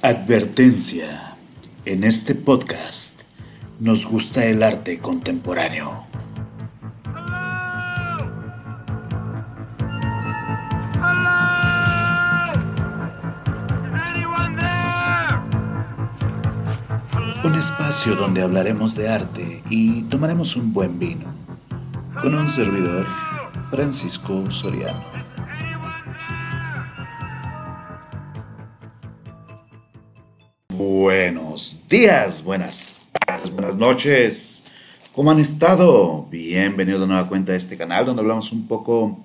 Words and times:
Advertencia. 0.00 1.36
En 1.84 2.04
este 2.04 2.36
podcast 2.36 3.22
nos 3.80 4.06
gusta 4.06 4.44
el 4.44 4.62
arte 4.62 5.00
contemporáneo. 5.00 6.04
Un 17.42 17.54
espacio 17.56 18.14
donde 18.14 18.42
hablaremos 18.42 18.94
de 18.94 19.08
arte 19.08 19.64
y 19.68 20.04
tomaremos 20.04 20.54
un 20.54 20.72
buen 20.72 21.00
vino. 21.00 21.26
Con 22.22 22.36
un 22.36 22.48
servidor, 22.48 23.04
Francisco 23.72 24.48
Soriano. 24.52 25.17
Buenos 30.78 31.80
días, 31.88 32.44
buenas 32.44 33.00
tardes, 33.26 33.50
buenas 33.50 33.74
noches. 33.74 34.64
¿Cómo 35.12 35.32
han 35.32 35.40
estado? 35.40 36.28
Bienvenidos 36.30 37.00
de 37.00 37.08
nueva 37.08 37.28
cuenta 37.28 37.50
a 37.50 37.56
este 37.56 37.76
canal 37.76 38.06
donde 38.06 38.22
hablamos 38.22 38.52
un 38.52 38.68
poco 38.68 39.20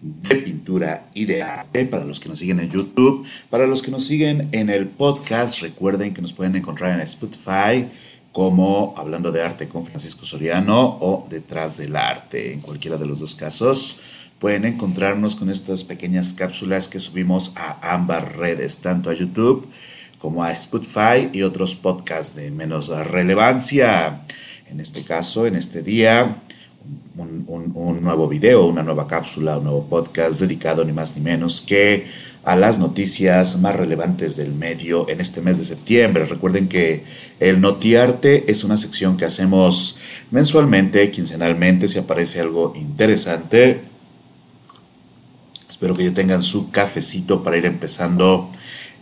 de 0.00 0.36
pintura 0.36 1.08
y 1.12 1.24
de 1.24 1.42
arte 1.42 1.86
para 1.86 2.04
los 2.04 2.20
que 2.20 2.28
nos 2.28 2.38
siguen 2.38 2.60
en 2.60 2.70
YouTube. 2.70 3.26
Para 3.50 3.66
los 3.66 3.82
que 3.82 3.90
nos 3.90 4.06
siguen 4.06 4.48
en 4.52 4.70
el 4.70 4.86
podcast, 4.86 5.60
recuerden 5.60 6.14
que 6.14 6.22
nos 6.22 6.32
pueden 6.32 6.54
encontrar 6.54 6.94
en 6.94 7.00
Spotify 7.00 7.88
como 8.30 8.94
Hablando 8.96 9.32
de 9.32 9.42
Arte 9.42 9.68
con 9.68 9.84
Francisco 9.84 10.24
Soriano 10.24 10.98
o 11.00 11.26
Detrás 11.28 11.78
del 11.78 11.96
Arte. 11.96 12.52
En 12.52 12.60
cualquiera 12.60 12.96
de 12.96 13.06
los 13.06 13.18
dos 13.18 13.34
casos 13.34 13.98
pueden 14.38 14.64
encontrarnos 14.66 15.34
con 15.34 15.50
estas 15.50 15.82
pequeñas 15.82 16.32
cápsulas 16.32 16.86
que 16.86 17.00
subimos 17.00 17.54
a 17.56 17.92
ambas 17.92 18.36
redes, 18.36 18.78
tanto 18.78 19.10
a 19.10 19.14
YouTube 19.14 19.66
como 20.22 20.44
a 20.44 20.52
Spotify 20.52 21.30
y 21.32 21.42
otros 21.42 21.74
podcasts 21.74 22.36
de 22.36 22.52
menos 22.52 22.86
relevancia. 23.08 24.22
En 24.70 24.78
este 24.78 25.02
caso, 25.02 25.48
en 25.48 25.56
este 25.56 25.82
día, 25.82 26.36
un, 27.16 28.00
nuevo 28.00 28.28
video, 28.28 28.66
una 28.66 28.84
nueva 28.84 29.08
cápsula, 29.08 29.58
un 29.58 29.64
nuevo 29.64 29.88
podcast 29.88 30.38
dedicado 30.38 30.84
ni 30.84 30.92
más 30.92 31.16
ni 31.16 31.22
menos 31.22 31.60
que 31.60 32.04
a 32.44 32.54
las 32.54 32.78
noticias 32.78 33.58
más 33.58 33.74
relevantes 33.74 34.36
del 34.36 34.52
medio 34.52 35.08
en 35.08 35.20
este 35.20 35.40
mes 35.40 35.58
de 35.58 35.64
septiembre. 35.64 36.24
Recuerden 36.24 36.68
que 36.68 37.02
el 37.40 37.60
Notiarte 37.60 38.48
es 38.48 38.62
una 38.62 38.78
sección 38.78 39.16
que 39.16 39.24
hacemos 39.24 39.98
mensualmente, 40.30 41.10
quincenalmente, 41.10 41.88
si 41.88 41.98
aparece 41.98 42.38
algo 42.38 42.74
interesante. 42.76 43.80
Espero 45.68 45.94
que 45.96 46.04
ya 46.04 46.14
tengan 46.14 46.44
su 46.44 46.70
cafecito 46.70 47.42
para 47.42 47.56
ir 47.56 47.66
empezando 47.66 48.52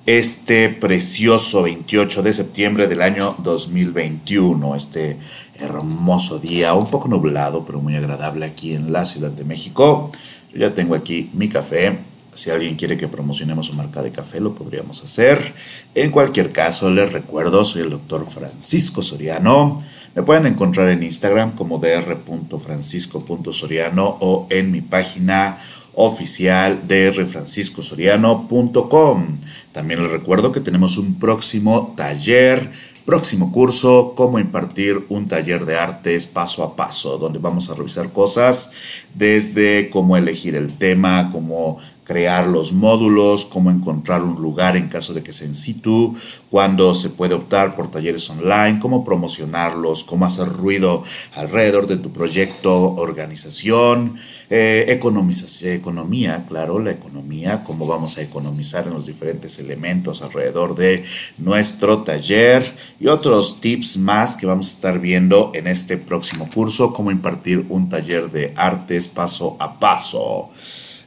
este 0.06 0.70
precioso 0.70 1.62
28 1.62 2.22
de 2.22 2.32
septiembre 2.32 2.88
del 2.88 3.02
año 3.02 3.36
2021, 3.38 4.74
este 4.74 5.18
hermoso 5.58 6.38
día, 6.38 6.74
un 6.74 6.86
poco 6.86 7.08
nublado, 7.08 7.64
pero 7.64 7.80
muy 7.80 7.96
agradable 7.96 8.46
aquí 8.46 8.74
en 8.74 8.92
la 8.92 9.04
Ciudad 9.04 9.30
de 9.30 9.44
México. 9.44 10.10
Yo 10.52 10.60
ya 10.60 10.74
tengo 10.74 10.94
aquí 10.94 11.30
mi 11.34 11.48
café. 11.48 11.98
Si 12.32 12.48
alguien 12.48 12.76
quiere 12.76 12.96
que 12.96 13.08
promocionemos 13.08 13.66
su 13.66 13.74
marca 13.74 14.02
de 14.02 14.12
café, 14.12 14.40
lo 14.40 14.54
podríamos 14.54 15.02
hacer. 15.02 15.52
En 15.94 16.10
cualquier 16.10 16.52
caso, 16.52 16.90
les 16.90 17.12
recuerdo, 17.12 17.62
soy 17.64 17.82
el 17.82 17.90
doctor 17.90 18.24
Francisco 18.24 19.02
Soriano. 19.02 19.82
Me 20.14 20.22
pueden 20.22 20.46
encontrar 20.46 20.88
en 20.90 21.02
Instagram 21.02 21.52
como 21.52 21.78
dr.francisco.soriano 21.78 24.16
o 24.20 24.46
en 24.50 24.70
mi 24.70 24.80
página 24.80 25.58
oficial 25.94 26.86
de 26.86 27.10
refranciscosoriano.com. 27.10 29.36
También 29.72 30.02
les 30.02 30.10
recuerdo 30.10 30.52
que 30.52 30.60
tenemos 30.60 30.98
un 30.98 31.18
próximo 31.18 31.94
taller, 31.96 32.70
próximo 33.04 33.52
curso, 33.52 34.14
cómo 34.16 34.38
impartir 34.38 35.04
un 35.08 35.28
taller 35.28 35.64
de 35.64 35.76
artes 35.76 36.26
paso 36.26 36.62
a 36.62 36.76
paso, 36.76 37.18
donde 37.18 37.38
vamos 37.38 37.70
a 37.70 37.74
revisar 37.74 38.12
cosas 38.12 38.72
desde 39.14 39.90
cómo 39.90 40.16
elegir 40.16 40.54
el 40.54 40.78
tema, 40.78 41.30
cómo 41.32 41.78
crear 42.10 42.48
los 42.48 42.72
módulos, 42.72 43.46
cómo 43.46 43.70
encontrar 43.70 44.24
un 44.24 44.34
lugar 44.34 44.76
en 44.76 44.88
caso 44.88 45.14
de 45.14 45.22
que 45.22 45.32
sea 45.32 45.46
en 45.46 45.54
situ, 45.54 46.16
cuándo 46.50 46.92
se 46.96 47.08
puede 47.08 47.34
optar 47.34 47.76
por 47.76 47.88
talleres 47.88 48.28
online, 48.28 48.80
cómo 48.80 49.04
promocionarlos, 49.04 50.02
cómo 50.02 50.26
hacer 50.26 50.48
ruido 50.48 51.04
alrededor 51.36 51.86
de 51.86 51.98
tu 51.98 52.10
proyecto, 52.12 52.96
organización, 52.96 54.16
eh, 54.50 54.86
economía, 54.88 56.46
claro, 56.48 56.80
la 56.80 56.90
economía, 56.90 57.62
cómo 57.62 57.86
vamos 57.86 58.18
a 58.18 58.22
economizar 58.22 58.88
en 58.88 58.94
los 58.94 59.06
diferentes 59.06 59.60
elementos 59.60 60.22
alrededor 60.22 60.74
de 60.74 61.04
nuestro 61.38 62.02
taller 62.02 62.64
y 62.98 63.06
otros 63.06 63.60
tips 63.60 63.98
más 63.98 64.34
que 64.34 64.46
vamos 64.46 64.66
a 64.66 64.72
estar 64.72 64.98
viendo 64.98 65.52
en 65.54 65.68
este 65.68 65.96
próximo 65.96 66.50
curso, 66.52 66.92
cómo 66.92 67.12
impartir 67.12 67.66
un 67.68 67.88
taller 67.88 68.32
de 68.32 68.52
artes 68.56 69.06
paso 69.06 69.56
a 69.60 69.78
paso. 69.78 70.50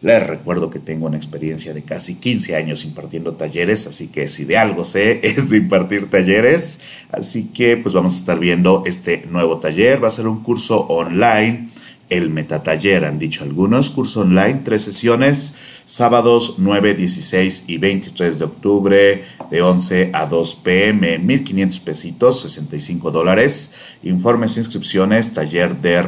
Les 0.03 0.27
recuerdo 0.27 0.69
que 0.69 0.79
tengo 0.79 1.07
una 1.07 1.15
experiencia 1.15 1.73
de 1.73 1.83
casi 1.83 2.15
15 2.15 2.57
años 2.57 2.83
impartiendo 2.83 3.35
talleres, 3.35 3.87
así 3.87 4.09
que 4.09 4.27
si 4.27 4.43
de 4.43 4.57
algo 4.57 4.83
sé 4.83 5.21
es 5.23 5.49
de 5.49 5.55
impartir 5.55 6.09
talleres. 6.09 6.81
Así 7.09 7.45
que 7.53 7.77
pues 7.77 7.95
vamos 7.95 8.13
a 8.13 8.17
estar 8.17 8.37
viendo 8.37 8.83
este 8.85 9.25
nuevo 9.31 9.59
taller. 9.59 10.03
Va 10.03 10.09
a 10.09 10.11
ser 10.11 10.27
un 10.27 10.43
curso 10.43 10.81
online, 10.87 11.69
el 12.09 12.29
metataller, 12.29 13.05
han 13.05 13.17
dicho 13.17 13.45
algunos, 13.45 13.91
curso 13.91 14.21
online, 14.21 14.61
tres 14.65 14.81
sesiones, 14.81 15.55
sábados 15.85 16.55
9, 16.57 16.95
16 16.95 17.63
y 17.67 17.77
23 17.77 18.39
de 18.39 18.43
octubre, 18.43 19.23
de 19.49 19.61
11 19.61 20.09
a 20.11 20.25
2 20.25 20.55
pm, 20.55 21.17
1500 21.17 21.79
pesitos, 21.79 22.41
65 22.41 23.09
dólares. 23.09 23.73
Informes 24.03 24.57
e 24.57 24.59
inscripciones, 24.59 25.31
taller 25.31 25.77
de 25.77 26.01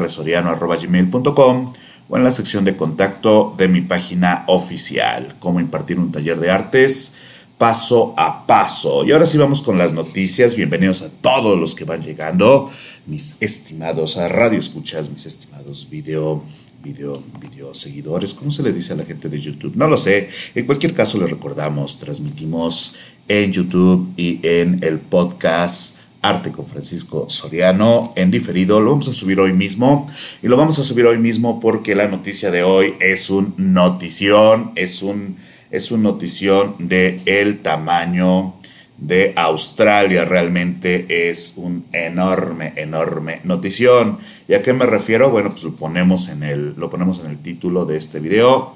o 2.07 2.17
en 2.17 2.23
la 2.23 2.31
sección 2.31 2.65
de 2.65 2.75
contacto 2.75 3.53
de 3.57 3.67
mi 3.67 3.81
página 3.81 4.43
oficial, 4.47 5.35
cómo 5.39 5.59
impartir 5.59 5.99
un 5.99 6.11
taller 6.11 6.39
de 6.39 6.51
artes 6.51 7.15
paso 7.57 8.13
a 8.17 8.45
paso. 8.45 9.05
Y 9.05 9.13
ahora 9.13 9.25
sí 9.25 9.37
vamos 9.37 9.61
con 9.61 9.77
las 9.77 9.93
noticias. 9.93 10.55
Bienvenidos 10.55 11.01
a 11.01 11.09
todos 11.09 11.57
los 11.57 11.73
que 11.73 11.85
van 11.85 12.01
llegando, 12.01 12.69
mis 13.05 13.37
estimados 13.41 14.17
a 14.17 14.27
radio 14.27 14.59
escuchas, 14.59 15.09
mis 15.09 15.25
estimados 15.25 15.87
video 15.89 16.43
video, 16.85 17.23
video 17.41 17.73
seguidores, 17.73 18.35
¿cómo 18.35 18.51
se 18.51 18.61
le 18.61 18.71
dice 18.71 18.93
a 18.93 18.95
la 18.95 19.05
gente 19.05 19.27
de 19.27 19.41
YouTube? 19.41 19.75
No 19.75 19.87
lo 19.87 19.97
sé. 19.97 20.29
En 20.53 20.67
cualquier 20.67 20.93
caso, 20.93 21.19
les 21.19 21.31
recordamos, 21.31 21.97
transmitimos 21.97 22.93
en 23.27 23.51
YouTube 23.51 24.13
y 24.15 24.39
en 24.43 24.83
el 24.83 24.99
podcast 24.99 25.97
Arte 26.27 26.51
con 26.51 26.65
Francisco 26.65 27.29
Soriano 27.29 28.13
en 28.15 28.31
diferido. 28.31 28.79
Lo 28.79 28.91
vamos 28.91 29.07
a 29.07 29.13
subir 29.13 29.39
hoy 29.39 29.53
mismo 29.53 30.07
y 30.41 30.47
lo 30.47 30.57
vamos 30.57 30.79
a 30.79 30.83
subir 30.83 31.05
hoy 31.05 31.19
mismo 31.19 31.59
porque 31.59 31.93
la 31.93 32.07
noticia 32.07 32.49
de 32.49 32.63
hoy 32.63 32.95
es 32.99 33.29
un 33.29 33.53
notición, 33.57 34.71
es 34.75 35.03
un, 35.03 35.37
es 35.69 35.91
un 35.91 36.01
notición 36.01 36.75
de 36.79 37.21
el 37.25 37.61
tamaño 37.61 38.55
de 38.97 39.33
Australia. 39.35 40.25
Realmente 40.25 41.29
es 41.29 41.53
un 41.57 41.85
enorme, 41.93 42.73
enorme 42.75 43.41
notición. 43.43 44.17
¿Y 44.47 44.55
a 44.55 44.63
qué 44.63 44.73
me 44.73 44.85
refiero? 44.85 45.29
Bueno, 45.29 45.51
pues 45.51 45.63
lo 45.63 45.75
ponemos 45.75 46.29
en 46.29 46.43
el, 46.43 46.73
lo 46.75 46.89
ponemos 46.89 47.19
en 47.19 47.29
el 47.29 47.37
título 47.37 47.85
de 47.85 47.97
este 47.97 48.19
video. 48.19 48.75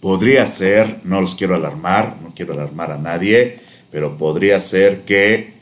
Podría 0.00 0.44
ser, 0.46 0.98
no 1.04 1.20
los 1.20 1.36
quiero 1.36 1.54
alarmar, 1.54 2.16
no 2.20 2.32
quiero 2.34 2.54
alarmar 2.54 2.90
a 2.90 2.98
nadie, 2.98 3.60
pero 3.92 4.16
podría 4.16 4.58
ser 4.58 5.02
que 5.02 5.52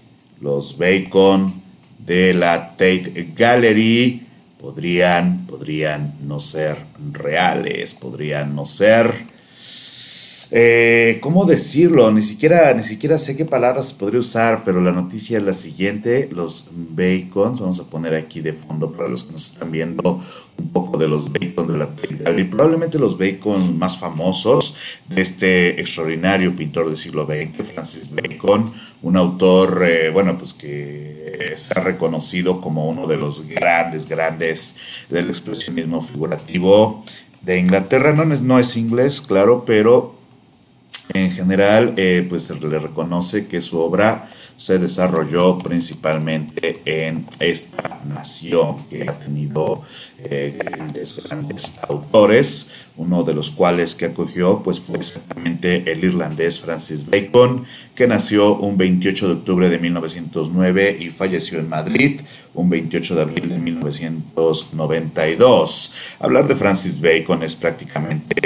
los 0.40 0.78
Bacon 0.78 1.52
de 1.98 2.32
la 2.32 2.70
Tate 2.70 3.32
Gallery 3.36 4.22
podrían, 4.58 5.46
podrían 5.46 6.14
no 6.22 6.38
ser 6.38 6.76
reales, 7.12 7.92
podrían 7.92 8.54
no 8.54 8.64
ser 8.64 9.12
eh, 10.52 11.18
¿Cómo 11.20 11.44
decirlo? 11.44 12.10
Ni 12.10 12.22
siquiera, 12.22 12.74
ni 12.74 12.82
siquiera 12.82 13.18
sé 13.18 13.36
qué 13.36 13.44
palabras 13.44 13.92
podría 13.92 14.20
usar, 14.20 14.64
pero 14.64 14.80
la 14.80 14.90
noticia 14.90 15.38
es 15.38 15.44
la 15.44 15.52
siguiente. 15.52 16.28
Los 16.32 16.68
bacons, 16.72 17.60
vamos 17.60 17.78
a 17.78 17.88
poner 17.88 18.14
aquí 18.14 18.40
de 18.40 18.52
fondo 18.52 18.90
para 18.90 19.08
los 19.08 19.22
que 19.22 19.32
nos 19.32 19.52
están 19.52 19.70
viendo 19.70 20.20
un 20.58 20.68
poco 20.70 20.98
de 20.98 21.06
los 21.08 21.32
bacon 21.32 21.68
de 21.68 21.78
la 21.78 21.88
y 22.36 22.44
probablemente 22.44 22.98
los 22.98 23.16
bacon 23.16 23.78
más 23.78 23.98
famosos 23.98 24.74
de 25.08 25.22
este 25.22 25.80
extraordinario 25.80 26.54
pintor 26.56 26.86
del 26.86 26.96
siglo 26.96 27.26
XX, 27.26 27.66
Francis 27.72 28.10
Bacon, 28.12 28.72
un 29.02 29.16
autor, 29.16 29.84
eh, 29.86 30.10
bueno, 30.10 30.36
pues 30.36 30.52
que 30.52 31.20
ha 31.76 31.80
reconocido 31.80 32.60
como 32.60 32.88
uno 32.88 33.06
de 33.06 33.16
los 33.16 33.46
grandes, 33.46 34.08
grandes 34.08 35.06
del 35.08 35.28
expresionismo 35.28 36.00
figurativo 36.00 37.02
de 37.42 37.58
Inglaterra. 37.58 38.12
No 38.12 38.32
es, 38.32 38.42
no 38.42 38.58
es 38.58 38.76
inglés, 38.76 39.20
claro, 39.20 39.64
pero 39.64 40.19
en 41.14 41.30
general, 41.30 41.94
eh, 41.96 42.26
pues 42.28 42.44
se 42.44 42.58
le 42.60 42.78
reconoce 42.78 43.46
que 43.46 43.60
su 43.60 43.78
obra 43.78 44.28
se 44.60 44.78
desarrolló 44.78 45.56
principalmente 45.56 46.82
en 46.84 47.24
esta 47.38 48.02
nación 48.04 48.76
que 48.90 49.08
ha 49.08 49.18
tenido 49.18 49.80
eh, 50.18 50.58
grandes, 50.62 51.30
autores, 51.88 52.70
uno 52.98 53.22
de 53.22 53.32
los 53.32 53.50
cuales 53.50 53.94
que 53.94 54.04
acogió 54.04 54.62
pues 54.62 54.78
fue 54.78 54.98
exactamente 54.98 55.90
el 55.90 56.04
irlandés 56.04 56.60
Francis 56.60 57.08
Bacon, 57.08 57.64
que 57.94 58.06
nació 58.06 58.56
un 58.56 58.76
28 58.76 59.28
de 59.28 59.32
octubre 59.32 59.70
de 59.70 59.78
1909 59.78 60.98
y 61.00 61.08
falleció 61.08 61.58
en 61.58 61.70
Madrid 61.70 62.20
un 62.52 62.68
28 62.68 63.14
de 63.14 63.22
abril 63.22 63.48
de 63.48 63.58
1992. 63.58 65.94
Hablar 66.18 66.46
de 66.46 66.54
Francis 66.54 67.00
Bacon 67.00 67.42
es 67.42 67.56
prácticamente 67.56 68.36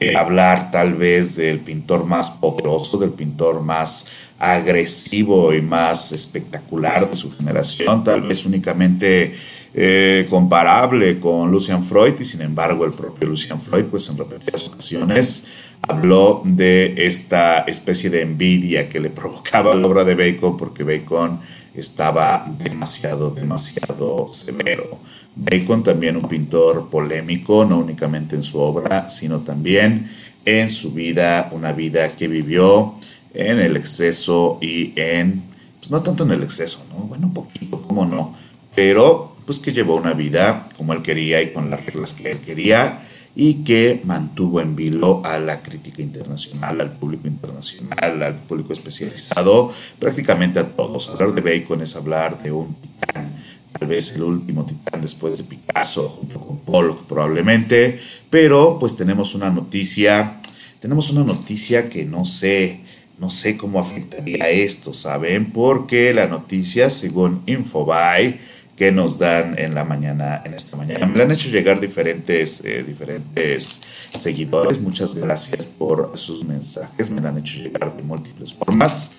eh, 0.00 0.16
hablar 0.16 0.70
tal 0.70 0.94
vez 0.94 1.36
del 1.36 1.60
pintor 1.60 2.06
más 2.06 2.30
poderoso, 2.30 2.96
del 2.96 3.10
pintor 3.10 3.60
más 3.60 4.06
agresivo 4.38 5.54
y 5.54 5.62
más 5.62 6.12
espectacular 6.12 7.08
de 7.08 7.14
su 7.14 7.30
generación, 7.30 8.04
tal 8.04 8.22
vez 8.22 8.44
únicamente 8.44 9.34
eh, 9.74 10.26
comparable 10.30 11.18
con 11.18 11.50
Lucian 11.50 11.82
Freud 11.82 12.14
y 12.20 12.24
sin 12.24 12.42
embargo 12.42 12.84
el 12.84 12.92
propio 12.92 13.28
Lucian 13.28 13.60
Freud 13.60 13.86
pues 13.86 14.08
en 14.08 14.16
repetidas 14.18 14.68
ocasiones 14.68 15.46
habló 15.82 16.42
de 16.44 16.94
esta 17.06 17.60
especie 17.60 18.10
de 18.10 18.22
envidia 18.22 18.88
que 18.88 19.00
le 19.00 19.10
provocaba 19.20 19.74
la 19.74 19.86
obra 19.86 20.04
de 20.04 20.14
Bacon 20.14 20.56
porque 20.56 20.84
Bacon 20.84 21.40
estaba 21.74 22.46
demasiado, 22.58 23.30
demasiado 23.30 24.28
severo. 24.28 25.00
Bacon 25.34 25.82
también 25.82 26.16
un 26.16 26.28
pintor 26.28 26.88
polémico, 26.88 27.64
no 27.64 27.78
únicamente 27.78 28.36
en 28.36 28.44
su 28.44 28.60
obra, 28.60 29.08
sino 29.10 29.40
también 29.40 30.08
en 30.44 30.68
su 30.68 30.92
vida, 30.92 31.48
una 31.52 31.72
vida 31.72 32.08
que 32.14 32.28
vivió 32.28 32.94
en 33.34 33.58
el 33.58 33.76
exceso 33.76 34.58
y 34.60 34.92
en, 34.96 35.42
pues 35.78 35.90
no 35.90 36.02
tanto 36.02 36.24
en 36.24 36.30
el 36.30 36.42
exceso, 36.42 36.84
¿no? 36.90 37.04
Bueno, 37.04 37.26
un 37.26 37.34
poquito, 37.34 37.82
¿cómo 37.82 38.06
no? 38.06 38.36
Pero 38.74 39.36
pues 39.44 39.58
que 39.58 39.72
llevó 39.72 39.96
una 39.96 40.14
vida 40.14 40.64
como 40.76 40.92
él 40.92 41.02
quería 41.02 41.42
y 41.42 41.52
con 41.52 41.70
las 41.70 41.84
reglas 41.84 42.14
que 42.14 42.30
él 42.30 42.38
quería 42.38 43.02
y 43.36 43.64
que 43.64 44.00
mantuvo 44.04 44.60
en 44.60 44.76
vilo 44.76 45.20
a 45.24 45.38
la 45.38 45.60
crítica 45.60 46.02
internacional, 46.02 46.80
al 46.80 46.92
público 46.92 47.26
internacional, 47.26 48.22
al 48.22 48.36
público 48.36 48.72
especializado, 48.72 49.72
prácticamente 49.98 50.60
a 50.60 50.68
todos. 50.68 51.08
Hablar 51.08 51.34
de 51.34 51.40
Bacon 51.40 51.82
es 51.82 51.96
hablar 51.96 52.40
de 52.40 52.52
un 52.52 52.76
titán, 52.76 53.34
tal 53.76 53.88
vez 53.88 54.14
el 54.14 54.22
último 54.22 54.64
titán 54.64 55.02
después 55.02 55.36
de 55.36 55.44
Picasso, 55.44 56.08
junto 56.08 56.38
con 56.38 56.58
Pollock 56.60 57.06
probablemente, 57.06 57.98
pero 58.30 58.78
pues 58.78 58.94
tenemos 58.94 59.34
una 59.34 59.50
noticia, 59.50 60.38
tenemos 60.78 61.10
una 61.10 61.24
noticia 61.24 61.88
que 61.88 62.04
no 62.04 62.24
sé, 62.24 62.83
no 63.18 63.30
sé 63.30 63.56
cómo 63.56 63.78
afectaría 63.78 64.50
esto, 64.50 64.92
¿saben? 64.92 65.52
Porque 65.52 66.12
la 66.12 66.26
noticia, 66.26 66.90
según 66.90 67.42
Infobae, 67.46 68.38
que 68.76 68.90
nos 68.90 69.18
dan 69.18 69.58
en 69.58 69.74
la 69.74 69.84
mañana, 69.84 70.42
en 70.44 70.54
esta 70.54 70.76
mañana. 70.76 71.06
Me 71.06 71.22
han 71.22 71.30
hecho 71.30 71.48
llegar 71.48 71.80
diferentes, 71.80 72.64
eh, 72.64 72.82
diferentes 72.82 73.80
seguidores. 74.10 74.80
Muchas 74.80 75.14
gracias 75.14 75.66
por 75.66 76.12
sus 76.16 76.44
mensajes. 76.44 77.08
Me 77.10 77.26
han 77.26 77.38
hecho 77.38 77.58
llegar 77.58 77.96
de 77.96 78.02
múltiples 78.02 78.52
formas. 78.52 79.12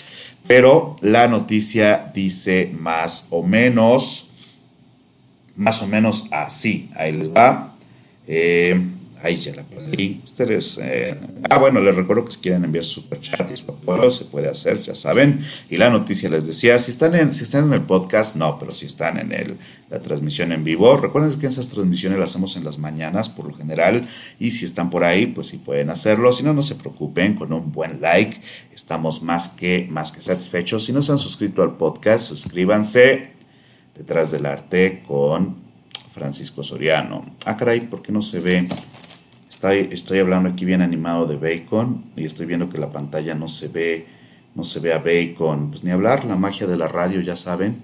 Pero 0.46 0.96
la 1.02 1.28
noticia 1.28 2.12
dice 2.14 2.72
más 2.78 3.28
o 3.30 3.44
menos, 3.44 4.30
más 5.56 5.82
o 5.82 5.88
menos 5.88 6.26
así. 6.32 6.90
Ahí 6.96 7.14
les 7.14 7.30
va. 7.30 7.76
Eh, 8.28 8.80
Ahí 9.22 9.38
ya 9.38 9.54
la 9.56 9.64
perdí. 9.64 10.22
Ustedes. 10.24 10.80
Eh, 10.82 11.16
ah, 11.50 11.58
bueno, 11.58 11.80
les 11.80 11.96
recuerdo 11.96 12.26
que 12.26 12.32
si 12.32 12.40
quieren 12.40 12.64
enviar 12.64 12.84
su 12.84 13.02
superchat 13.02 13.52
y 13.52 13.58
su 13.58 13.72
apoyo, 13.72 14.12
se 14.12 14.26
puede 14.26 14.50
hacer, 14.50 14.82
ya 14.82 14.94
saben. 14.94 15.40
Y 15.70 15.78
la 15.78 15.90
noticia 15.90 16.30
les 16.30 16.46
decía: 16.46 16.78
si 16.78 16.92
están 16.92 17.16
en, 17.16 17.32
si 17.32 17.44
están 17.44 17.66
en 17.66 17.74
el 17.74 17.82
podcast, 17.82 18.36
no, 18.36 18.60
pero 18.60 18.72
si 18.72 18.86
están 18.86 19.18
en 19.18 19.58
la 19.90 20.00
transmisión 20.00 20.52
en 20.52 20.64
vivo, 20.64 20.98
recuerden 20.98 21.40
que 21.40 21.48
esas 21.48 21.70
transmisiones 21.70 22.20
las 22.20 22.32
hacemos 22.32 22.56
en 22.58 22.64
las 22.64 22.78
mañanas 22.78 23.30
por 23.30 23.48
lo 23.48 23.54
general. 23.54 24.02
Y 24.40 24.52
si 24.52 24.66
están 24.66 24.90
por 24.90 25.04
ahí, 25.04 25.28
pues 25.28 25.48
sí 25.48 25.58
pueden 25.58 25.90
hacerlo. 25.90 26.32
Si 26.32 26.44
no, 26.44 26.54
no 26.54 26.62
se 26.62 26.76
preocupen, 26.76 27.34
con 27.34 27.52
un 27.52 27.72
buen 27.72 28.02
like 28.02 28.40
estamos 28.74 29.24
más 29.24 29.50
que, 29.50 29.88
más 29.90 30.12
que 30.12 30.22
satisfechos. 30.22 30.86
Si 30.86 30.94
no 30.94 31.02
se 31.02 31.12
han 31.12 31.20
suscrito 31.20 31.64
al 31.64 31.78
podcast, 31.78 32.28
suscríbanse 32.28 33.32
detrás 33.96 34.32
del 34.32 34.46
arte 34.46 35.02
con 35.08 35.56
Francisco 36.14 36.64
Soriano. 36.64 37.36
Ah, 37.46 37.58
caray, 37.58 37.82
¿por 37.82 38.02
qué 38.02 38.12
no 38.12 38.22
se 38.22 38.40
ve? 38.40 38.68
Estoy, 39.56 40.20
hablando 40.20 40.50
aquí 40.50 40.66
bien 40.66 40.82
animado 40.82 41.28
de 41.28 41.38
Bacon 41.38 42.04
y 42.18 42.26
estoy 42.26 42.46
viendo 42.46 42.68
que 42.68 42.78
la 42.78 42.90
pantalla 42.90 43.36
no 43.36 43.48
se 43.48 43.70
ve, 43.70 44.06
no 44.54 44.64
se 44.66 44.82
ve 44.82 44.92
a 44.92 45.00
Bacon. 45.00 45.72
Pues 45.72 45.84
ni 45.86 45.92
hablar, 45.92 46.26
la 46.26 46.36
magia 46.36 46.68
de 46.68 46.76
la 46.76 46.90
radio, 46.90 47.22
ya 47.22 47.38
saben, 47.38 47.78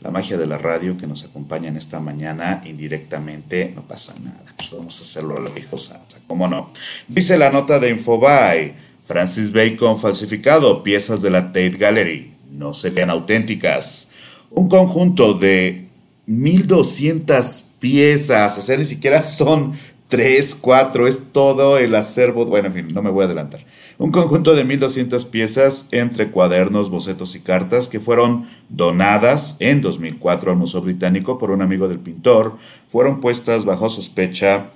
la 0.00 0.12
magia 0.12 0.38
de 0.38 0.46
la 0.46 0.56
radio 0.56 0.96
que 0.96 1.08
nos 1.08 1.24
acompaña 1.24 1.68
en 1.68 1.76
esta 1.76 1.98
mañana 1.98 2.62
indirectamente, 2.64 3.72
no 3.74 3.82
pasa 3.82 4.14
nada. 4.22 4.44
Pues 4.56 4.70
vamos 4.70 4.98
a 5.00 5.02
hacerlo 5.02 5.36
a 5.36 5.40
la 5.40 5.50
viejosa, 5.50 6.00
¿cómo 6.28 6.46
no? 6.46 6.70
Dice 7.08 7.36
la 7.36 7.50
nota 7.50 7.80
de 7.80 7.90
Infobae, 7.90 8.74
Francis 9.04 9.52
Bacon 9.52 9.98
falsificado, 9.98 10.84
piezas 10.84 11.22
de 11.22 11.30
la 11.30 11.46
Tate 11.46 11.70
Gallery, 11.70 12.34
no 12.52 12.72
se 12.72 12.90
vean 12.90 13.10
auténticas. 13.10 14.10
Un 14.50 14.68
conjunto 14.68 15.34
de 15.34 15.88
1200 16.26 17.64
piezas, 17.80 18.58
o 18.58 18.62
sea, 18.62 18.76
ni 18.76 18.84
siquiera 18.84 19.24
son 19.24 19.74
tres, 20.08 20.54
cuatro, 20.54 21.06
es 21.06 21.32
todo 21.32 21.78
el 21.78 21.94
acervo, 21.94 22.46
bueno, 22.46 22.68
en 22.68 22.74
fin, 22.74 22.88
no 22.92 23.02
me 23.02 23.10
voy 23.10 23.22
a 23.22 23.26
adelantar. 23.26 23.64
Un 23.98 24.12
conjunto 24.12 24.54
de 24.54 24.64
1200 24.64 25.24
piezas 25.24 25.88
entre 25.90 26.30
cuadernos, 26.30 26.90
bocetos 26.90 27.34
y 27.34 27.40
cartas 27.40 27.88
que 27.88 28.00
fueron 28.00 28.44
donadas 28.68 29.56
en 29.60 29.82
2004 29.82 30.50
al 30.50 30.56
Museo 30.56 30.82
Británico 30.82 31.38
por 31.38 31.50
un 31.50 31.62
amigo 31.62 31.88
del 31.88 31.98
pintor, 31.98 32.56
fueron 32.88 33.20
puestas 33.20 33.64
bajo 33.64 33.88
sospecha 33.88 34.70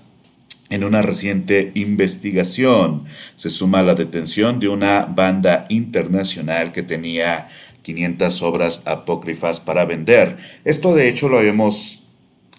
en 0.71 0.85
una 0.85 1.03
reciente 1.03 1.73
investigación. 1.75 3.05
Se 3.35 3.51
suma 3.51 3.83
la 3.83 3.95
detención 3.95 4.61
de 4.61 4.69
una 4.69 5.05
banda 5.05 5.67
internacional 5.69 6.73
que 6.73 6.83
tenía 6.83 7.49
500 7.83 8.43
obras 8.43 8.83
apócrifas 8.87 9.61
para 9.61 9.85
vender. 9.85 10.37
Esto 10.65 10.95
de 10.95 11.09
hecho 11.09 11.29
lo 11.29 11.39
habíamos 11.39 12.05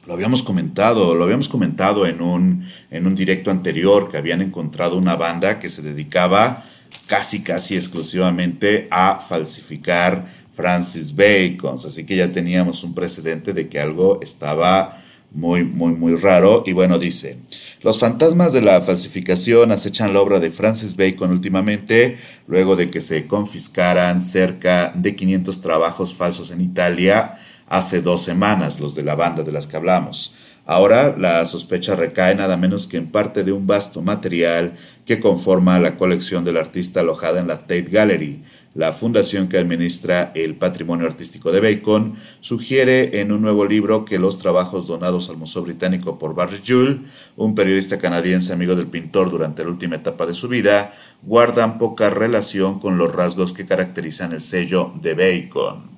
lo 0.06 0.13
habíamos 0.13 0.42
comentado, 0.42 1.13
lo 1.13 1.24
habíamos 1.24 1.48
comentado 1.48 2.06
en 2.06 2.21
un, 2.21 2.65
en 2.89 3.06
un 3.06 3.15
directo 3.15 3.51
anterior 3.51 4.09
que 4.09 4.18
habían 4.18 4.42
encontrado 4.42 4.98
una 4.98 5.15
banda 5.15 5.59
que 5.59 5.69
se 5.69 5.81
dedicaba 5.81 6.63
casi, 7.07 7.44
casi 7.44 7.75
exclusivamente 7.75 8.88
a 8.89 9.19
falsificar 9.19 10.25
Francis 10.53 11.15
Bacon. 11.15 11.75
Así 11.75 12.06
que 12.06 12.15
ya 12.15 12.31
teníamos 12.31 12.83
un 12.83 12.95
precedente 12.95 13.53
de 13.53 13.69
que 13.69 13.80
algo 13.80 14.19
estaba 14.21 14.98
muy, 15.31 15.63
muy, 15.63 15.94
muy 15.94 16.15
raro. 16.15 16.63
Y 16.65 16.74
bueno, 16.74 16.97
dice, 16.97 17.38
los 17.81 18.00
fantasmas 18.00 18.54
de 18.54 18.62
la 18.62 18.81
falsificación 18.81 19.71
acechan 19.71 20.13
la 20.13 20.21
obra 20.21 20.39
de 20.39 20.51
Francis 20.51 20.95
Bacon 20.95 21.31
últimamente, 21.31 22.18
luego 22.47 22.75
de 22.75 22.89
que 22.89 23.01
se 23.01 23.27
confiscaran 23.27 24.19
cerca 24.19 24.92
de 24.95 25.16
500 25.16 25.61
trabajos 25.61 26.14
falsos 26.14 26.52
en 26.52 26.61
Italia 26.61 27.37
hace 27.71 28.01
dos 28.01 28.21
semanas, 28.21 28.81
los 28.81 28.95
de 28.95 29.04
la 29.04 29.16
banda 29.16 29.44
de 29.44 29.51
las 29.54 29.66
que 29.66 29.78
hablamos. 29.78 30.35
Ahora 30.66 31.16
la 31.18 31.44
sospecha 31.45 31.95
recae 31.95 32.35
nada 32.35 32.57
menos 32.57 32.85
que 32.85 32.97
en 32.97 33.07
parte 33.07 33.45
de 33.45 33.54
un 33.54 33.66
vasto 33.66 34.01
material 34.01 34.73
que 35.06 35.21
conforma 35.21 35.80
la 35.80 35.95
colección 35.95 36.44
del 36.44 36.57
artista 36.57 36.99
alojada 36.99 37.40
en 37.40 37.47
la 37.47 37.59
Tate 37.59 37.87
Gallery. 37.90 38.44
La 38.75 38.92
fundación 38.92 39.47
que 39.47 39.57
administra 39.57 40.33
el 40.35 40.56
patrimonio 40.56 41.07
artístico 41.07 41.54
de 41.54 41.61
Bacon 41.61 42.13
sugiere 42.42 43.21
en 43.21 43.31
un 43.31 43.42
nuevo 43.42 43.66
libro 43.66 44.04
que 44.04 44.19
los 44.19 44.37
trabajos 44.37 44.87
donados 44.87 45.30
al 45.30 45.37
Museo 45.37 45.61
Británico 45.61 46.19
por 46.19 46.35
Barry 46.35 46.61
Jules, 46.66 46.99
un 47.37 47.56
periodista 47.56 47.99
canadiense 47.99 48.51
amigo 48.51 48.75
del 48.75 48.87
pintor 48.87 49.31
durante 49.31 49.63
la 49.63 49.69
última 49.69 49.95
etapa 49.95 50.25
de 50.25 50.33
su 50.33 50.49
vida, 50.49 50.94
guardan 51.23 51.78
poca 51.78 52.09
relación 52.09 52.80
con 52.80 52.97
los 52.97 53.13
rasgos 53.13 53.54
que 53.54 53.66
caracterizan 53.66 54.33
el 54.33 54.42
sello 54.42 54.94
de 55.01 55.13
Bacon. 55.13 55.91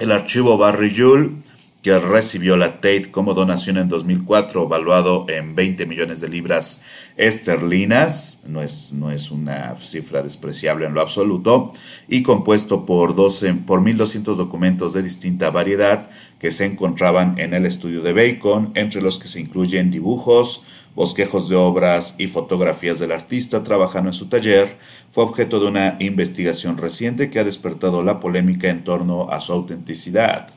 El 0.00 0.12
archivo 0.12 0.56
Barry 0.56 0.90
Jules, 0.96 1.28
que 1.82 1.98
recibió 1.98 2.56
la 2.56 2.76
Tate 2.76 3.10
como 3.10 3.34
donación 3.34 3.76
en 3.76 3.90
2004, 3.90 4.66
valuado 4.66 5.26
en 5.28 5.54
20 5.54 5.84
millones 5.84 6.22
de 6.22 6.28
libras 6.30 6.82
esterlinas, 7.18 8.44
no 8.48 8.62
es, 8.62 8.94
no 8.94 9.10
es 9.10 9.30
una 9.30 9.76
cifra 9.76 10.22
despreciable 10.22 10.86
en 10.86 10.94
lo 10.94 11.02
absoluto, 11.02 11.72
y 12.08 12.22
compuesto 12.22 12.86
por, 12.86 13.14
12, 13.14 13.52
por 13.66 13.82
1.200 13.82 14.36
documentos 14.36 14.94
de 14.94 15.02
distinta 15.02 15.50
variedad 15.50 16.08
que 16.38 16.50
se 16.50 16.64
encontraban 16.64 17.38
en 17.38 17.52
el 17.52 17.66
estudio 17.66 18.00
de 18.00 18.14
Bacon, 18.14 18.72
entre 18.76 19.02
los 19.02 19.18
que 19.18 19.28
se 19.28 19.40
incluyen 19.40 19.90
dibujos, 19.90 20.64
bosquejos 20.94 21.48
de 21.48 21.56
obras 21.56 22.16
y 22.18 22.26
fotografías 22.26 22.98
del 22.98 23.12
artista 23.12 23.62
trabajando 23.62 24.10
en 24.10 24.14
su 24.14 24.26
taller, 24.26 24.76
fue 25.10 25.24
objeto 25.24 25.60
de 25.60 25.66
una 25.66 25.96
investigación 26.00 26.76
reciente 26.76 27.30
que 27.30 27.38
ha 27.38 27.44
despertado 27.44 28.02
la 28.02 28.20
polémica 28.20 28.68
en 28.68 28.84
torno 28.84 29.30
a 29.30 29.40
su 29.40 29.52
autenticidad. 29.52 30.48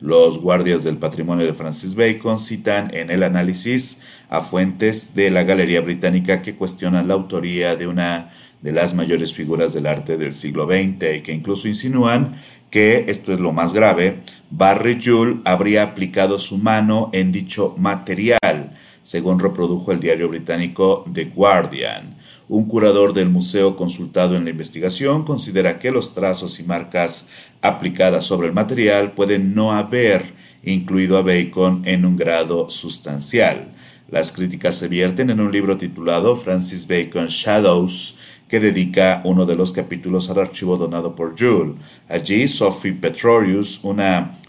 Los 0.00 0.38
guardias 0.38 0.82
del 0.82 0.96
patrimonio 0.96 1.44
de 1.44 1.52
Francis 1.52 1.94
Bacon 1.94 2.38
citan 2.38 2.94
en 2.94 3.10
el 3.10 3.22
análisis 3.22 4.00
a 4.30 4.40
fuentes 4.40 5.14
de 5.14 5.30
la 5.30 5.42
Galería 5.42 5.82
Británica 5.82 6.40
que 6.40 6.54
cuestionan 6.54 7.06
la 7.06 7.14
autoría 7.14 7.76
de 7.76 7.86
una 7.86 8.30
de 8.62 8.72
las 8.72 8.94
mayores 8.94 9.34
figuras 9.34 9.72
del 9.72 9.86
arte 9.86 10.16
del 10.16 10.32
siglo 10.32 10.66
XX 10.66 11.16
y 11.16 11.20
que 11.20 11.32
incluso 11.32 11.68
insinúan 11.68 12.34
que, 12.70 13.06
esto 13.08 13.32
es 13.32 13.40
lo 13.40 13.52
más 13.52 13.72
grave, 13.72 14.20
Barry 14.50 14.98
Joule 15.02 15.40
habría 15.44 15.82
aplicado 15.82 16.38
su 16.38 16.56
mano 16.56 17.10
en 17.12 17.32
dicho 17.32 17.74
material, 17.76 18.72
según 19.10 19.40
reprodujo 19.40 19.90
el 19.90 19.98
diario 19.98 20.28
británico 20.28 21.04
The 21.12 21.24
Guardian. 21.34 22.16
Un 22.48 22.66
curador 22.66 23.12
del 23.12 23.28
museo 23.28 23.74
consultado 23.74 24.36
en 24.36 24.44
la 24.44 24.50
investigación 24.50 25.24
considera 25.24 25.80
que 25.80 25.90
los 25.90 26.14
trazos 26.14 26.60
y 26.60 26.62
marcas 26.62 27.28
aplicadas 27.60 28.24
sobre 28.24 28.46
el 28.46 28.54
material 28.54 29.10
pueden 29.10 29.52
no 29.52 29.72
haber 29.72 30.22
incluido 30.62 31.18
a 31.18 31.22
Bacon 31.22 31.82
en 31.86 32.06
un 32.06 32.16
grado 32.16 32.70
sustancial. 32.70 33.72
Las 34.12 34.30
críticas 34.30 34.76
se 34.76 34.86
vierten 34.86 35.30
en 35.30 35.40
un 35.40 35.50
libro 35.50 35.76
titulado 35.76 36.36
Francis 36.36 36.86
Bacon 36.86 37.26
Shadows, 37.26 38.16
que 38.46 38.60
dedica 38.60 39.22
uno 39.24 39.44
de 39.44 39.56
los 39.56 39.72
capítulos 39.72 40.30
al 40.30 40.38
archivo 40.38 40.76
donado 40.76 41.16
por 41.16 41.34
Jules. 41.36 41.74
Allí, 42.08 42.46
Sophie 42.46 42.92
Petrorius, 42.92 43.80
una 43.82 44.39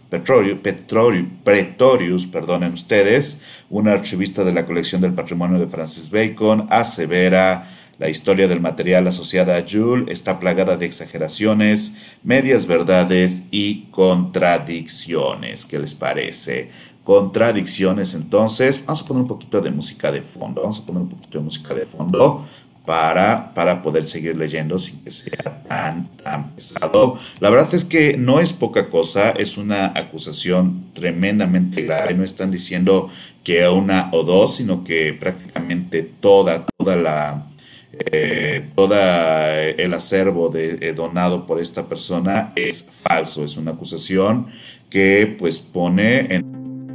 Pretorius, 1.43 2.27
perdonen 2.27 2.73
ustedes, 2.73 3.41
una 3.69 3.93
archivista 3.93 4.43
de 4.43 4.51
la 4.51 4.65
colección 4.65 5.01
del 5.01 5.13
patrimonio 5.13 5.57
de 5.57 5.67
Francis 5.67 6.11
Bacon, 6.11 6.67
asevera 6.69 7.63
la 8.01 8.09
historia 8.09 8.47
del 8.47 8.59
material 8.59 9.07
asociada 9.07 9.57
a 9.57 9.63
Jules 9.63 10.09
está 10.09 10.39
plagada 10.39 10.75
de 10.75 10.87
exageraciones, 10.87 11.93
medias 12.23 12.65
verdades 12.65 13.43
y 13.51 13.83
contradicciones. 13.91 15.65
¿Qué 15.65 15.77
les 15.77 15.93
parece? 15.93 16.71
Contradicciones, 17.03 18.15
entonces, 18.15 18.83
vamos 18.83 19.03
a 19.03 19.05
poner 19.05 19.21
un 19.21 19.27
poquito 19.27 19.61
de 19.61 19.69
música 19.69 20.11
de 20.11 20.23
fondo. 20.23 20.61
Vamos 20.61 20.79
a 20.79 20.85
poner 20.87 21.03
un 21.03 21.09
poquito 21.09 21.37
de 21.37 21.43
música 21.43 21.75
de 21.75 21.85
fondo 21.85 22.47
para, 22.85 23.53
para 23.53 23.81
poder 23.81 24.03
seguir 24.03 24.35
leyendo 24.35 24.79
sin 24.79 25.03
que 25.03 25.11
sea 25.11 25.63
tan, 25.67 26.09
tan 26.17 26.55
pesado. 26.55 27.17
La 27.39 27.49
verdad 27.49 27.73
es 27.73 27.85
que 27.85 28.17
no 28.17 28.39
es 28.39 28.53
poca 28.53 28.89
cosa, 28.89 29.31
es 29.31 29.57
una 29.57 29.93
acusación 29.95 30.91
tremendamente 30.93 31.83
grave. 31.83 32.13
No 32.13 32.23
están 32.23 32.51
diciendo 32.51 33.09
que 33.43 33.67
una 33.67 34.09
o 34.13 34.23
dos, 34.23 34.55
sino 34.55 34.83
que 34.83 35.13
prácticamente 35.13 36.01
toda, 36.03 36.65
toda 36.77 36.95
la, 36.95 37.47
eh, 37.93 38.69
toda 38.75 39.59
el 39.59 39.93
acervo 39.93 40.49
de, 40.49 40.77
eh, 40.81 40.93
donado 40.93 41.45
por 41.45 41.59
esta 41.59 41.87
persona 41.87 42.51
es 42.55 42.83
falso, 42.83 43.43
es 43.43 43.57
una 43.57 43.71
acusación 43.71 44.47
que 44.89 45.35
pues 45.37 45.59
pone 45.59 46.33
en 46.33 46.89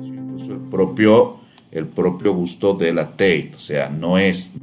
el 0.51 0.59
propio, 0.71 1.41
el 1.71 1.87
propio 1.87 2.33
gusto 2.33 2.75
de 2.75 2.93
la 2.93 3.11
Tate, 3.11 3.53
o 3.55 3.59
sea, 3.59 3.89
no 3.89 4.19
es 4.19 4.55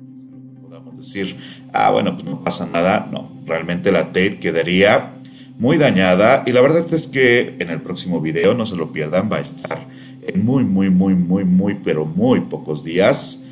decir, 1.04 1.38
ah, 1.72 1.92
bueno, 1.92 2.16
pues 2.16 2.26
no 2.26 2.44
pasa 2.44 2.66
nada. 2.66 3.08
No, 3.12 3.30
realmente 3.46 3.92
la 3.92 4.08
Tate 4.08 4.40
quedaría 4.40 5.14
muy 5.58 5.78
dañada 5.78 6.44
y 6.46 6.52
la 6.52 6.62
verdad 6.62 6.86
es 6.92 7.08
que 7.08 7.56
en 7.60 7.70
el 7.70 7.82
próximo 7.82 8.22
video, 8.22 8.54
no 8.54 8.66
se 8.66 8.76
lo 8.76 8.92
pierdan, 8.92 9.30
va 9.32 9.38
a 9.38 9.42
estar 9.42 9.80
en 10.28 10.44
muy, 10.44 10.64
muy, 10.64 10.90
muy, 10.90 11.16
muy, 11.16 11.46
muy, 11.46 11.76
pero 11.76 12.06
muy 12.06 12.42
pocos 12.42 12.84
días. 12.84 13.44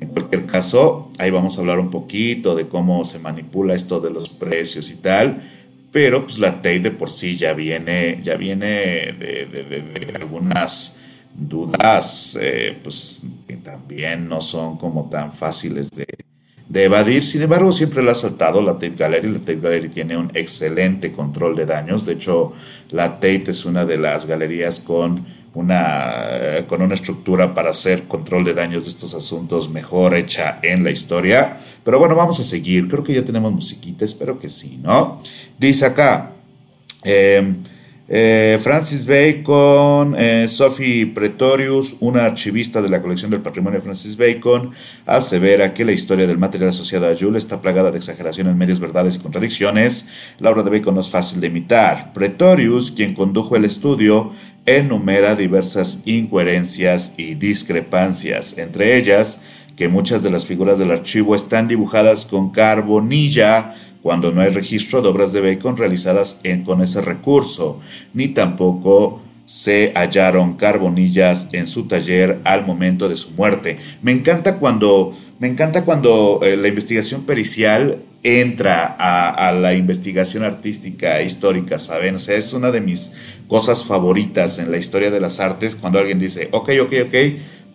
En 0.00 0.08
cualquier 0.08 0.46
caso, 0.46 1.10
ahí 1.18 1.30
vamos 1.30 1.56
a 1.56 1.60
hablar 1.60 1.78
un 1.78 1.90
poquito 1.90 2.54
de 2.54 2.68
cómo 2.68 3.04
se 3.04 3.18
manipula 3.18 3.74
esto 3.74 4.00
de 4.00 4.10
los 4.10 4.28
precios 4.28 4.90
y 4.90 4.96
tal. 4.96 5.42
Pero 5.92 6.24
pues 6.24 6.38
la 6.38 6.56
Tate 6.56 6.80
de 6.80 6.90
por 6.90 7.08
sí 7.08 7.36
ya 7.36 7.52
viene, 7.52 8.20
ya 8.22 8.34
viene 8.34 8.66
de, 9.12 10.12
algunas 10.14 10.98
dudas, 11.34 12.36
eh, 12.40 12.76
pues 12.82 13.24
que 13.46 13.56
también 13.56 14.28
no 14.28 14.40
son 14.40 14.76
como 14.76 15.08
tan 15.08 15.32
fáciles 15.32 15.90
de, 15.90 16.06
de 16.68 16.84
evadir. 16.84 17.24
Sin 17.24 17.42
embargo, 17.42 17.72
siempre 17.72 18.02
la 18.02 18.12
ha 18.12 18.14
saltado 18.14 18.62
la 18.62 18.74
Tate 18.74 18.94
Gallery. 18.96 19.30
La 19.30 19.38
Tate 19.38 19.60
Gallery 19.60 19.88
tiene 19.88 20.16
un 20.16 20.30
excelente 20.34 21.12
control 21.12 21.56
de 21.56 21.66
daños. 21.66 22.06
De 22.06 22.14
hecho, 22.14 22.52
la 22.90 23.14
Tate 23.14 23.50
es 23.50 23.64
una 23.64 23.84
de 23.84 23.96
las 23.96 24.26
galerías 24.26 24.80
con 24.80 25.24
una, 25.54 26.64
con 26.66 26.82
una 26.82 26.94
estructura 26.94 27.54
para 27.54 27.70
hacer 27.70 28.04
control 28.04 28.44
de 28.44 28.54
daños 28.54 28.84
de 28.84 28.90
estos 28.90 29.14
asuntos 29.14 29.70
mejor 29.70 30.14
hecha 30.14 30.58
en 30.62 30.82
la 30.82 30.90
historia. 30.90 31.58
Pero 31.84 31.98
bueno, 31.98 32.14
vamos 32.14 32.40
a 32.40 32.44
seguir. 32.44 32.88
Creo 32.88 33.04
que 33.04 33.14
ya 33.14 33.24
tenemos 33.24 33.52
musiquita, 33.52 34.04
espero 34.04 34.38
que 34.38 34.48
sí, 34.48 34.78
¿no? 34.82 35.20
Dice 35.58 35.86
acá. 35.86 36.32
Eh, 37.02 37.54
eh, 38.06 38.58
Francis 38.60 39.06
Bacon, 39.06 40.14
eh, 40.18 40.46
Sophie 40.46 41.06
Pretorius, 41.06 41.96
una 42.00 42.24
archivista 42.24 42.82
de 42.82 42.90
la 42.90 43.00
colección 43.00 43.30
del 43.30 43.40
patrimonio 43.40 43.78
de 43.78 43.84
Francis 43.84 44.16
Bacon, 44.16 44.70
asevera 45.06 45.72
que 45.72 45.84
la 45.84 45.92
historia 45.92 46.26
del 46.26 46.36
material 46.36 46.68
asociado 46.68 47.08
a 47.08 47.16
Jules 47.16 47.44
está 47.44 47.62
plagada 47.62 47.90
de 47.90 47.96
exageraciones, 47.96 48.54
medias 48.56 48.78
verdades 48.78 49.16
y 49.16 49.20
contradicciones. 49.20 50.08
La 50.38 50.50
obra 50.50 50.62
de 50.62 50.70
Bacon 50.70 50.94
no 50.94 51.00
es 51.00 51.08
fácil 51.08 51.40
de 51.40 51.46
imitar. 51.46 52.12
Pretorius, 52.12 52.90
quien 52.90 53.14
condujo 53.14 53.56
el 53.56 53.64
estudio, 53.64 54.32
enumera 54.66 55.34
diversas 55.34 56.02
incoherencias 56.04 57.14
y 57.16 57.34
discrepancias, 57.34 58.58
entre 58.58 58.96
ellas 58.96 59.40
que 59.76 59.88
muchas 59.88 60.22
de 60.22 60.30
las 60.30 60.46
figuras 60.46 60.78
del 60.78 60.92
archivo 60.92 61.34
están 61.34 61.68
dibujadas 61.68 62.24
con 62.24 62.50
carbonilla, 62.50 63.74
cuando 64.04 64.32
no 64.32 64.42
hay 64.42 64.50
registro 64.50 65.00
de 65.00 65.08
obras 65.08 65.32
de 65.32 65.40
Bacon 65.40 65.78
realizadas 65.78 66.42
con 66.66 66.82
ese 66.82 67.00
recurso, 67.00 67.80
ni 68.12 68.28
tampoco 68.28 69.22
se 69.46 69.92
hallaron 69.94 70.58
carbonillas 70.58 71.48
en 71.52 71.66
su 71.66 71.88
taller 71.88 72.38
al 72.44 72.66
momento 72.66 73.08
de 73.08 73.16
su 73.16 73.30
muerte. 73.30 73.78
Me 74.02 74.12
encanta 74.12 74.58
cuando, 74.58 75.16
me 75.38 75.48
encanta 75.48 75.86
cuando 75.86 76.40
eh, 76.42 76.54
la 76.58 76.68
investigación 76.68 77.22
pericial 77.22 78.02
entra 78.22 78.94
a, 78.98 79.48
a, 79.48 79.52
la 79.52 79.72
investigación 79.72 80.44
artística 80.44 81.22
histórica, 81.22 81.78
¿saben? 81.78 82.16
O 82.16 82.18
sea, 82.18 82.36
es 82.36 82.52
una 82.52 82.70
de 82.70 82.82
mis 82.82 83.14
cosas 83.48 83.84
favoritas 83.84 84.58
en 84.58 84.70
la 84.70 84.76
historia 84.76 85.10
de 85.10 85.20
las 85.20 85.40
artes 85.40 85.76
cuando 85.76 85.98
alguien 85.98 86.18
dice, 86.18 86.48
ok, 86.52 86.70
ok, 86.82 86.92
ok, 87.06 87.14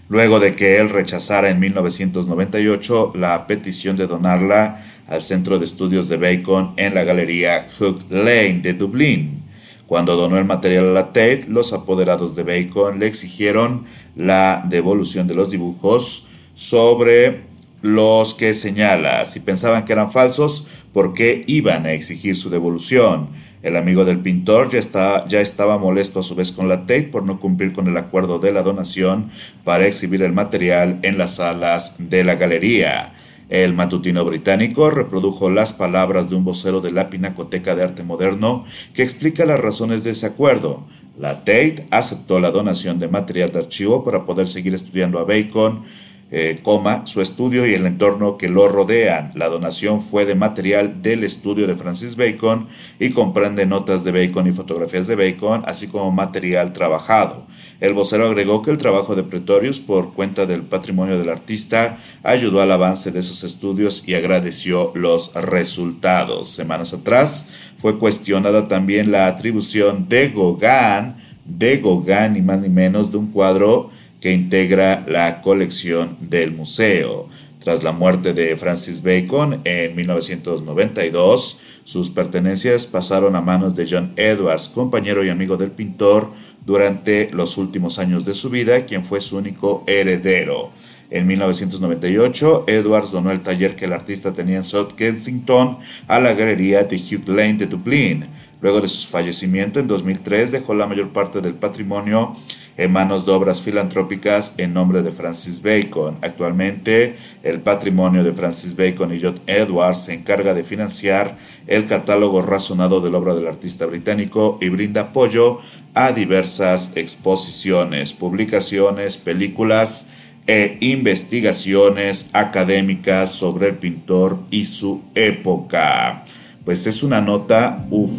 luego 0.08 0.38
de 0.40 0.54
que 0.54 0.78
él 0.78 0.90
rechazara 0.90 1.50
en 1.50 1.58
1998 1.60 3.12
la 3.16 3.46
petición 3.46 3.96
de 3.96 4.06
donarla 4.06 4.82
al 5.08 5.22
centro 5.22 5.58
de 5.58 5.64
estudios 5.64 6.08
de 6.08 6.16
Bacon 6.16 6.74
en 6.76 6.94
la 6.94 7.04
galería 7.04 7.66
Hook 7.78 8.04
Lane 8.10 8.60
de 8.62 8.74
Dublín. 8.74 9.42
Cuando 9.86 10.16
donó 10.16 10.36
el 10.36 10.44
material 10.44 10.88
a 10.88 10.92
la 10.92 11.06
Tate, 11.06 11.44
los 11.48 11.72
apoderados 11.72 12.34
de 12.34 12.42
Bacon 12.42 12.98
le 12.98 13.06
exigieron 13.06 13.84
la 14.16 14.64
devolución 14.68 15.28
de 15.28 15.34
los 15.34 15.50
dibujos 15.50 16.25
sobre 16.56 17.42
los 17.82 18.34
que 18.34 18.54
señala. 18.54 19.24
Si 19.26 19.40
pensaban 19.40 19.84
que 19.84 19.92
eran 19.92 20.10
falsos, 20.10 20.66
¿por 20.92 21.14
qué 21.14 21.44
iban 21.46 21.86
a 21.86 21.92
exigir 21.92 22.34
su 22.34 22.50
devolución? 22.50 23.28
El 23.62 23.76
amigo 23.76 24.04
del 24.04 24.20
pintor 24.20 24.70
ya, 24.70 25.26
ya 25.28 25.40
estaba 25.40 25.78
molesto 25.78 26.20
a 26.20 26.22
su 26.22 26.34
vez 26.34 26.52
con 26.52 26.68
la 26.68 26.80
Tate 26.80 27.04
por 27.04 27.24
no 27.24 27.38
cumplir 27.38 27.72
con 27.72 27.86
el 27.86 27.96
acuerdo 27.96 28.38
de 28.38 28.52
la 28.52 28.62
donación 28.62 29.30
para 29.64 29.86
exhibir 29.86 30.22
el 30.22 30.32
material 30.32 30.98
en 31.02 31.18
las 31.18 31.36
salas 31.36 31.96
de 31.98 32.24
la 32.24 32.36
galería. 32.36 33.12
El 33.48 33.74
matutino 33.74 34.24
británico 34.24 34.90
reprodujo 34.90 35.50
las 35.50 35.72
palabras 35.72 36.30
de 36.30 36.36
un 36.36 36.44
vocero 36.44 36.80
de 36.80 36.90
la 36.90 37.10
Pinacoteca 37.10 37.76
de 37.76 37.84
Arte 37.84 38.02
Moderno 38.02 38.64
que 38.94 39.02
explica 39.02 39.44
las 39.46 39.60
razones 39.60 40.02
de 40.02 40.10
ese 40.10 40.26
acuerdo. 40.26 40.84
La 41.18 41.40
Tate 41.40 41.86
aceptó 41.90 42.40
la 42.40 42.50
donación 42.50 42.98
de 42.98 43.08
material 43.08 43.52
de 43.52 43.60
archivo 43.60 44.04
para 44.04 44.24
poder 44.24 44.48
seguir 44.48 44.74
estudiando 44.74 45.18
a 45.18 45.24
Bacon, 45.24 45.82
eh, 46.30 46.58
coma, 46.62 47.06
su 47.06 47.20
estudio 47.20 47.66
y 47.66 47.74
el 47.74 47.86
entorno 47.86 48.36
que 48.36 48.48
lo 48.48 48.66
rodean. 48.68 49.30
La 49.34 49.48
donación 49.48 50.02
fue 50.02 50.24
de 50.24 50.34
material 50.34 51.00
del 51.00 51.22
estudio 51.22 51.66
de 51.66 51.76
Francis 51.76 52.16
Bacon 52.16 52.66
y 52.98 53.10
comprende 53.10 53.64
notas 53.64 54.02
de 54.02 54.10
Bacon 54.10 54.48
y 54.48 54.52
fotografías 54.52 55.06
de 55.06 55.14
Bacon, 55.14 55.62
así 55.66 55.86
como 55.86 56.10
material 56.10 56.72
trabajado. 56.72 57.46
El 57.78 57.92
vocero 57.92 58.26
agregó 58.26 58.62
que 58.62 58.70
el 58.70 58.78
trabajo 58.78 59.14
de 59.14 59.22
Pretorius 59.22 59.80
por 59.80 60.14
cuenta 60.14 60.46
del 60.46 60.62
patrimonio 60.62 61.18
del 61.18 61.28
artista 61.28 61.98
ayudó 62.22 62.62
al 62.62 62.72
avance 62.72 63.12
de 63.12 63.22
sus 63.22 63.44
estudios 63.44 64.08
y 64.08 64.14
agradeció 64.14 64.92
los 64.94 65.34
resultados. 65.34 66.48
Semanas 66.48 66.94
atrás 66.94 67.50
fue 67.76 67.98
cuestionada 67.98 68.66
también 68.66 69.12
la 69.12 69.26
atribución 69.26 70.08
de 70.08 70.30
Gauguin, 70.30 71.14
de 71.44 71.76
Gauguin 71.76 72.32
ni 72.32 72.40
más 72.40 72.60
ni 72.60 72.70
menos, 72.70 73.12
de 73.12 73.18
un 73.18 73.30
cuadro 73.30 73.90
que 74.20 74.32
integra 74.32 75.04
la 75.08 75.40
colección 75.40 76.16
del 76.20 76.52
museo. 76.52 77.28
Tras 77.60 77.82
la 77.82 77.92
muerte 77.92 78.32
de 78.32 78.56
Francis 78.56 79.02
Bacon 79.02 79.60
en 79.64 79.96
1992, 79.96 81.60
sus 81.84 82.10
pertenencias 82.10 82.86
pasaron 82.86 83.34
a 83.34 83.40
manos 83.40 83.74
de 83.74 83.88
John 83.90 84.12
Edwards, 84.16 84.68
compañero 84.68 85.24
y 85.24 85.30
amigo 85.30 85.56
del 85.56 85.72
pintor 85.72 86.30
durante 86.64 87.30
los 87.32 87.56
últimos 87.56 87.98
años 87.98 88.24
de 88.24 88.34
su 88.34 88.50
vida, 88.50 88.86
quien 88.86 89.04
fue 89.04 89.20
su 89.20 89.36
único 89.36 89.84
heredero. 89.86 90.70
En 91.10 91.26
1998, 91.26 92.64
Edwards 92.66 93.12
donó 93.12 93.30
el 93.30 93.42
taller 93.42 93.76
que 93.76 93.84
el 93.84 93.92
artista 93.92 94.32
tenía 94.32 94.56
en 94.56 94.64
South 94.64 94.92
Kensington 94.96 95.78
a 96.08 96.18
la 96.18 96.34
galería 96.34 96.82
de 96.82 96.96
Hugh 96.96 97.28
Lane 97.28 97.54
de 97.54 97.66
Dublín. 97.66 98.26
Luego 98.60 98.80
de 98.80 98.88
su 98.88 99.06
fallecimiento 99.06 99.78
en 99.78 99.86
2003, 99.86 100.50
dejó 100.50 100.74
la 100.74 100.86
mayor 100.86 101.10
parte 101.10 101.40
del 101.40 101.54
patrimonio 101.54 102.36
en 102.76 102.92
manos 102.92 103.24
de 103.26 103.32
obras 103.32 103.60
filantrópicas 103.60 104.54
en 104.58 104.74
nombre 104.74 105.02
de 105.02 105.12
Francis 105.12 105.62
Bacon. 105.62 106.18
Actualmente, 106.20 107.16
el 107.42 107.60
patrimonio 107.60 108.22
de 108.22 108.32
Francis 108.32 108.76
Bacon 108.76 109.14
y 109.14 109.20
John 109.20 109.40
Edwards 109.46 110.04
se 110.04 110.14
encarga 110.14 110.54
de 110.54 110.64
financiar 110.64 111.36
el 111.66 111.86
catálogo 111.86 112.42
razonado 112.42 113.00
de 113.00 113.10
la 113.10 113.18
obra 113.18 113.34
del 113.34 113.46
artista 113.46 113.86
británico 113.86 114.58
y 114.60 114.68
brinda 114.68 115.02
apoyo 115.02 115.60
a 115.94 116.12
diversas 116.12 116.96
exposiciones, 116.96 118.12
publicaciones, 118.12 119.16
películas 119.16 120.10
e 120.46 120.76
investigaciones 120.80 122.30
académicas 122.32 123.32
sobre 123.32 123.68
el 123.68 123.76
pintor 123.76 124.38
y 124.50 124.66
su 124.66 125.02
época. 125.14 126.24
Pues 126.64 126.86
es 126.86 127.02
una 127.02 127.20
nota, 127.20 127.86
uff, 127.90 128.10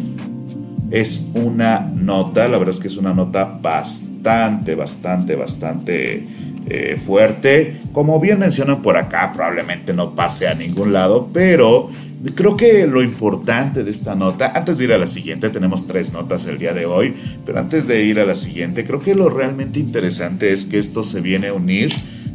es 0.90 1.26
una 1.34 1.80
nota, 1.80 2.48
la 2.48 2.58
verdad 2.58 2.74
es 2.74 2.80
que 2.80 2.88
es 2.88 2.96
una 2.96 3.14
nota 3.14 3.44
bastante, 3.44 4.07
bastante, 4.22 5.36
bastante 5.36 6.24
eh, 6.68 6.98
fuerte. 7.04 7.76
Como 7.92 8.20
bien 8.20 8.38
mencionan 8.38 8.82
por 8.82 8.96
acá, 8.96 9.32
probablemente 9.32 9.92
no 9.94 10.14
pase 10.14 10.48
a 10.48 10.54
ningún 10.54 10.92
lado, 10.92 11.28
pero 11.32 11.88
creo 12.34 12.56
que 12.56 12.86
lo 12.86 13.02
importante 13.02 13.84
de 13.84 13.90
esta 13.90 14.14
nota, 14.14 14.52
antes 14.54 14.78
de 14.78 14.84
ir 14.84 14.92
a 14.92 14.98
la 14.98 15.06
siguiente, 15.06 15.50
tenemos 15.50 15.86
tres 15.86 16.12
notas 16.12 16.46
el 16.46 16.58
día 16.58 16.74
de 16.74 16.86
hoy, 16.86 17.14
pero 17.46 17.58
antes 17.58 17.86
de 17.86 18.04
ir 18.04 18.18
a 18.18 18.26
la 18.26 18.34
siguiente, 18.34 18.84
creo 18.84 19.00
que 19.00 19.14
lo 19.14 19.28
realmente 19.28 19.78
interesante 19.78 20.52
es 20.52 20.66
que 20.66 20.78
esto 20.78 21.02
se 21.02 21.20
viene 21.20 21.48
a 21.48 21.54
unir 21.54 21.92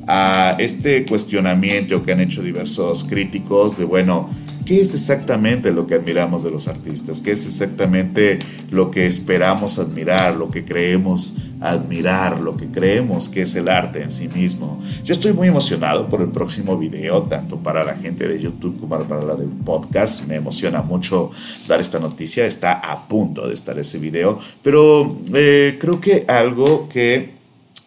a 0.08 0.56
este 0.60 1.06
cuestionamiento 1.06 2.04
que 2.04 2.12
han 2.12 2.20
hecho 2.20 2.42
diversos 2.42 3.06
críticos 3.06 3.78
de, 3.78 3.86
bueno, 3.86 4.30
¿qué 4.66 4.82
es 4.82 4.94
exactamente 4.94 5.72
lo 5.72 5.88
que 5.88 5.96
admiramos 5.96 6.44
de 6.44 6.52
los 6.52 6.68
artistas? 6.68 7.22
¿Qué 7.22 7.32
es 7.32 7.46
exactamente 7.46 8.40
lo 8.72 8.92
que 8.92 9.06
esperamos 9.06 9.80
admirar, 9.80 10.36
lo 10.36 10.50
que 10.50 10.66
creemos 10.66 11.36
admirar, 11.62 12.42
lo 12.42 12.58
que 12.58 12.68
creemos 12.68 13.30
que 13.30 13.42
es 13.42 13.56
el 13.56 13.70
arte 13.70 14.02
en 14.02 14.12
sí 14.12 14.28
mismo? 14.28 14.82
Yo 15.04 15.14
estoy 15.14 15.34
muy 15.34 15.48
emocionado 15.48 16.10
por 16.10 16.22
el 16.22 16.30
próximo 16.30 16.78
video, 16.78 17.24
tanto 17.24 17.58
para 17.58 17.84
la 17.84 17.96
gente 17.96 18.28
de 18.28 18.40
YouTube 18.40 18.80
como 18.80 19.00
para 19.04 19.22
la 19.22 19.36
del 19.36 19.50
podcast. 19.50 20.26
Me 20.28 20.36
emociona 20.36 20.82
mucho 20.82 21.32
dar 21.68 21.80
esta 21.80 22.00
noticia, 22.00 22.46
está 22.46 22.74
a 22.74 23.08
punto 23.08 23.48
de 23.48 23.54
estar 23.54 23.78
ese 23.78 24.00
video, 24.00 24.40
pero 24.62 25.20
eh, 25.34 25.78
creo 25.80 26.00
que 26.00 26.26
algo 26.28 26.88
que 26.90 27.34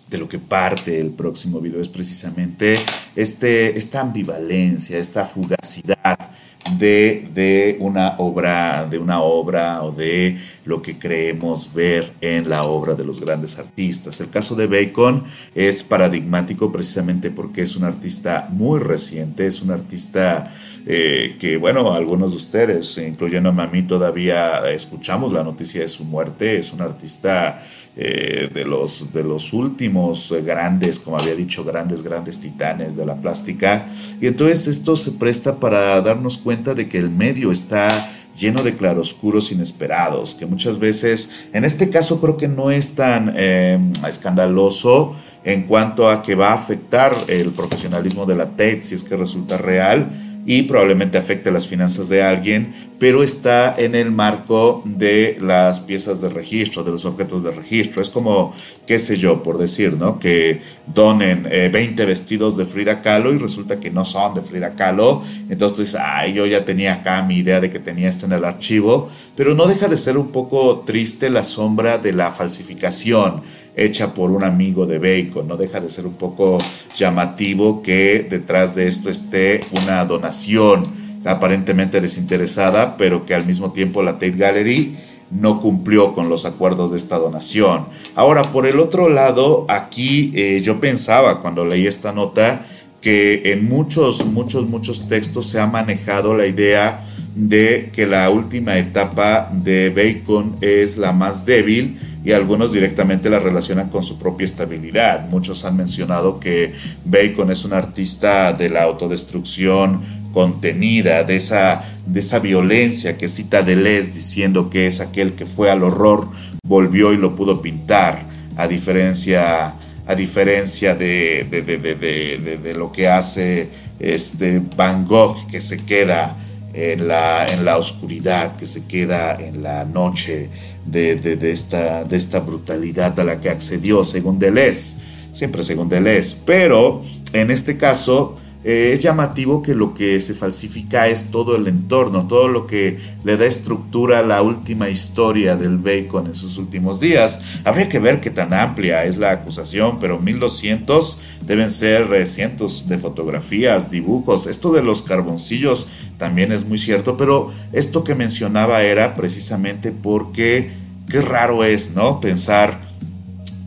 de 0.08 0.18
lo 0.18 0.28
que 0.28 0.38
parte 0.38 1.00
el 1.00 1.10
próximo 1.10 1.60
video 1.60 1.80
es 1.80 1.88
precisamente 1.88 2.78
este, 3.16 3.76
esta 3.76 4.00
ambivalencia, 4.00 4.98
esta 4.98 5.24
fugacidad 5.24 6.30
de, 6.78 7.28
de, 7.32 7.76
una 7.80 8.16
obra, 8.18 8.86
de 8.86 8.98
una 8.98 9.20
obra 9.20 9.82
o 9.82 9.92
de 9.92 10.36
lo 10.66 10.82
que 10.82 10.98
creemos 10.98 11.72
ver 11.72 12.12
en 12.20 12.48
la 12.48 12.64
obra 12.64 12.94
de 12.94 13.04
los 13.04 13.20
grandes 13.20 13.58
artistas. 13.58 14.20
El 14.20 14.30
caso 14.30 14.54
de 14.54 14.66
Bacon 14.66 15.24
es 15.54 15.82
paradigmático 15.82 16.70
precisamente 16.70 17.30
porque 17.30 17.62
es 17.62 17.76
un 17.76 17.84
artista 17.84 18.48
muy 18.50 18.80
reciente, 18.80 19.46
es 19.46 19.62
un 19.62 19.70
artista 19.70 20.52
eh, 20.88 21.36
que, 21.40 21.56
bueno, 21.56 21.92
algunos 21.94 22.32
de 22.32 22.36
ustedes, 22.36 22.98
incluyendo 22.98 23.50
a 23.50 23.66
mí, 23.66 23.82
todavía 23.82 24.70
escuchamos 24.70 25.32
la 25.32 25.42
noticia 25.42 25.80
de 25.80 25.88
su 25.88 26.04
muerte. 26.04 26.58
Es 26.58 26.72
un 26.72 26.80
artista 26.80 27.64
eh, 27.96 28.50
de, 28.52 28.64
los, 28.64 29.12
de 29.12 29.24
los 29.24 29.52
últimos 29.52 30.34
grandes, 30.44 30.98
como 30.98 31.16
había 31.18 31.34
dicho, 31.34 31.64
grandes, 31.64 32.02
grandes 32.02 32.40
titanes 32.40 32.96
de 32.96 33.06
la 33.06 33.16
plástica. 33.16 33.86
Y 34.20 34.26
entonces 34.26 34.66
esto 34.66 34.96
se 34.96 35.12
presta 35.12 35.58
para 35.58 36.00
darnos 36.02 36.38
cuenta 36.38 36.74
de 36.74 36.88
que 36.88 36.98
el 36.98 37.10
medio 37.10 37.50
está 37.50 38.12
lleno 38.36 38.62
de 38.62 38.74
claroscuros 38.74 39.52
inesperados, 39.52 40.34
que 40.34 40.46
muchas 40.46 40.78
veces, 40.78 41.48
en 41.52 41.64
este 41.64 41.90
caso 41.90 42.20
creo 42.20 42.36
que 42.36 42.48
no 42.48 42.70
es 42.70 42.94
tan 42.94 43.32
eh, 43.36 43.78
escandaloso 44.06 45.14
en 45.44 45.62
cuanto 45.62 46.10
a 46.10 46.22
que 46.22 46.34
va 46.34 46.50
a 46.50 46.54
afectar 46.54 47.14
el 47.28 47.52
profesionalismo 47.52 48.26
de 48.26 48.34
la 48.34 48.50
TED 48.50 48.80
si 48.80 48.94
es 48.96 49.04
que 49.04 49.16
resulta 49.16 49.56
real, 49.56 50.10
y 50.46 50.62
probablemente 50.62 51.18
afecte 51.18 51.50
las 51.50 51.66
finanzas 51.66 52.08
de 52.08 52.22
alguien, 52.22 52.72
pero 53.00 53.24
está 53.24 53.74
en 53.76 53.96
el 53.96 54.12
marco 54.12 54.80
de 54.84 55.36
las 55.40 55.80
piezas 55.80 56.20
de 56.20 56.28
registro, 56.28 56.84
de 56.84 56.92
los 56.92 57.04
objetos 57.04 57.42
de 57.42 57.50
registro. 57.50 58.00
Es 58.00 58.08
como, 58.08 58.54
qué 58.86 59.00
sé 59.00 59.18
yo, 59.18 59.42
por 59.42 59.58
decir, 59.58 59.94
¿no? 59.94 60.20
Que 60.20 60.60
donen 60.86 61.42
20 61.42 62.02
eh, 62.02 62.06
vestidos 62.06 62.56
de 62.56 62.64
Frida 62.64 63.02
Kahlo 63.02 63.34
y 63.34 63.38
resulta 63.38 63.80
que 63.80 63.90
no 63.90 64.04
son 64.04 64.34
de 64.34 64.40
Frida 64.40 64.74
Kahlo. 64.76 65.22
Entonces 65.50 65.96
ay, 66.00 66.32
yo 66.34 66.46
ya 66.46 66.64
tenía 66.64 66.94
acá 66.94 67.20
mi 67.22 67.38
idea 67.38 67.60
de 67.60 67.68
que 67.68 67.80
tenía 67.80 68.08
esto 68.08 68.26
en 68.26 68.32
el 68.32 68.44
archivo, 68.44 69.10
pero 69.34 69.54
no 69.54 69.66
deja 69.66 69.88
de 69.88 69.96
ser 69.96 70.16
un 70.16 70.28
poco 70.28 70.84
triste 70.86 71.28
la 71.28 71.42
sombra 71.42 71.98
de 71.98 72.12
la 72.12 72.30
falsificación 72.30 73.42
hecha 73.76 74.14
por 74.14 74.30
un 74.30 74.42
amigo 74.42 74.86
de 74.86 74.98
Bacon. 74.98 75.46
No 75.46 75.56
deja 75.56 75.80
de 75.80 75.88
ser 75.88 76.06
un 76.06 76.14
poco 76.14 76.58
llamativo 76.96 77.82
que 77.82 78.26
detrás 78.28 78.74
de 78.74 78.88
esto 78.88 79.10
esté 79.10 79.60
una 79.82 80.04
donación 80.04 80.84
aparentemente 81.24 82.00
desinteresada, 82.00 82.96
pero 82.96 83.26
que 83.26 83.34
al 83.34 83.44
mismo 83.46 83.72
tiempo 83.72 84.02
la 84.02 84.14
Tate 84.14 84.30
Gallery 84.30 84.96
no 85.30 85.60
cumplió 85.60 86.14
con 86.14 86.28
los 86.28 86.46
acuerdos 86.46 86.92
de 86.92 86.96
esta 86.96 87.18
donación. 87.18 87.86
Ahora, 88.14 88.50
por 88.52 88.66
el 88.66 88.78
otro 88.78 89.08
lado, 89.08 89.66
aquí 89.68 90.32
eh, 90.34 90.60
yo 90.62 90.80
pensaba 90.80 91.40
cuando 91.40 91.64
leí 91.64 91.86
esta 91.86 92.12
nota 92.12 92.64
que 93.06 93.52
en 93.52 93.68
muchos, 93.68 94.26
muchos, 94.26 94.66
muchos 94.66 95.06
textos 95.06 95.46
se 95.46 95.60
ha 95.60 95.68
manejado 95.68 96.36
la 96.36 96.44
idea 96.44 97.04
de 97.36 97.90
que 97.92 98.04
la 98.04 98.28
última 98.30 98.78
etapa 98.78 99.48
de 99.52 99.90
Bacon 99.90 100.56
es 100.60 100.96
la 100.96 101.12
más 101.12 101.46
débil 101.46 102.00
y 102.24 102.32
algunos 102.32 102.72
directamente 102.72 103.30
la 103.30 103.38
relacionan 103.38 103.90
con 103.90 104.02
su 104.02 104.18
propia 104.18 104.44
estabilidad. 104.44 105.28
Muchos 105.28 105.64
han 105.64 105.76
mencionado 105.76 106.40
que 106.40 106.72
Bacon 107.04 107.52
es 107.52 107.64
un 107.64 107.74
artista 107.74 108.52
de 108.52 108.70
la 108.70 108.82
autodestrucción 108.82 110.00
contenida, 110.32 111.22
de 111.22 111.36
esa, 111.36 111.84
de 112.06 112.18
esa 112.18 112.40
violencia 112.40 113.16
que 113.16 113.28
cita 113.28 113.62
Deleuze 113.62 114.10
diciendo 114.10 114.68
que 114.68 114.88
es 114.88 115.00
aquel 115.00 115.34
que 115.34 115.46
fue 115.46 115.70
al 115.70 115.84
horror, 115.84 116.28
volvió 116.66 117.12
y 117.12 117.18
lo 117.18 117.36
pudo 117.36 117.62
pintar, 117.62 118.26
a 118.56 118.66
diferencia, 118.66 119.76
a 120.06 120.14
diferencia 120.14 120.94
de, 120.94 121.46
de, 121.50 122.58
de 122.58 122.74
lo 122.74 122.92
que 122.92 123.08
hace 123.08 123.68
este 123.98 124.62
Van 124.76 125.04
Gogh, 125.04 125.46
que 125.48 125.60
se 125.60 125.84
queda 125.84 126.36
en 126.76 127.08
la, 127.08 127.46
en 127.46 127.64
la 127.64 127.78
oscuridad 127.78 128.54
que 128.56 128.66
se 128.66 128.86
queda 128.86 129.36
en 129.40 129.62
la 129.62 129.84
noche 129.86 130.50
de, 130.84 131.16
de, 131.16 131.50
esta, 131.50 132.04
de 132.04 132.16
esta 132.16 132.40
brutalidad 132.40 133.18
a 133.18 133.24
la 133.24 133.40
que 133.40 133.48
accedió 133.48 134.04
según 134.04 134.38
Deleuze, 134.38 134.98
siempre 135.32 135.62
según 135.62 135.88
Deleuze, 135.88 136.36
pero 136.44 137.02
en 137.32 137.50
este 137.50 137.78
caso 137.78 138.34
eh, 138.68 138.90
es 138.92 138.98
llamativo 138.98 139.62
que 139.62 139.76
lo 139.76 139.94
que 139.94 140.20
se 140.20 140.34
falsifica 140.34 141.06
es 141.06 141.30
todo 141.30 141.54
el 141.54 141.68
entorno, 141.68 142.26
todo 142.26 142.48
lo 142.48 142.66
que 142.66 142.98
le 143.22 143.36
da 143.36 143.46
estructura 143.46 144.18
a 144.18 144.22
la 144.22 144.42
última 144.42 144.88
historia 144.88 145.54
del 145.54 145.78
Bacon 145.78 146.26
en 146.26 146.34
sus 146.34 146.58
últimos 146.58 146.98
días. 146.98 147.60
Habría 147.62 147.88
que 147.88 148.00
ver 148.00 148.20
qué 148.20 148.30
tan 148.30 148.52
amplia 148.52 149.04
es 149.04 149.18
la 149.18 149.30
acusación, 149.30 150.00
pero 150.00 150.18
1200 150.18 151.20
deben 151.42 151.70
ser 151.70 152.26
cientos 152.26 152.88
de 152.88 152.98
fotografías, 152.98 153.88
dibujos. 153.88 154.48
Esto 154.48 154.72
de 154.72 154.82
los 154.82 155.00
carboncillos 155.00 155.86
también 156.18 156.50
es 156.50 156.64
muy 156.64 156.78
cierto, 156.78 157.16
pero 157.16 157.52
esto 157.72 158.02
que 158.02 158.16
mencionaba 158.16 158.82
era 158.82 159.14
precisamente 159.14 159.92
porque 159.92 160.72
qué 161.08 161.20
raro 161.20 161.62
es, 161.62 161.92
¿no? 161.94 162.18
Pensar 162.20 162.85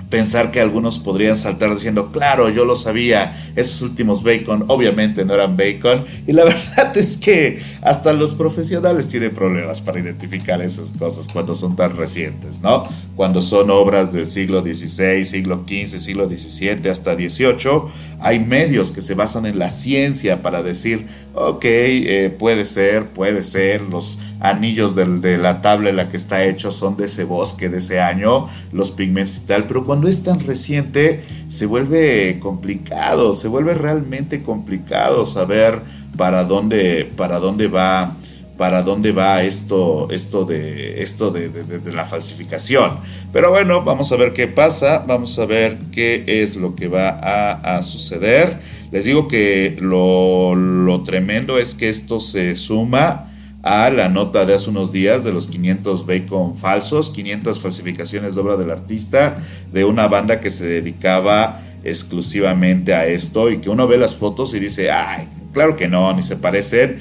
pensar 0.09 0.51
que 0.51 0.59
algunos 0.59 0.99
podrían 0.99 1.37
saltar 1.37 1.71
diciendo, 1.71 2.11
claro, 2.11 2.49
yo 2.49 2.65
lo 2.65 2.75
sabía, 2.75 3.51
esos 3.55 3.81
últimos 3.81 4.23
bacon 4.23 4.65
obviamente 4.67 5.23
no 5.23 5.33
eran 5.33 5.55
bacon. 5.55 6.05
Y 6.27 6.33
la 6.33 6.43
verdad 6.45 6.97
es 6.97 7.17
que 7.17 7.59
hasta 7.81 8.13
los 8.13 8.33
profesionales 8.33 9.07
tienen 9.07 9.33
problemas 9.33 9.81
para 9.81 9.99
identificar 9.99 10.61
esas 10.61 10.91
cosas 10.91 11.27
cuando 11.31 11.53
son 11.53 11.75
tan 11.75 11.95
recientes, 11.95 12.59
¿no? 12.61 12.83
Cuando 13.15 13.41
son 13.41 13.69
obras 13.69 14.11
del 14.11 14.25
siglo 14.25 14.61
XVI, 14.61 15.25
siglo 15.25 15.63
XV, 15.67 15.99
siglo 15.99 16.27
XVII 16.27 16.89
hasta 16.89 17.15
XVIII, 17.15 17.91
hay 18.19 18.39
medios 18.39 18.91
que 18.91 19.01
se 19.01 19.13
basan 19.13 19.45
en 19.45 19.59
la 19.59 19.69
ciencia 19.69 20.41
para 20.41 20.63
decir, 20.63 21.07
ok, 21.33 21.63
eh, 21.63 22.35
puede 22.37 22.65
ser, 22.65 23.09
puede 23.09 23.43
ser, 23.43 23.81
los 23.81 24.19
anillos 24.39 24.95
de 24.95 25.37
la 25.37 25.61
tabla 25.61 25.89
en 25.89 25.97
la 25.97 26.09
que 26.09 26.17
está 26.17 26.43
hecho 26.45 26.71
son 26.71 26.97
de 26.97 27.05
ese 27.05 27.23
bosque 27.23 27.69
de 27.69 27.77
ese 27.77 27.99
año, 27.99 28.47
los 28.71 28.91
pigmentos 28.91 29.37
y 29.37 29.41
tal, 29.41 29.67
pero 29.67 29.85
cuando 29.85 29.98
es 30.07 30.23
tan 30.23 30.39
reciente 30.39 31.21
se 31.47 31.65
vuelve 31.65 32.39
complicado, 32.39 33.33
se 33.33 33.47
vuelve 33.47 33.73
realmente 33.73 34.43
complicado 34.43 35.25
saber 35.25 35.81
para 36.15 36.43
dónde, 36.43 37.11
para 37.15 37.39
dónde 37.39 37.67
va 37.67 38.15
para 38.59 38.83
dónde 38.83 39.13
va 39.13 39.41
esto, 39.43 40.09
esto, 40.11 40.43
de, 40.43 41.01
esto 41.01 41.31
de, 41.31 41.93
la 41.93 42.03
falsificación. 42.03 42.97
Pero 43.31 43.51
bueno, 43.51 43.85
vamos 43.85 44.11
a 44.11 44.17
ver 44.17 44.33
qué 44.33 44.47
pasa, 44.47 45.05
vamos 45.07 45.39
a 45.39 45.45
ver 45.45 45.77
qué 45.93 46.25
es 46.27 46.57
lo 46.57 46.75
que 46.75 46.89
va 46.89 47.07
a, 47.77 47.81
suceder. 47.83 48.59
Les 48.91 49.05
digo 49.05 49.29
que 49.29 49.77
lo, 49.79 50.55
lo, 50.55 51.03
tremendo 51.03 51.57
es 51.57 51.73
que 51.73 51.87
esto 51.87 52.19
se 52.19 52.57
suma 52.57 53.28
a 53.63 53.89
la 53.89 54.09
nota 54.09 54.45
de 54.45 54.53
hace 54.55 54.69
unos 54.69 54.91
días 54.91 55.23
de 55.23 55.33
los 55.33 55.47
500 55.47 56.05
bacon 56.05 56.55
falsos, 56.55 57.09
500 57.09 57.59
falsificaciones 57.59 58.35
de 58.35 58.41
obra 58.41 58.57
del 58.57 58.71
artista, 58.71 59.37
de 59.71 59.85
una 59.85 60.07
banda 60.07 60.39
que 60.39 60.49
se 60.49 60.67
dedicaba 60.67 61.61
exclusivamente 61.83 62.93
a 62.93 63.07
esto 63.07 63.49
y 63.49 63.59
que 63.59 63.69
uno 63.69 63.87
ve 63.87 63.97
las 63.97 64.15
fotos 64.15 64.53
y 64.53 64.59
dice, 64.59 64.91
ay, 64.91 65.27
claro 65.53 65.75
que 65.75 65.87
no, 65.87 66.13
ni 66.13 66.21
se 66.23 66.35
parecen 66.35 66.97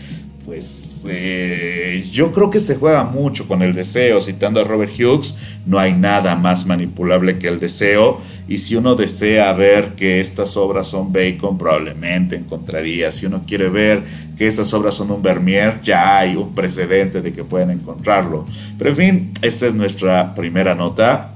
pues 0.48 1.04
eh, 1.06 2.08
yo 2.10 2.32
creo 2.32 2.48
que 2.48 2.58
se 2.58 2.76
juega 2.76 3.04
mucho 3.04 3.46
con 3.46 3.60
el 3.60 3.74
deseo. 3.74 4.18
Citando 4.18 4.60
a 4.60 4.64
Robert 4.64 4.92
Hughes, 4.98 5.36
no 5.66 5.78
hay 5.78 5.92
nada 5.92 6.36
más 6.36 6.64
manipulable 6.64 7.38
que 7.38 7.48
el 7.48 7.60
deseo. 7.60 8.18
Y 8.48 8.58
si 8.58 8.76
uno 8.76 8.94
desea 8.94 9.52
ver 9.52 9.94
que 9.94 10.20
estas 10.20 10.56
obras 10.56 10.86
son 10.86 11.12
Bacon, 11.12 11.58
probablemente 11.58 12.34
encontraría. 12.34 13.12
Si 13.12 13.26
uno 13.26 13.44
quiere 13.46 13.68
ver 13.68 14.02
que 14.38 14.46
esas 14.46 14.72
obras 14.72 14.94
son 14.94 15.10
un 15.10 15.22
Vermeer, 15.22 15.82
ya 15.82 16.18
hay 16.18 16.34
un 16.34 16.54
precedente 16.54 17.20
de 17.20 17.32
que 17.32 17.44
pueden 17.44 17.70
encontrarlo. 17.70 18.46
Pero 18.78 18.90
en 18.90 18.96
fin, 18.96 19.32
esta 19.42 19.66
es 19.66 19.74
nuestra 19.74 20.34
primera 20.34 20.74
nota. 20.74 21.34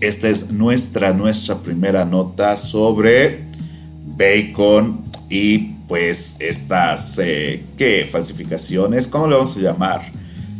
Esta 0.00 0.28
es 0.28 0.50
nuestra, 0.50 1.12
nuestra 1.12 1.58
primera 1.58 2.04
nota 2.04 2.56
sobre 2.56 3.44
Bacon 4.04 5.04
y 5.28 5.58
pues 5.86 6.36
estas, 6.38 7.18
eh, 7.18 7.64
¿qué? 7.76 8.08
Falsificaciones, 8.10 9.06
¿cómo 9.06 9.26
le 9.26 9.36
vamos 9.36 9.56
a 9.56 9.60
llamar? 9.60 10.02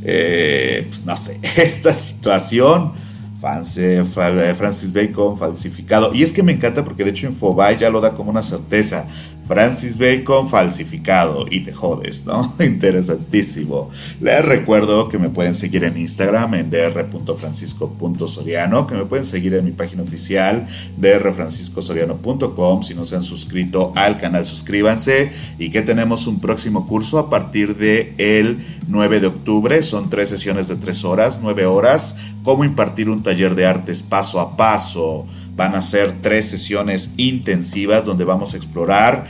Eh, 0.03 0.87
pues 0.88 1.05
no 1.05 1.16
sé, 1.16 1.38
esta 1.57 1.93
situación, 1.93 2.93
Francis 3.40 4.92
Bacon 4.92 5.37
falsificado. 5.37 6.14
Y 6.14 6.22
es 6.22 6.33
que 6.33 6.42
me 6.42 6.53
encanta 6.53 6.85
porque 6.85 7.05
de 7.05 7.11
hecho 7.11 7.26
Infobae 7.26 7.79
ya 7.79 7.90
lo 7.90 8.00
da 8.00 8.12
como 8.12 8.31
una 8.31 8.42
certeza. 8.42 9.07
Francis 9.50 9.98
Bacon 9.98 10.48
falsificado 10.48 11.44
y 11.50 11.64
te 11.64 11.72
jodes, 11.72 12.24
¿no? 12.24 12.54
Interesantísimo. 12.60 13.90
Les 14.20 14.44
recuerdo 14.44 15.08
que 15.08 15.18
me 15.18 15.28
pueden 15.28 15.56
seguir 15.56 15.82
en 15.82 15.98
Instagram 15.98 16.54
en 16.54 16.70
dr.francisco.soriano, 16.70 18.86
que 18.86 18.94
me 18.94 19.06
pueden 19.06 19.24
seguir 19.24 19.54
en 19.54 19.64
mi 19.64 19.72
página 19.72 20.04
oficial 20.04 20.66
drfranciscosoriano.com. 20.98 22.84
Si 22.84 22.94
no 22.94 23.04
se 23.04 23.16
han 23.16 23.24
suscrito 23.24 23.92
al 23.96 24.18
canal, 24.18 24.44
suscríbanse 24.44 25.32
y 25.58 25.70
que 25.70 25.82
tenemos 25.82 26.28
un 26.28 26.38
próximo 26.38 26.86
curso 26.86 27.18
a 27.18 27.28
partir 27.28 27.76
de 27.76 28.14
el 28.18 28.58
9 28.86 29.18
de 29.18 29.26
octubre. 29.26 29.82
Son 29.82 30.10
tres 30.10 30.28
sesiones 30.28 30.68
de 30.68 30.76
tres 30.76 31.04
horas, 31.04 31.40
nueve 31.42 31.66
horas. 31.66 32.16
Cómo 32.44 32.62
impartir 32.62 33.10
un 33.10 33.24
taller 33.24 33.56
de 33.56 33.66
artes 33.66 34.00
paso 34.00 34.38
a 34.38 34.56
paso 34.56 35.26
Van 35.61 35.75
a 35.75 35.83
ser 35.83 36.23
tres 36.23 36.49
sesiones 36.49 37.11
intensivas 37.18 38.07
donde 38.07 38.25
vamos 38.25 38.55
a 38.55 38.57
explorar 38.57 39.27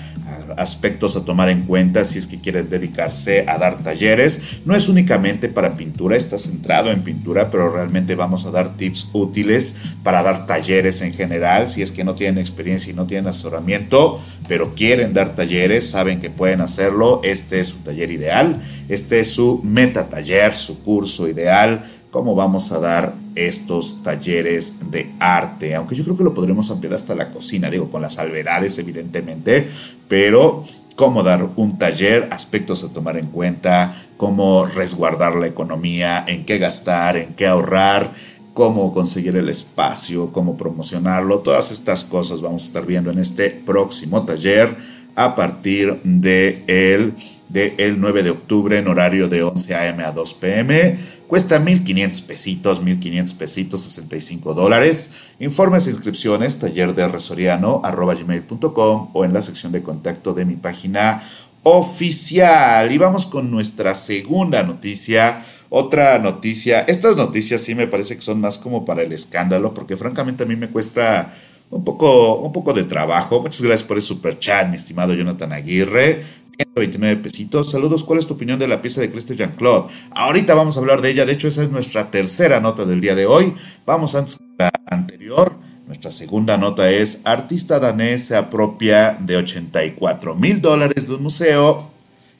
aspectos 0.57 1.17
a 1.17 1.25
tomar 1.25 1.49
en 1.49 1.63
cuenta 1.63 2.05
si 2.05 2.19
es 2.19 2.29
que 2.29 2.41
quieren 2.41 2.69
dedicarse 2.71 3.45
a 3.49 3.59
dar 3.59 3.83
talleres. 3.83 4.61
No 4.65 4.77
es 4.77 4.89
únicamente 4.89 5.49
para 5.49 5.77
pintura, 5.77 6.17
está 6.17 6.39
centrado 6.39 6.93
en 6.93 7.03
pintura, 7.03 7.51
pero 7.51 7.73
realmente 7.73 8.15
vamos 8.15 8.47
a 8.47 8.53
dar 8.53 8.77
tips 8.77 9.09
útiles 9.13 9.75
para 10.05 10.23
dar 10.23 10.47
talleres 10.47 11.03
en 11.03 11.13
general. 11.13 11.67
Si 11.67 11.83
es 11.83 11.91
que 11.91 12.05
no 12.05 12.15
tienen 12.15 12.39
experiencia 12.39 12.93
y 12.93 12.95
no 12.95 13.09
tienen 13.09 13.27
asesoramiento, 13.27 14.21
pero 14.47 14.77
quieren 14.77 15.13
dar 15.13 15.35
talleres, 15.35 15.91
saben 15.91 16.21
que 16.21 16.31
pueden 16.31 16.61
hacerlo. 16.61 17.23
Este 17.25 17.59
es 17.59 17.69
su 17.71 17.79
taller 17.79 18.13
ideal, 18.13 18.61
este 18.89 19.19
es 19.19 19.33
su 19.33 19.61
meta 19.65 20.09
taller, 20.09 20.53
su 20.53 20.81
curso 20.85 21.27
ideal 21.27 21.83
cómo 22.11 22.35
vamos 22.35 22.73
a 22.73 22.81
dar 22.81 23.15
estos 23.35 24.03
talleres 24.03 24.91
de 24.91 25.13
arte, 25.19 25.75
aunque 25.75 25.95
yo 25.95 26.05
creo 26.05 26.17
que 26.17 26.25
lo 26.25 26.35
podremos 26.35 26.71
ampliar 26.71 26.95
hasta 26.95 27.15
la 27.15 27.31
cocina, 27.31 27.71
digo, 27.71 27.91
con 27.91 28.03
las 28.03 28.15
salvedades 28.15 28.79
evidentemente, 28.79 29.69
pero 30.09 30.65
cómo 30.97 31.23
dar 31.23 31.49
un 31.57 31.79
taller, 31.79 32.29
aspectos 32.31 32.85
a 32.85 32.93
tomar 32.93 33.17
en 33.17 33.29
cuenta, 33.29 33.97
cómo 34.17 34.67
resguardar 34.67 35.37
la 35.37 35.47
economía, 35.47 36.25
en 36.27 36.45
qué 36.45 36.59
gastar, 36.59 37.17
en 37.17 37.35
qué 37.35 37.47
ahorrar, 37.47 38.13
cómo 38.53 38.93
conseguir 38.93 39.37
el 39.37 39.49
espacio, 39.49 40.33
cómo 40.33 40.57
promocionarlo, 40.57 41.39
todas 41.39 41.71
estas 41.71 42.05
cosas 42.05 42.43
vamos 42.43 42.65
a 42.65 42.67
estar 42.67 42.85
viendo 42.85 43.11
en 43.11 43.19
este 43.19 43.51
próximo 43.51 44.25
taller 44.25 44.77
a 45.15 45.35
partir 45.35 46.01
de 46.05 46.65
el, 46.67 47.15
de 47.51 47.75
el 47.79 48.01
9 48.01 48.23
de 48.23 48.31
octubre 48.31 48.79
en 48.79 48.89
horario 48.89 49.29
de 49.29 49.43
11 49.43 49.75
a.m. 49.75 50.05
a 50.05 50.13
2 50.13 50.35
p.m. 50.35 50.99
Cuesta 51.27 51.61
1.500 51.61 52.27
pesitos, 52.27 52.83
1.500 52.83 53.37
pesitos, 53.37 53.83
65 53.83 54.55
dólares. 54.55 55.33
Informes 55.39 55.87
e 55.87 55.91
inscripciones, 55.91 56.59
taller 56.59 56.95
de 56.95 57.07
gmail.com 57.07 59.11
o 59.13 59.25
en 59.25 59.33
la 59.33 59.43
sección 59.43 59.73
de 59.73 59.83
contacto 59.83 60.33
de 60.33 60.45
mi 60.45 60.57
página 60.57 61.23
oficial. 61.63 62.91
Y 62.91 62.99
vamos 62.99 63.27
con 63.27 63.51
nuestra 63.51 63.95
segunda 63.95 64.63
noticia. 64.63 65.45
Otra 65.69 66.19
noticia, 66.19 66.81
estas 66.81 67.17
noticias 67.17 67.61
sí 67.61 67.77
me 67.77 67.87
parece 67.87 68.17
que 68.17 68.23
son 68.23 68.41
más 68.41 68.59
como 68.59 68.85
para 68.85 69.03
el 69.03 69.13
escándalo, 69.13 69.73
porque 69.73 69.97
francamente 69.97 70.43
a 70.43 70.47
mí 70.47 70.57
me 70.57 70.69
cuesta 70.69 71.33
un 71.71 71.85
poco, 71.85 72.41
un 72.41 72.53
poco 72.53 72.73
de 72.73 72.85
trabajo. 72.85 73.41
Muchas 73.41 73.63
gracias 73.63 73.87
por 73.87 73.97
el 73.97 74.03
super 74.03 74.39
chat, 74.39 74.69
mi 74.69 74.77
estimado 74.77 75.15
Jonathan 75.15 75.53
Aguirre. 75.53 76.23
129 76.65 77.23
pesitos. 77.23 77.71
Saludos, 77.71 78.05
¿cuál 78.05 78.19
es 78.19 78.27
tu 78.27 78.35
opinión 78.35 78.59
de 78.59 78.69
la 78.69 78.83
pieza 78.83 79.01
de 79.01 79.11
Cristo 79.11 79.35
Jean-Claude? 79.35 79.91
Ahorita 80.11 80.55
vamos 80.55 80.77
a 80.77 80.81
hablar 80.81 81.01
de 81.01 81.11
ella, 81.11 81.25
de 81.25 81.33
hecho 81.33 81.49
esa 81.49 81.63
es 81.63 81.71
nuestra 81.71 82.11
tercera 82.11 82.61
nota 82.61 82.85
del 82.85 83.01
día 83.01 83.15
de 83.15 83.27
hoy. 83.27 83.55
Vamos 83.87 84.15
antes 84.15 84.37
con 84.37 84.47
la 84.59 84.71
anterior. 84.87 85.57
Nuestra 85.87 86.11
segunda 86.11 86.57
nota 86.57 86.91
es, 86.91 87.23
artista 87.25 87.81
danés 87.81 88.27
se 88.27 88.37
apropia 88.37 89.19
de 89.21 89.37
84 89.37 90.37
mil 90.37 90.61
dólares 90.61 91.09
de 91.09 91.15
un 91.15 91.23
museo 91.25 91.91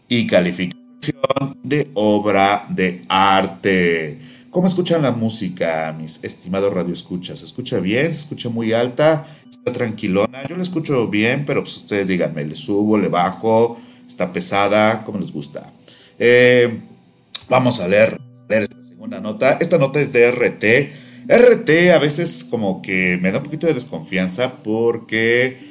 y 0.09 0.27
calificación 0.27 1.57
de 1.63 1.91
obra 1.95 2.67
de 2.69 3.03
arte. 3.09 4.19
¿Cómo 4.51 4.67
escuchan 4.67 5.03
la 5.03 5.13
música, 5.13 5.95
mis 5.97 6.23
estimados 6.23 6.75
radioescuchas? 6.75 7.39
¿Se 7.39 7.47
escucha 7.47 7.81
bien? 7.81 8.07
¿Se 8.07 8.21
escucha 8.21 8.49
muy 8.49 8.73
alta? 8.73 9.25
¿Está 9.49 9.73
tranquilona? 9.73 10.47
Yo 10.49 10.57
la 10.57 10.63
escucho 10.63 11.09
bien, 11.09 11.45
pero 11.47 11.63
pues 11.63 11.77
ustedes 11.77 12.09
díganme, 12.09 12.45
¿le 12.45 12.57
subo, 12.57 12.99
le 12.99 13.09
bajo? 13.09 13.79
Pesada, 14.27 15.05
como 15.05 15.19
les 15.19 15.33
gusta. 15.33 15.73
Eh, 16.19 16.81
vamos 17.49 17.81
a 17.81 17.89
leer, 17.89 18.21
esta 18.49 18.83
segunda 18.83 19.21
nota. 19.21 19.59
Esta 19.61 19.79
nota 19.79 20.01
es 20.01 20.13
de 20.13 20.31
RT. 20.31 20.65
RT 21.29 21.93
a 21.95 21.99
veces 21.99 22.45
como 22.49 22.83
que 22.83 23.19
me 23.21 23.31
da 23.31 23.39
un 23.39 23.45
poquito 23.45 23.67
de 23.67 23.75
desconfianza 23.75 24.63
porque 24.63 25.71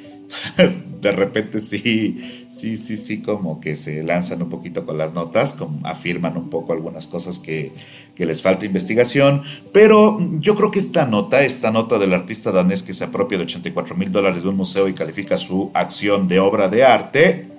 de 1.00 1.12
repente 1.12 1.60
sí, 1.60 2.16
sí, 2.48 2.76
sí, 2.76 2.96
sí, 2.96 3.20
como 3.20 3.60
que 3.60 3.74
se 3.76 4.02
lanzan 4.02 4.42
un 4.42 4.48
poquito 4.48 4.86
con 4.86 4.98
las 4.98 5.12
notas, 5.12 5.54
como 5.54 5.86
afirman 5.86 6.36
un 6.36 6.50
poco 6.50 6.72
algunas 6.72 7.06
cosas 7.06 7.38
que, 7.38 7.72
que, 8.14 8.26
les 8.26 8.42
falta 8.42 8.66
investigación, 8.66 9.42
pero 9.72 10.18
yo 10.38 10.54
creo 10.54 10.70
que 10.70 10.78
esta 10.78 11.06
nota, 11.06 11.42
esta 11.42 11.70
nota 11.70 11.98
del 11.98 12.14
artista 12.14 12.52
danés 12.52 12.82
que 12.82 12.94
se 12.94 13.04
apropia 13.04 13.38
de 13.38 13.44
84 13.44 13.96
mil 13.96 14.12
dólares 14.12 14.42
de 14.44 14.50
un 14.50 14.56
museo 14.56 14.88
y 14.88 14.94
califica 14.94 15.36
su 15.36 15.70
acción 15.74 16.28
de 16.28 16.38
obra 16.38 16.68
de 16.68 16.84
arte, 16.84 17.49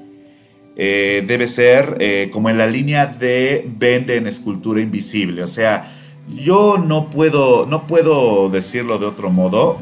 eh, 0.75 1.23
debe 1.27 1.47
ser 1.47 1.97
eh, 1.99 2.29
como 2.31 2.49
en 2.49 2.57
la 2.57 2.67
línea 2.67 3.05
de 3.05 3.65
vende 3.77 4.15
en 4.15 4.27
escultura 4.27 4.81
invisible, 4.81 5.43
o 5.43 5.47
sea, 5.47 5.91
yo 6.35 6.77
no 6.77 7.09
puedo, 7.09 7.65
no 7.65 7.87
puedo 7.87 8.49
decirlo 8.49 8.97
de 8.97 9.05
otro 9.05 9.29
modo, 9.29 9.79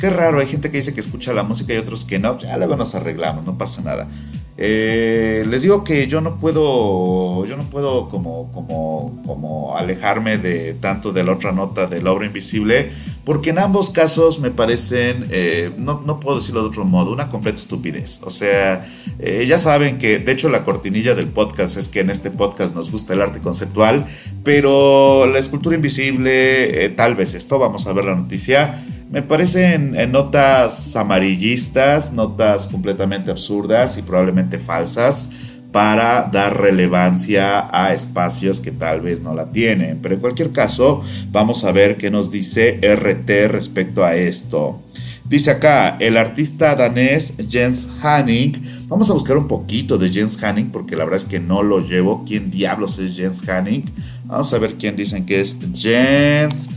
Qué 0.00 0.10
raro, 0.10 0.40
hay 0.40 0.46
gente 0.46 0.70
que 0.70 0.78
dice 0.78 0.92
que 0.92 1.00
escucha 1.00 1.32
la 1.32 1.44
música 1.44 1.72
y 1.72 1.76
otros 1.76 2.04
que 2.04 2.18
no. 2.18 2.36
Ya 2.38 2.56
luego 2.56 2.76
nos 2.76 2.94
arreglamos, 2.94 3.44
no 3.44 3.56
pasa 3.56 3.82
nada. 3.82 4.08
Eh, 4.56 5.44
les 5.48 5.62
digo 5.62 5.82
que 5.82 6.06
yo 6.06 6.20
no 6.20 6.38
puedo, 6.38 7.44
yo 7.44 7.56
no 7.56 7.68
puedo 7.70 8.08
como, 8.08 8.52
como, 8.52 9.20
como 9.26 9.76
alejarme 9.76 10.38
de 10.38 10.74
tanto 10.74 11.12
de 11.12 11.24
la 11.24 11.32
otra 11.32 11.50
nota 11.50 11.86
de 11.86 12.00
la 12.00 12.12
obra 12.12 12.26
invisible, 12.26 12.90
porque 13.24 13.50
en 13.50 13.58
ambos 13.58 13.90
casos 13.90 14.38
me 14.38 14.52
parecen, 14.52 15.26
eh, 15.30 15.72
no, 15.76 16.02
no, 16.06 16.20
puedo 16.20 16.36
decirlo 16.36 16.62
de 16.62 16.68
otro 16.68 16.84
modo, 16.84 17.12
una 17.12 17.30
completa 17.30 17.58
estupidez. 17.58 18.20
O 18.22 18.30
sea, 18.30 18.86
eh, 19.18 19.44
ya 19.48 19.58
saben 19.58 19.98
que, 19.98 20.20
de 20.20 20.32
hecho, 20.32 20.48
la 20.48 20.64
cortinilla 20.64 21.16
del 21.16 21.28
podcast 21.28 21.76
es 21.76 21.88
que 21.88 22.00
en 22.00 22.10
este 22.10 22.30
podcast 22.30 22.76
nos 22.76 22.92
gusta 22.92 23.14
el 23.14 23.22
arte 23.22 23.40
conceptual, 23.40 24.06
pero 24.44 25.26
la 25.26 25.40
escultura 25.40 25.74
invisible, 25.74 26.90
tal 26.90 27.16
vez 27.16 27.34
esto, 27.34 27.58
vamos 27.58 27.88
a 27.88 27.92
ver 27.92 28.04
la 28.04 28.14
noticia 28.14 28.80
me 29.14 29.22
parecen 29.22 29.94
en 29.94 30.10
notas 30.10 30.96
amarillistas, 30.96 32.12
notas 32.12 32.66
completamente 32.66 33.30
absurdas 33.30 33.96
y 33.96 34.02
probablemente 34.02 34.58
falsas 34.58 35.30
para 35.70 36.28
dar 36.32 36.60
relevancia 36.60 37.68
a 37.70 37.94
espacios 37.94 38.58
que 38.58 38.72
tal 38.72 39.02
vez 39.02 39.20
no 39.20 39.32
la 39.32 39.52
tienen. 39.52 40.00
Pero 40.02 40.16
en 40.16 40.20
cualquier 40.20 40.50
caso, 40.50 41.00
vamos 41.30 41.62
a 41.62 41.70
ver 41.70 41.96
qué 41.96 42.10
nos 42.10 42.32
dice 42.32 42.80
RT 42.82 43.52
respecto 43.52 44.04
a 44.04 44.16
esto. 44.16 44.82
Dice 45.24 45.52
acá, 45.52 45.96
el 46.00 46.16
artista 46.16 46.74
danés 46.74 47.36
Jens 47.48 47.86
Hanning. 48.02 48.60
Vamos 48.88 49.10
a 49.10 49.12
buscar 49.12 49.36
un 49.36 49.46
poquito 49.46 49.96
de 49.96 50.10
Jens 50.10 50.42
Hanning 50.42 50.72
porque 50.72 50.96
la 50.96 51.04
verdad 51.04 51.22
es 51.22 51.28
que 51.28 51.38
no 51.38 51.62
lo 51.62 51.78
llevo. 51.78 52.24
¿Quién 52.26 52.50
diablos 52.50 52.98
es 52.98 53.16
Jens 53.16 53.48
Hanning? 53.48 53.84
Vamos 54.24 54.52
a 54.52 54.58
ver 54.58 54.74
quién 54.74 54.96
dicen 54.96 55.24
que 55.24 55.40
es 55.40 55.56
Jens 55.72 56.68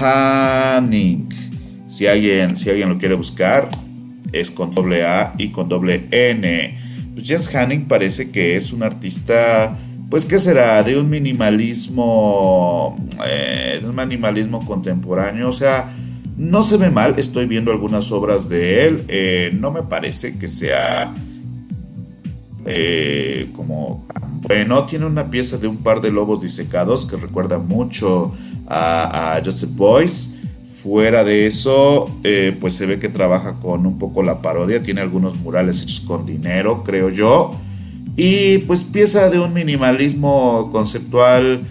Hanning. 0.00 1.47
Si 1.88 2.06
alguien, 2.06 2.56
si 2.56 2.68
alguien 2.68 2.90
lo 2.90 2.98
quiere 2.98 3.14
buscar, 3.14 3.70
es 4.32 4.50
con 4.50 4.74
doble 4.74 5.04
A 5.04 5.34
y 5.38 5.48
con 5.48 5.68
doble 5.68 6.06
N. 6.10 6.76
Pues 7.14 7.26
Jens 7.26 7.54
Hanning 7.54 7.86
parece 7.86 8.30
que 8.30 8.56
es 8.56 8.72
un 8.72 8.82
artista, 8.82 9.76
pues 10.10 10.26
¿qué 10.26 10.38
será? 10.38 10.82
De 10.82 10.98
un 10.98 11.08
minimalismo, 11.08 12.96
eh, 13.26 13.78
de 13.80 13.88
un 13.88 13.96
minimalismo 13.96 14.64
contemporáneo, 14.64 15.48
o 15.48 15.52
sea, 15.52 15.92
no 16.36 16.62
se 16.62 16.76
ve 16.76 16.90
mal, 16.90 17.14
estoy 17.18 17.46
viendo 17.46 17.72
algunas 17.72 18.12
obras 18.12 18.48
de 18.48 18.84
él, 18.86 19.04
eh, 19.08 19.50
no 19.54 19.72
me 19.72 19.82
parece 19.82 20.38
que 20.38 20.46
sea 20.46 21.12
eh, 22.66 23.50
como 23.56 24.06
bueno, 24.42 24.84
tiene 24.84 25.06
una 25.06 25.30
pieza 25.30 25.56
de 25.56 25.66
un 25.66 25.78
par 25.78 26.00
de 26.00 26.10
lobos 26.10 26.42
disecados 26.42 27.06
que 27.06 27.16
recuerda 27.16 27.58
mucho 27.58 28.32
a, 28.66 29.36
a 29.36 29.42
Joseph 29.44 29.70
Boyce. 29.74 30.37
Fuera 30.82 31.24
de 31.24 31.46
eso, 31.46 32.08
eh, 32.22 32.56
pues 32.60 32.74
se 32.74 32.86
ve 32.86 33.00
que 33.00 33.08
trabaja 33.08 33.58
con 33.58 33.84
un 33.84 33.98
poco 33.98 34.22
la 34.22 34.40
parodia, 34.42 34.80
tiene 34.80 35.00
algunos 35.00 35.34
murales 35.34 35.82
hechos 35.82 36.00
con 36.00 36.24
dinero, 36.24 36.84
creo 36.84 37.08
yo, 37.08 37.56
y 38.16 38.58
pues 38.58 38.84
pieza 38.84 39.28
de 39.28 39.40
un 39.40 39.52
minimalismo 39.52 40.70
conceptual, 40.70 41.62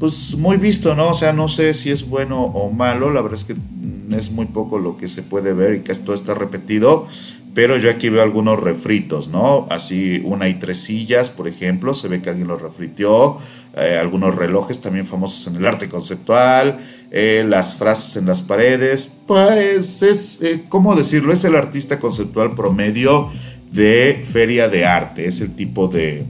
pues 0.00 0.36
muy 0.38 0.56
visto, 0.56 0.94
¿no? 0.94 1.10
O 1.10 1.14
sea, 1.14 1.34
no 1.34 1.48
sé 1.48 1.74
si 1.74 1.90
es 1.90 2.08
bueno 2.08 2.42
o 2.42 2.70
malo, 2.70 3.10
la 3.10 3.20
verdad 3.20 3.38
es 3.38 3.44
que 3.44 3.54
es 4.16 4.30
muy 4.30 4.46
poco 4.46 4.78
lo 4.78 4.96
que 4.96 5.08
se 5.08 5.22
puede 5.22 5.52
ver 5.52 5.74
y 5.74 5.80
que 5.80 5.92
esto 5.92 6.14
está 6.14 6.32
repetido, 6.32 7.06
pero 7.54 7.78
yo 7.78 7.88
aquí 7.88 8.08
veo 8.08 8.22
algunos 8.22 8.60
refritos, 8.60 9.28
¿no? 9.28 9.66
Así 9.70 10.20
una 10.24 10.48
y 10.48 10.54
tres 10.54 10.80
sillas, 10.80 11.30
por 11.30 11.46
ejemplo, 11.46 11.94
se 11.94 12.08
ve 12.08 12.20
que 12.20 12.28
alguien 12.28 12.48
los 12.48 12.60
refritió, 12.60 13.38
eh, 13.76 13.96
algunos 13.98 14.34
relojes 14.34 14.80
también 14.80 15.06
famosos 15.06 15.46
en 15.46 15.56
el 15.56 15.66
arte 15.66 15.88
conceptual, 15.88 16.78
eh, 17.12 17.44
las 17.48 17.76
frases 17.76 18.16
en 18.16 18.26
las 18.26 18.42
paredes, 18.42 19.12
pues 19.26 20.02
es, 20.02 20.42
eh, 20.42 20.64
¿cómo 20.68 20.96
decirlo? 20.96 21.32
Es 21.32 21.44
el 21.44 21.54
artista 21.54 22.00
conceptual 22.00 22.54
promedio 22.54 23.30
de 23.70 24.24
feria 24.24 24.68
de 24.68 24.84
arte, 24.84 25.26
es 25.26 25.40
el 25.40 25.54
tipo 25.54 25.88
de... 25.88 26.24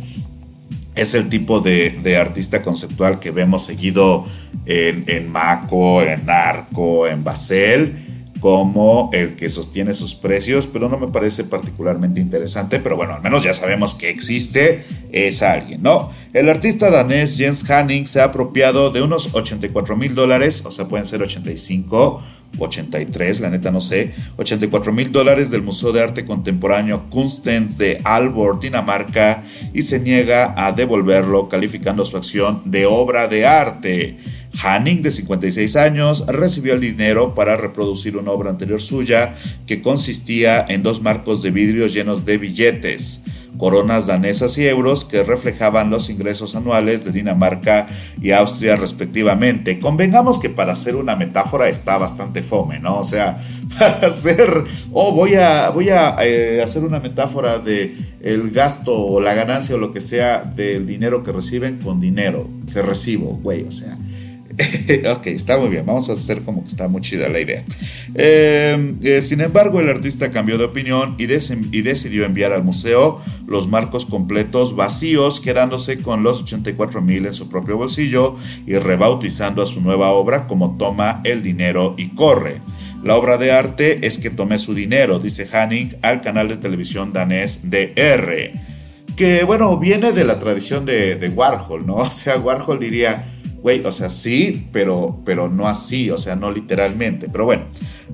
Es 0.94 1.14
el 1.14 1.28
tipo 1.28 1.58
de, 1.58 2.16
artista 2.16 2.62
conceptual 2.62 3.18
que 3.18 3.32
vemos 3.32 3.64
seguido 3.64 4.26
en, 4.64 5.02
en 5.08 5.28
Maco, 5.28 6.02
en 6.02 6.30
Arco, 6.30 7.08
en 7.08 7.24
Basel 7.24 8.13
como 8.44 9.09
el 9.14 9.37
que 9.37 9.48
sostiene 9.48 9.94
sus 9.94 10.14
precios, 10.14 10.66
pero 10.66 10.90
no 10.90 10.98
me 10.98 11.09
parece 11.09 11.44
particularmente 11.44 12.20
interesante, 12.20 12.78
pero 12.78 12.94
bueno, 12.94 13.14
al 13.14 13.22
menos 13.22 13.42
ya 13.42 13.54
sabemos 13.54 13.94
que 13.94 14.11
existe, 14.11 14.85
es 15.11 15.40
alguien, 15.40 15.83
¿no? 15.83 16.11
El 16.35 16.50
artista 16.50 16.90
danés 16.90 17.38
Jens 17.38 17.70
Hanning 17.70 18.07
se 18.07 18.20
ha 18.20 18.24
apropiado 18.24 18.90
de 18.90 19.00
unos 19.00 19.35
84 19.35 19.96
mil 19.96 20.14
dólares, 20.14 20.62
o 20.66 20.70
sea, 20.70 20.87
pueden 20.88 21.07
ser 21.07 21.22
85 21.22 22.22
83, 22.58 23.40
la 23.40 23.50
neta 23.50 23.70
no 23.70 23.80
sé, 23.80 24.12
84 24.36 24.92
mil 24.92 25.12
dólares 25.12 25.50
del 25.50 25.62
Museo 25.62 25.92
de 25.92 26.02
Arte 26.02 26.24
Contemporáneo 26.24 27.08
Kunstens 27.10 27.78
de 27.78 28.00
Aalborg, 28.04 28.60
Dinamarca, 28.60 29.42
y 29.72 29.82
se 29.82 30.00
niega 30.00 30.54
a 30.56 30.72
devolverlo, 30.72 31.48
calificando 31.48 32.04
su 32.04 32.16
acción 32.16 32.62
de 32.64 32.86
obra 32.86 33.28
de 33.28 33.46
arte. 33.46 34.16
Hanning, 34.62 35.02
de 35.02 35.10
56 35.10 35.76
años, 35.76 36.26
recibió 36.26 36.74
el 36.74 36.80
dinero 36.80 37.34
para 37.34 37.56
reproducir 37.56 38.16
una 38.16 38.30
obra 38.30 38.50
anterior 38.50 38.80
suya 38.80 39.34
que 39.66 39.82
consistía 39.82 40.64
en 40.68 40.82
dos 40.82 41.02
marcos 41.02 41.42
de 41.42 41.50
vidrio 41.50 41.86
llenos 41.88 42.24
de 42.24 42.38
billetes, 42.38 43.24
coronas 43.58 44.06
danesas 44.06 44.56
y 44.58 44.66
euros 44.66 45.04
que 45.04 45.22
reflejaban 45.22 45.90
los 45.90 46.10
ingresos 46.10 46.54
anuales 46.54 47.04
de 47.04 47.12
Dinamarca 47.12 47.86
y 48.20 48.30
Austria 48.32 48.76
respectivamente. 48.76 49.80
Convengamos 49.80 50.38
que 50.38 50.50
para 50.50 50.72
hacer 50.72 50.96
una 50.96 51.16
metáfora 51.16 51.68
está 51.68 51.98
bastante 51.98 52.42
fome, 52.42 52.80
¿no? 52.80 52.98
O 52.98 53.04
sea, 53.04 53.38
para 53.78 54.08
hacer, 54.08 54.50
oh, 54.92 55.12
voy 55.12 55.34
a, 55.34 55.70
voy 55.70 55.90
a 55.90 56.16
eh, 56.22 56.62
hacer 56.62 56.84
una 56.84 57.00
metáfora 57.00 57.58
de 57.58 57.94
el 58.22 58.50
gasto 58.50 58.94
o 58.94 59.20
la 59.20 59.34
ganancia 59.34 59.74
o 59.74 59.78
lo 59.78 59.92
que 59.92 60.00
sea 60.00 60.44
del 60.44 60.86
dinero 60.86 61.22
que 61.22 61.32
reciben 61.32 61.78
con 61.78 62.00
dinero 62.00 62.48
que 62.72 62.82
recibo, 62.82 63.38
güey, 63.42 63.64
o 63.64 63.72
sea 63.72 63.98
ok, 65.10 65.26
está 65.28 65.58
muy 65.58 65.68
bien. 65.68 65.84
Vamos 65.84 66.08
a 66.10 66.12
hacer 66.12 66.42
como 66.42 66.62
que 66.62 66.68
está 66.68 66.86
muy 66.86 67.00
chida 67.00 67.28
la 67.28 67.40
idea. 67.40 67.64
Em, 68.14 68.98
eh, 69.02 69.20
sin 69.20 69.40
embargo, 69.40 69.80
el 69.80 69.88
artista 69.88 70.30
cambió 70.30 70.58
de 70.58 70.64
opinión 70.64 71.16
y, 71.18 71.26
decidió 71.26 72.24
enviar 72.24 72.52
al 72.52 72.62
museo 72.62 73.20
los 73.46 73.66
marcos 73.66 74.06
completos 74.06 74.76
vacíos, 74.76 75.40
quedándose 75.40 76.00
con 76.00 76.22
los 76.22 76.42
84 76.42 77.02
mil 77.02 77.26
en 77.26 77.34
su 77.34 77.48
propio 77.48 77.76
bolsillo 77.76 78.36
y 78.66 78.74
rebautizando 78.76 79.62
a 79.62 79.66
su 79.66 79.80
nueva 79.80 80.10
obra 80.10 80.46
como 80.46 80.76
Toma 80.76 81.20
el 81.24 81.42
dinero 81.42 81.94
y 81.96 82.10
corre. 82.10 82.60
La 83.02 83.16
obra 83.16 83.36
de 83.36 83.52
arte 83.52 84.06
es 84.06 84.18
que 84.18 84.30
tomé 84.30 84.58
su 84.58 84.72
dinero, 84.72 85.18
dice 85.18 85.48
Hanning 85.52 85.96
al 86.00 86.20
canal 86.20 86.48
de 86.48 86.56
televisión 86.56 87.12
danés 87.12 87.70
DR. 87.70 88.52
Que 89.16 89.44
bueno, 89.44 89.76
viene 89.78 90.12
de 90.12 90.24
la 90.24 90.38
tradición 90.38 90.86
de 90.86 91.32
Warhol, 91.34 91.86
¿no? 91.86 91.94
O 92.04 92.10
sea, 92.10 92.38
Warhol 92.38 92.78
diría 92.78 93.24
güey, 93.64 93.83
o 93.87 93.90
sea, 93.92 94.11
sí, 94.11 94.68
pero, 94.72 95.22
pero 95.24 95.48
no 95.48 95.66
así, 95.66 96.11
o 96.11 96.18
sea, 96.18 96.37
no 96.37 96.53
literalmente. 96.53 97.31
Pero 97.31 97.46
bueno, 97.46 97.64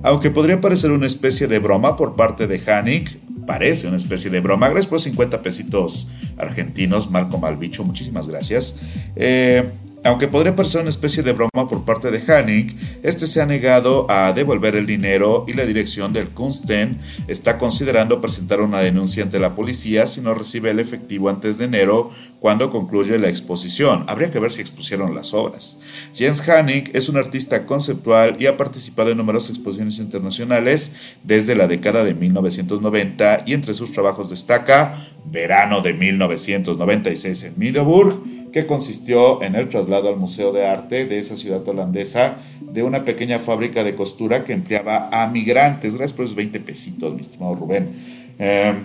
aunque 0.01 0.31
podría 0.31 0.61
parecer 0.61 0.91
una 0.91 1.05
especie 1.05 1.45
de 1.47 1.59
broma 1.59 1.97
por 1.97 2.15
parte 2.15 2.47
de 2.47 2.61
Hanik, 2.71 3.19
parece 3.45 3.89
una 3.89 3.97
especie 3.97 4.31
de 4.31 4.39
broma. 4.39 4.69
Gracias 4.69 4.87
por 4.87 5.01
50 5.01 5.41
pesitos 5.41 6.07
argentinos, 6.37 7.11
Marco 7.11 7.37
Malbicho, 7.37 7.83
muchísimas 7.83 8.29
gracias. 8.29 8.77
Eh, 9.17 9.73
aunque 10.03 10.27
podría 10.27 10.55
parecer 10.55 10.81
una 10.81 10.89
especie 10.89 11.21
de 11.21 11.33
broma 11.33 11.67
por 11.69 11.85
parte 11.85 12.09
de 12.09 12.21
Hanning, 12.21 12.75
este 13.03 13.27
se 13.27 13.41
ha 13.41 13.45
negado 13.45 14.09
a 14.09 14.33
devolver 14.33 14.75
el 14.75 14.87
dinero 14.87 15.45
y 15.47 15.53
la 15.53 15.65
dirección 15.65 16.11
del 16.11 16.29
Kunsten 16.29 16.97
está 17.27 17.57
considerando 17.59 18.19
presentar 18.19 18.61
una 18.61 18.79
denuncia 18.79 19.23
ante 19.23 19.39
la 19.39 19.53
policía 19.53 20.07
si 20.07 20.21
no 20.21 20.33
recibe 20.33 20.71
el 20.71 20.79
efectivo 20.79 21.29
antes 21.29 21.57
de 21.57 21.65
enero 21.65 22.09
cuando 22.39 22.71
concluye 22.71 23.19
la 23.19 23.29
exposición. 23.29 24.05
Habría 24.07 24.31
que 24.31 24.39
ver 24.39 24.51
si 24.51 24.61
expusieron 24.61 25.13
las 25.13 25.33
obras. 25.33 25.79
Jens 26.15 26.47
Hanning 26.49 26.89
es 26.93 27.07
un 27.07 27.17
artista 27.17 27.67
conceptual 27.67 28.37
y 28.39 28.47
ha 28.47 28.57
participado 28.57 29.11
en 29.11 29.17
numerosas 29.17 29.51
exposiciones 29.51 29.99
internacionales 29.99 30.95
desde 31.23 31.55
la 31.55 31.67
década 31.67 32.03
de 32.03 32.15
1990 32.15 33.43
y 33.45 33.53
entre 33.53 33.75
sus 33.75 33.91
trabajos 33.91 34.31
destaca 34.31 34.97
Verano 35.25 35.81
de 35.81 35.93
1996 35.93 37.43
en 37.43 37.53
Middelburg, 37.57 38.40
que 38.51 38.65
consistió 38.65 39.41
en 39.41 39.55
el 39.55 39.69
traslado 39.69 40.09
al 40.09 40.17
Museo 40.17 40.51
de 40.51 40.65
Arte 40.65 41.05
de 41.05 41.19
esa 41.19 41.37
ciudad 41.37 41.67
holandesa 41.67 42.37
de 42.61 42.83
una 42.83 43.05
pequeña 43.05 43.39
fábrica 43.39 43.83
de 43.83 43.95
costura 43.95 44.43
que 44.43 44.53
empleaba 44.53 45.09
a 45.11 45.27
migrantes. 45.27 45.95
Gracias 45.95 46.13
por 46.13 46.25
esos 46.25 46.35
20 46.35 46.59
pesitos, 46.59 47.13
mi 47.13 47.21
estimado 47.21 47.55
Rubén. 47.55 47.91
Em, 48.39 48.83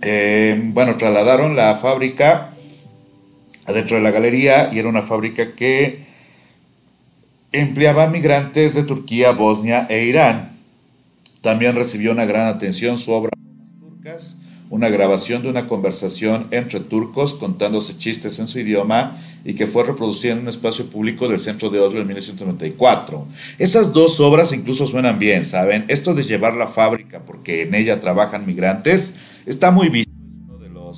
em, 0.00 0.74
bueno, 0.74 0.96
trasladaron 0.96 1.56
la 1.56 1.74
fábrica 1.74 2.54
adentro 3.66 3.96
de 3.96 4.02
la 4.02 4.10
galería 4.10 4.70
y 4.72 4.78
era 4.78 4.88
una 4.88 5.02
fábrica 5.02 5.52
que 5.54 6.00
empleaba 7.52 8.08
migrantes 8.08 8.74
de 8.74 8.82
Turquía, 8.82 9.32
Bosnia 9.32 9.86
e 9.88 10.04
Irán. 10.04 10.50
También 11.40 11.74
recibió 11.74 12.12
una 12.12 12.24
gran 12.24 12.46
atención 12.46 12.96
su 12.96 13.12
obra 13.12 13.30
turcas, 13.80 14.41
una 14.72 14.88
grabación 14.88 15.42
de 15.42 15.50
una 15.50 15.66
conversación 15.66 16.48
entre 16.50 16.80
turcos 16.80 17.34
contándose 17.34 17.98
chistes 17.98 18.38
en 18.38 18.46
su 18.46 18.58
idioma 18.58 19.18
y 19.44 19.52
que 19.52 19.66
fue 19.66 19.84
reproducida 19.84 20.32
en 20.32 20.38
un 20.38 20.48
espacio 20.48 20.86
público 20.86 21.28
del 21.28 21.38
centro 21.38 21.68
de 21.68 21.78
Oslo 21.78 22.00
en 22.00 22.06
1994. 22.06 23.26
Esas 23.58 23.92
dos 23.92 24.18
obras 24.18 24.50
incluso 24.54 24.86
suenan 24.86 25.18
bien, 25.18 25.44
¿saben? 25.44 25.84
Esto 25.88 26.14
de 26.14 26.22
llevar 26.22 26.54
la 26.54 26.68
fábrica 26.68 27.20
porque 27.26 27.62
en 27.62 27.74
ella 27.74 28.00
trabajan 28.00 28.46
migrantes 28.46 29.16
está 29.44 29.70
muy 29.70 29.90
visto 29.90 30.12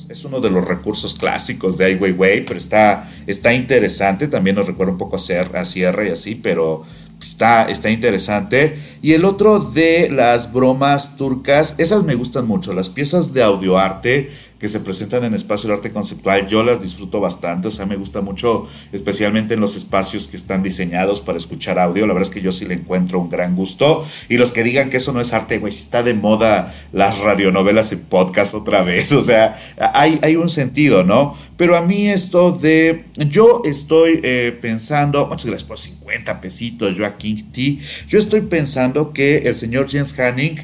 es 0.08 0.24
uno 0.24 0.40
de 0.40 0.50
los 0.50 0.66
recursos 0.66 1.14
clásicos 1.14 1.78
de 1.78 1.84
Ai 1.84 1.94
Weiwei, 1.94 2.44
pero 2.44 2.58
está, 2.58 3.10
está 3.26 3.54
interesante. 3.54 4.28
También 4.28 4.56
nos 4.56 4.66
recuerda 4.66 4.92
un 4.92 4.98
poco 4.98 5.16
a, 5.16 5.18
Sierra 5.18 6.04
y 6.04 6.10
así, 6.10 6.34
pero 6.34 6.84
está, 7.20 7.68
está 7.68 7.90
interesante. 7.90 8.78
Y 9.02 9.12
el 9.12 9.24
otro 9.24 9.58
de 9.60 10.08
las 10.10 10.52
bromas 10.52 11.16
turcas, 11.16 11.74
esas 11.78 12.04
me 12.04 12.14
gustan 12.14 12.46
mucho. 12.46 12.72
Las 12.72 12.88
piezas 12.88 13.32
de 13.32 13.42
audioarte 13.42 14.30
que 14.64 14.68
se 14.70 14.80
presentan 14.80 15.22
en 15.24 15.34
espacio 15.34 15.68
de 15.68 15.74
arte 15.74 15.90
conceptual, 15.90 16.46
yo 16.46 16.62
las 16.62 16.80
disfruto 16.80 17.20
bastante, 17.20 17.68
o 17.68 17.70
sea, 17.70 17.84
me 17.84 17.96
gusta 17.96 18.22
mucho, 18.22 18.66
especialmente 18.92 19.52
en 19.52 19.60
los 19.60 19.76
espacios 19.76 20.26
que 20.26 20.38
están 20.38 20.62
diseñados 20.62 21.20
para 21.20 21.36
escuchar 21.36 21.78
audio, 21.78 22.06
la 22.06 22.14
verdad 22.14 22.30
es 22.30 22.34
que 22.34 22.40
yo 22.40 22.50
sí 22.50 22.64
le 22.64 22.72
encuentro 22.72 23.20
un 23.20 23.28
gran 23.28 23.56
gusto, 23.56 24.06
y 24.30 24.38
los 24.38 24.52
que 24.52 24.64
digan 24.64 24.88
que 24.88 24.96
eso 24.96 25.12
no 25.12 25.20
es 25.20 25.34
arte, 25.34 25.58
güey, 25.58 25.70
está 25.70 26.02
de 26.02 26.14
moda 26.14 26.74
las 26.94 27.18
radionovelas 27.18 27.92
y 27.92 27.96
podcast 27.96 28.54
otra 28.54 28.82
vez, 28.82 29.12
o 29.12 29.20
sea, 29.20 29.54
hay, 29.76 30.18
hay 30.22 30.36
un 30.36 30.48
sentido, 30.48 31.04
¿no? 31.04 31.36
Pero 31.58 31.76
a 31.76 31.82
mí 31.82 32.08
esto 32.08 32.50
de, 32.50 33.04
yo 33.16 33.60
estoy 33.66 34.20
eh, 34.22 34.58
pensando, 34.62 35.26
muchas 35.26 35.44
gracias 35.44 35.68
por 35.68 35.78
50 35.78 36.40
pesitos, 36.40 36.96
Joaquín 36.96 37.52
T, 37.52 37.80
yo 38.08 38.18
estoy 38.18 38.40
pensando 38.40 39.12
que 39.12 39.36
el 39.44 39.54
señor 39.54 39.88
James 39.90 40.18
Hanning, 40.18 40.56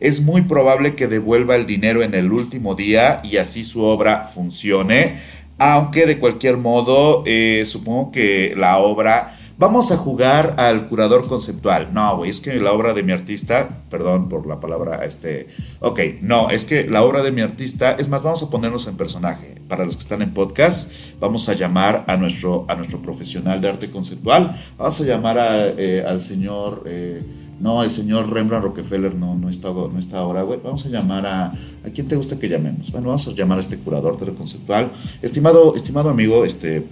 es 0.00 0.20
muy 0.20 0.42
probable 0.42 0.94
que 0.94 1.08
devuelva 1.08 1.56
el 1.56 1.66
dinero 1.66 2.02
en 2.02 2.14
el 2.14 2.32
último 2.32 2.74
día 2.74 3.20
y 3.24 3.36
así 3.36 3.64
su 3.64 3.82
obra 3.82 4.24
funcione. 4.24 5.16
Aunque 5.58 6.06
de 6.06 6.18
cualquier 6.18 6.56
modo, 6.56 7.24
eh, 7.26 7.64
supongo 7.66 8.12
que 8.12 8.54
la 8.56 8.78
obra... 8.78 9.34
Vamos 9.60 9.90
a 9.90 9.96
jugar 9.96 10.54
al 10.56 10.86
curador 10.86 11.26
conceptual. 11.26 11.92
No, 11.92 12.18
güey, 12.18 12.30
es 12.30 12.38
que 12.38 12.54
la 12.60 12.72
obra 12.72 12.94
de 12.94 13.02
mi 13.02 13.10
artista, 13.10 13.82
perdón 13.90 14.28
por 14.28 14.46
la 14.46 14.60
palabra, 14.60 15.04
este, 15.04 15.48
ok, 15.80 15.98
no, 16.22 16.50
es 16.50 16.64
que 16.64 16.84
la 16.84 17.02
obra 17.02 17.24
de 17.24 17.32
mi 17.32 17.40
artista, 17.40 17.96
es 17.98 18.08
más, 18.08 18.22
vamos 18.22 18.40
a 18.44 18.50
ponernos 18.50 18.86
en 18.86 18.96
personaje. 18.96 19.56
Para 19.66 19.84
los 19.84 19.96
que 19.96 20.02
están 20.02 20.22
en 20.22 20.32
podcast, 20.32 20.92
vamos 21.18 21.48
a 21.48 21.54
llamar 21.54 22.04
a 22.06 22.16
nuestro, 22.16 22.66
a 22.68 22.76
nuestro 22.76 23.02
profesional 23.02 23.60
de 23.60 23.68
arte 23.68 23.90
conceptual, 23.90 24.56
vamos 24.76 25.00
a 25.00 25.04
llamar 25.04 25.36
eh, 25.76 26.04
al 26.06 26.20
señor... 26.20 26.84
Eh, 26.86 27.20
no, 27.60 27.82
el 27.82 27.90
señor 27.90 28.30
Rembrandt 28.32 28.64
Rockefeller 28.64 29.14
no, 29.14 29.34
no, 29.34 29.48
está, 29.48 29.70
no 29.70 29.98
está 29.98 30.18
ahora. 30.18 30.44
Vamos 30.44 30.86
a 30.86 30.88
llamar 30.88 31.26
a... 31.26 31.46
¿A 31.46 31.90
quién 31.92 32.06
te 32.06 32.16
gusta 32.16 32.38
que 32.38 32.48
llamemos? 32.48 32.92
Bueno, 32.92 33.08
vamos 33.08 33.26
a 33.26 33.32
llamar 33.32 33.58
a 33.58 33.60
este 33.60 33.78
curador 33.78 34.16
teleconceptual. 34.16 34.92
Estimado, 35.22 35.74
estimado 35.74 36.08
amigo, 36.08 36.44
este... 36.44 36.86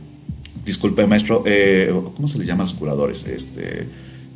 Disculpe, 0.64 1.06
maestro, 1.06 1.44
eh, 1.46 1.94
¿cómo 2.16 2.26
se 2.26 2.40
le 2.40 2.44
llama 2.44 2.64
a 2.64 2.66
los 2.66 2.74
curadores? 2.74 3.24
Este, 3.28 3.88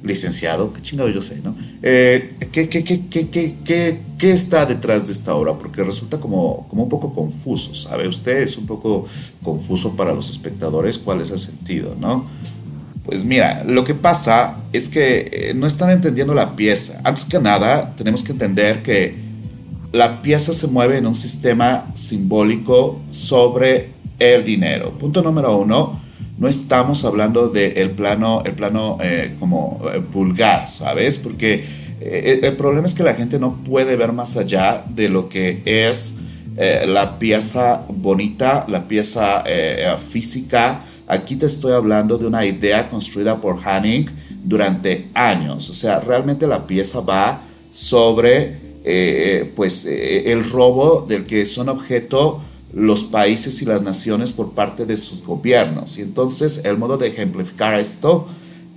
licenciado, 0.02 0.72
qué 0.72 0.80
chingado 0.80 1.10
yo 1.10 1.20
sé, 1.20 1.40
¿no? 1.42 1.54
Eh, 1.82 2.36
¿qué, 2.52 2.68
qué, 2.68 2.84
qué, 2.84 3.98
qué, 4.16 4.32
está 4.32 4.64
detrás 4.64 5.06
de 5.06 5.12
esta 5.12 5.34
obra? 5.34 5.58
Porque 5.58 5.82
resulta 5.82 6.18
como, 6.18 6.66
como 6.68 6.84
un 6.84 6.88
poco 6.88 7.12
confuso, 7.12 7.74
¿sabe? 7.74 8.08
Usted 8.08 8.38
es 8.38 8.56
un 8.56 8.66
poco 8.66 9.06
confuso 9.42 9.96
para 9.96 10.14
los 10.14 10.30
espectadores 10.30 10.98
cuál 10.98 11.20
es 11.20 11.30
el 11.30 11.38
sentido, 11.38 11.94
¿no? 11.98 12.26
Pues 13.04 13.24
mira, 13.24 13.64
lo 13.64 13.84
que 13.84 13.94
pasa 13.94 14.58
es 14.72 14.88
que 14.88 15.30
eh, 15.32 15.54
no 15.54 15.66
están 15.66 15.90
entendiendo 15.90 16.34
la 16.34 16.54
pieza. 16.54 17.00
Antes 17.02 17.24
que 17.24 17.40
nada, 17.40 17.94
tenemos 17.96 18.22
que 18.22 18.32
entender 18.32 18.82
que 18.82 19.14
la 19.92 20.20
pieza 20.22 20.52
se 20.52 20.66
mueve 20.66 20.98
en 20.98 21.06
un 21.06 21.14
sistema 21.14 21.90
simbólico 21.94 23.00
sobre 23.10 23.90
el 24.18 24.44
dinero. 24.44 24.96
Punto 24.98 25.22
número 25.22 25.56
uno, 25.56 26.00
no 26.38 26.48
estamos 26.48 27.04
hablando 27.04 27.48
del 27.48 27.90
plano, 27.92 28.42
el 28.44 28.52
plano 28.52 28.98
eh, 29.02 29.34
como 29.40 29.80
eh, 29.92 29.98
vulgar, 29.98 30.68
¿sabes? 30.68 31.18
Porque 31.18 31.90
el 32.00 32.56
problema 32.56 32.86
es 32.86 32.94
que 32.94 33.02
la 33.02 33.12
gente 33.12 33.38
no 33.38 33.56
puede 33.56 33.94
ver 33.94 34.12
más 34.12 34.38
allá 34.38 34.84
de 34.88 35.10
lo 35.10 35.28
que 35.28 35.60
es 35.66 36.16
la 36.56 37.18
pieza 37.18 37.82
bonita, 37.88 38.64
la 38.68 38.88
pieza 38.88 39.44
física, 39.98 40.80
Aquí 41.10 41.34
te 41.34 41.46
estoy 41.46 41.72
hablando 41.72 42.16
de 42.18 42.26
una 42.26 42.46
idea 42.46 42.88
construida 42.88 43.40
por 43.40 43.58
Hanning 43.66 44.06
durante 44.44 45.08
años. 45.12 45.68
O 45.68 45.74
sea, 45.74 45.98
realmente 45.98 46.46
la 46.46 46.68
pieza 46.68 47.00
va 47.00 47.42
sobre 47.68 48.60
eh, 48.84 49.52
pues, 49.56 49.86
eh, 49.86 50.30
el 50.30 50.48
robo 50.48 51.04
del 51.08 51.26
que 51.26 51.46
son 51.46 51.68
objeto 51.68 52.40
los 52.72 53.02
países 53.02 53.60
y 53.60 53.64
las 53.64 53.82
naciones 53.82 54.32
por 54.32 54.52
parte 54.52 54.86
de 54.86 54.96
sus 54.96 55.20
gobiernos. 55.24 55.98
Y 55.98 56.02
entonces 56.02 56.62
el 56.64 56.78
modo 56.78 56.96
de 56.96 57.08
ejemplificar 57.08 57.74
esto 57.74 58.28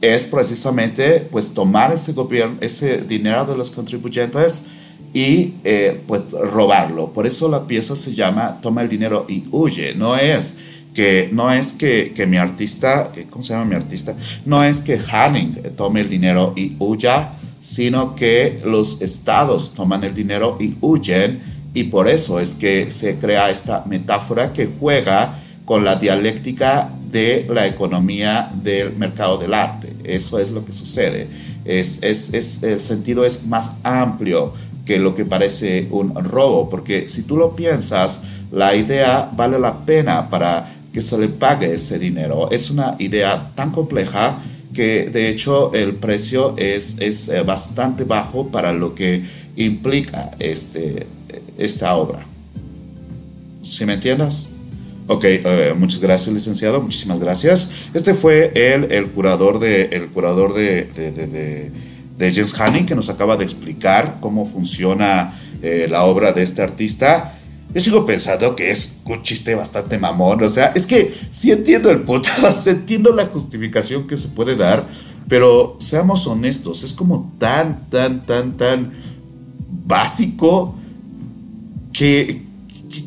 es 0.01 0.25
precisamente 0.25 1.19
pues 1.19 1.53
tomar 1.53 1.93
ese, 1.93 2.13
gobierno, 2.13 2.57
ese 2.61 2.97
dinero 3.01 3.45
de 3.45 3.55
los 3.55 3.69
contribuyentes 3.69 4.63
y 5.13 5.53
eh, 5.63 6.01
pues 6.07 6.23
robarlo. 6.31 7.13
Por 7.13 7.27
eso 7.27 7.47
la 7.47 7.67
pieza 7.67 7.95
se 7.95 8.11
llama 8.15 8.59
Toma 8.59 8.81
el 8.81 8.89
dinero 8.89 9.27
y 9.29 9.43
huye. 9.51 9.93
No 9.93 10.17
es 10.17 10.57
que 10.93 11.29
no 11.31 11.51
es 11.51 11.73
que, 11.73 12.13
mi 12.27 12.37
artista, 12.37 13.11
eh, 13.15 13.27
¿cómo 13.29 13.43
se 13.43 13.53
llama 13.53 13.65
mi 13.65 13.75
artista? 13.75 14.15
No 14.45 14.63
es 14.63 14.81
que 14.81 14.99
Hanning 14.99 15.75
tome 15.75 16.01
el 16.01 16.09
dinero 16.09 16.53
y 16.55 16.75
huya, 16.79 17.33
sino 17.59 18.15
que 18.15 18.61
los 18.65 19.01
estados 19.01 19.73
toman 19.73 20.03
el 20.03 20.13
dinero 20.13 20.57
y 20.59 20.75
huyen 20.81 21.41
y 21.73 21.85
por 21.85 22.07
eso 22.07 22.39
es 22.39 22.53
que 22.53 22.91
se 22.91 23.17
crea 23.17 23.49
esta 23.49 23.83
metáfora 23.85 24.53
que 24.53 24.69
juega 24.79 25.39
con 25.65 25.83
la 25.83 25.95
dialéctica 25.95 26.89
de 27.09 27.47
la 27.49 27.65
economía 27.67 28.51
del 28.53 28.93
mercado 28.95 29.37
del 29.37 29.53
arte. 29.53 29.93
Eso 30.03 30.39
es 30.39 30.51
lo 30.51 30.65
que 30.65 30.73
sucede. 30.73 31.27
Es, 31.63 32.03
es, 32.03 32.61
el 32.63 32.79
sentido 32.79 33.25
es 33.25 33.45
más 33.47 33.77
amplio 33.83 34.53
que 34.85 34.99
lo 34.99 35.15
que 35.15 35.23
parece 35.23 35.87
un 35.91 36.13
robo, 36.15 36.69
porque 36.69 37.07
si 37.07 37.23
tú 37.23 37.37
lo 37.37 37.55
piensas, 37.55 38.21
la 38.51 38.75
idea 38.75 39.31
vale 39.35 39.57
la 39.57 39.85
pena 39.85 40.29
para 40.29 40.73
que 40.93 41.01
se 41.01 41.17
le 41.17 41.27
pague 41.27 41.73
ese 41.73 41.97
dinero. 41.97 42.51
Es 42.51 42.69
una 42.69 42.95
idea 42.99 43.51
tan 43.55 43.71
compleja 43.71 44.41
que 44.73 45.09
de 45.09 45.29
hecho 45.29 45.73
el 45.73 45.95
precio 45.95 46.55
es, 46.57 46.97
es 46.99 47.29
eh, 47.29 47.41
bastante 47.41 48.03
bajo 48.03 48.47
para 48.47 48.71
lo 48.73 48.95
que 48.95 49.23
implica 49.55 50.31
este, 50.39 51.07
esta 51.57 51.95
obra. 51.95 52.25
¿Sí 53.63 53.85
me 53.85 53.93
entiendes? 53.93 54.47
Ok, 55.07 55.25
eh, 55.25 55.73
muchas 55.77 55.99
gracias 55.99 56.33
licenciado, 56.33 56.81
muchísimas 56.81 57.19
gracias. 57.19 57.89
Este 57.93 58.13
fue 58.13 58.51
el, 58.55 58.91
el 58.91 59.07
curador, 59.07 59.59
de, 59.59 59.85
el 59.85 60.07
curador 60.07 60.53
de, 60.53 60.89
de, 60.95 61.11
de, 61.11 61.71
de 62.17 62.33
James 62.33 62.59
Hanning 62.59 62.85
que 62.85 62.95
nos 62.95 63.09
acaba 63.09 63.35
de 63.35 63.43
explicar 63.43 64.17
cómo 64.21 64.45
funciona 64.45 65.39
eh, 65.61 65.87
la 65.89 66.03
obra 66.03 66.31
de 66.31 66.43
este 66.43 66.61
artista. 66.61 67.39
Yo 67.73 67.81
sigo 67.81 68.05
pensando 68.05 68.55
que 68.55 68.69
es 68.69 68.99
un 69.05 69.23
chiste 69.23 69.55
bastante 69.55 69.97
mamón. 69.97 70.43
O 70.43 70.49
sea, 70.49 70.67
es 70.75 70.85
que 70.85 71.11
sí 71.29 71.51
entiendo 71.51 71.89
el 71.89 72.01
punto, 72.01 72.29
entiendo 72.65 73.13
la 73.13 73.25
justificación 73.27 74.05
que 74.05 74.15
se 74.15 74.29
puede 74.29 74.55
dar, 74.55 74.87
pero 75.27 75.77
seamos 75.79 76.27
honestos, 76.27 76.83
es 76.83 76.93
como 76.93 77.33
tan, 77.39 77.89
tan, 77.89 78.25
tan, 78.25 78.57
tan 78.57 78.91
básico 79.85 80.75
que, 81.91 82.43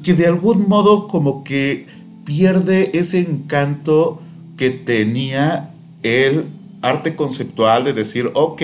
que, 0.02 0.14
de 0.14 0.26
algún 0.26 0.68
modo 0.68 1.08
como 1.08 1.44
que 1.44 1.86
pierde 2.24 2.90
ese 2.94 3.20
encanto 3.20 4.20
que 4.56 4.70
tenía 4.70 5.70
el 6.02 6.46
arte 6.82 7.14
conceptual 7.14 7.84
de 7.84 7.92
decir, 7.92 8.30
ok, 8.34 8.62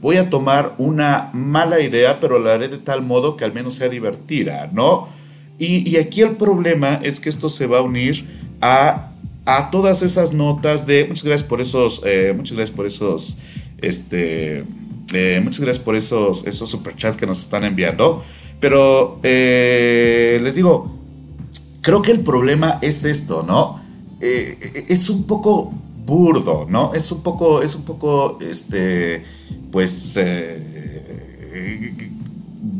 voy 0.00 0.16
a 0.16 0.28
tomar 0.30 0.74
una 0.78 1.30
mala 1.32 1.80
idea, 1.80 2.20
pero 2.20 2.38
la 2.38 2.54
haré 2.54 2.68
de 2.68 2.78
tal 2.78 3.02
modo 3.02 3.36
que 3.36 3.44
al 3.44 3.52
menos 3.52 3.74
sea 3.74 3.88
divertida, 3.88 4.68
¿no? 4.72 5.08
Y, 5.58 5.96
aquí 5.96 6.22
el 6.22 6.36
problema 6.36 7.00
es 7.02 7.18
que 7.18 7.28
esto 7.28 7.48
se 7.48 7.66
va 7.66 7.78
a 7.78 7.82
unir 7.82 8.24
a, 8.60 9.10
a 9.44 9.70
todas 9.70 10.02
esas 10.02 10.32
notas 10.32 10.86
de 10.86 11.06
muchas 11.08 11.24
gracias 11.24 11.48
por 11.48 11.60
esos, 11.60 12.00
eh, 12.04 12.32
muchas 12.36 12.56
gracias 12.56 12.76
por 12.76 12.86
esos, 12.86 13.38
este, 13.78 14.64
eh, 15.12 15.40
muchas 15.42 15.60
gracias 15.60 15.84
por 15.84 15.96
esos, 15.96 16.46
esos 16.46 16.70
superchats 16.70 17.16
que 17.16 17.26
nos 17.26 17.40
están 17.40 17.64
enviando. 17.64 18.22
Pero 18.60 19.18
eh, 19.22 20.40
les 20.42 20.54
digo, 20.54 20.96
creo 21.80 22.02
que 22.02 22.12
el 22.12 22.20
problema 22.20 22.78
es 22.82 23.04
esto, 23.04 23.42
¿no? 23.42 23.86
es 24.20 25.08
un 25.10 25.28
poco 25.28 25.72
burdo, 26.04 26.66
¿no? 26.68 26.92
Es 26.92 27.12
un 27.12 27.22
poco, 27.22 27.62
es 27.62 27.76
un 27.76 27.84
poco, 27.84 28.36
este, 28.40 29.22
pues, 29.70 30.18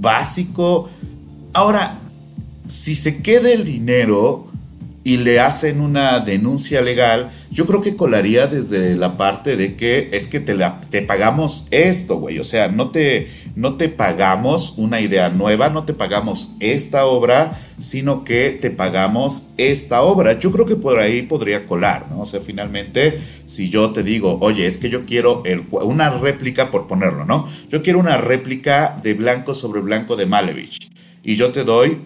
básico 0.01 0.89
Ahora, 1.59 1.99
si 2.69 2.95
se 2.95 3.23
queda 3.23 3.51
el 3.51 3.65
dinero 3.65 4.47
y 5.09 5.17
le 5.17 5.41
hacen 5.41 5.81
una 5.81 6.21
denuncia 6.21 6.83
legal, 6.83 7.31
yo 7.51 7.65
creo 7.65 7.81
que 7.81 7.97
colaría 7.97 8.47
desde 8.47 8.95
la 8.95 9.17
parte 9.17 9.57
de 9.57 9.75
que 9.75 10.11
es 10.13 10.27
que 10.27 10.39
te, 10.39 10.55
te 10.91 11.01
pagamos 11.01 11.67
esto, 11.71 12.17
güey. 12.19 12.39
O 12.39 12.45
sea, 12.45 12.69
no 12.69 12.91
te, 12.91 13.29
no 13.57 13.79
te 13.79 13.89
pagamos 13.89 14.75
una 14.77 15.01
idea 15.01 15.31
nueva, 15.31 15.71
no 15.71 15.85
te 15.85 15.95
pagamos 15.95 16.57
esta 16.61 17.07
obra, 17.07 17.59
sino 17.79 18.23
que 18.23 18.51
te 18.51 18.71
pagamos 18.71 19.49
esta 19.57 20.03
obra. 20.03 20.39
Yo 20.39 20.51
creo 20.51 20.67
que 20.67 20.77
por 20.77 20.99
ahí 20.99 21.23
podría 21.23 21.65
colar, 21.65 22.11
¿no? 22.11 22.21
O 22.21 22.27
sea, 22.27 22.43
finalmente, 22.43 23.19
si 23.47 23.71
yo 23.71 23.93
te 23.93 24.03
digo, 24.03 24.37
oye, 24.43 24.67
es 24.67 24.77
que 24.77 24.91
yo 24.91 25.07
quiero 25.07 25.43
una 25.71 26.11
réplica, 26.11 26.71
por 26.71 26.87
ponerlo, 26.87 27.25
¿no? 27.25 27.49
Yo 27.71 27.83
quiero 27.83 27.99
una 27.99 28.19
réplica 28.19 29.01
de 29.03 29.15
blanco 29.15 29.55
sobre 29.55 29.81
blanco 29.81 30.17
de 30.17 30.27
Malevich. 30.27 30.91
Y 31.25 31.37
yo 31.37 31.51
te 31.51 31.65
doy 31.65 31.99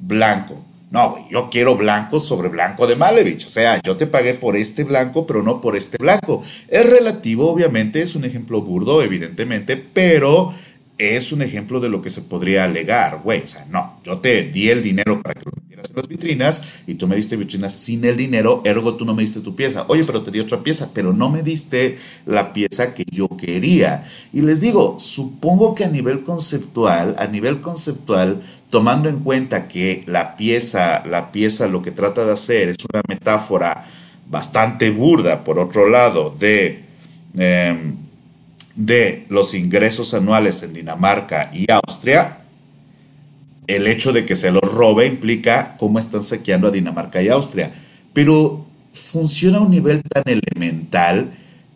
blanco 0.00 0.66
no, 0.90 1.10
güey, 1.10 1.24
yo 1.30 1.50
quiero 1.50 1.76
blanco 1.76 2.20
sobre 2.20 2.48
blanco 2.48 2.86
de 2.86 2.94
Malevich. 2.94 3.46
O 3.46 3.48
sea, 3.48 3.80
yo 3.82 3.96
te 3.96 4.06
pagué 4.06 4.34
por 4.34 4.56
este 4.56 4.84
blanco, 4.84 5.26
pero 5.26 5.42
no 5.42 5.60
por 5.60 5.76
este 5.76 5.98
blanco. 5.98 6.42
Es 6.68 6.88
relativo, 6.88 7.50
obviamente, 7.50 8.02
es 8.02 8.14
un 8.14 8.24
ejemplo 8.24 8.62
burdo, 8.62 9.02
evidentemente, 9.02 9.76
pero 9.76 10.54
es 10.98 11.32
un 11.32 11.42
ejemplo 11.42 11.80
de 11.80 11.88
lo 11.88 12.00
que 12.00 12.10
se 12.10 12.22
podría 12.22 12.64
alegar, 12.64 13.20
güey. 13.22 13.42
O 13.42 13.48
sea, 13.48 13.66
no, 13.68 14.00
yo 14.04 14.18
te 14.18 14.44
di 14.44 14.70
el 14.70 14.82
dinero 14.82 15.20
para 15.22 15.34
que 15.34 15.44
lo 15.44 15.52
metieras 15.60 15.90
en 15.90 15.96
las 15.96 16.08
vitrinas 16.08 16.82
y 16.86 16.94
tú 16.94 17.06
me 17.06 17.16
diste 17.16 17.36
vitrinas 17.36 17.74
sin 17.74 18.04
el 18.04 18.16
dinero, 18.16 18.62
ergo 18.64 18.96
tú 18.96 19.04
no 19.04 19.14
me 19.14 19.22
diste 19.22 19.40
tu 19.40 19.54
pieza. 19.54 19.84
Oye, 19.88 20.04
pero 20.04 20.22
te 20.22 20.30
di 20.30 20.40
otra 20.40 20.62
pieza, 20.62 20.90
pero 20.94 21.12
no 21.12 21.30
me 21.30 21.42
diste 21.42 21.98
la 22.24 22.52
pieza 22.52 22.94
que 22.94 23.04
yo 23.10 23.28
quería. 23.28 24.04
Y 24.32 24.40
les 24.42 24.60
digo, 24.60 24.98
supongo 24.98 25.74
que 25.74 25.84
a 25.84 25.88
nivel 25.88 26.22
conceptual, 26.22 27.16
a 27.18 27.26
nivel 27.26 27.60
conceptual, 27.60 28.40
tomando 28.70 29.08
en 29.08 29.20
cuenta 29.20 29.68
que 29.68 30.02
la 30.06 30.36
pieza, 30.36 31.04
la 31.06 31.32
pieza 31.32 31.68
lo 31.68 31.82
que 31.82 31.90
trata 31.90 32.24
de 32.24 32.32
hacer 32.32 32.68
es 32.68 32.76
una 32.92 33.02
metáfora 33.08 33.86
bastante 34.28 34.90
burda, 34.90 35.44
por 35.44 35.58
otro 35.58 35.88
lado, 35.88 36.34
de, 36.38 36.84
em, 37.36 37.96
de 38.74 39.24
los 39.28 39.54
ingresos 39.54 40.14
anuales 40.14 40.62
en 40.62 40.74
Dinamarca 40.74 41.50
y 41.52 41.70
Austria, 41.70 42.38
el 43.66 43.86
hecho 43.86 44.12
de 44.12 44.24
que 44.24 44.36
se 44.36 44.50
los 44.50 44.62
robe 44.62 45.06
implica 45.06 45.76
cómo 45.78 45.98
están 45.98 46.22
saqueando 46.22 46.68
a 46.68 46.70
Dinamarca 46.70 47.22
y 47.22 47.28
Austria. 47.28 47.72
Pero 48.12 48.66
funciona 48.92 49.58
a 49.58 49.62
un 49.62 49.70
nivel 49.70 50.02
tan 50.02 50.24
elemental 50.26 51.30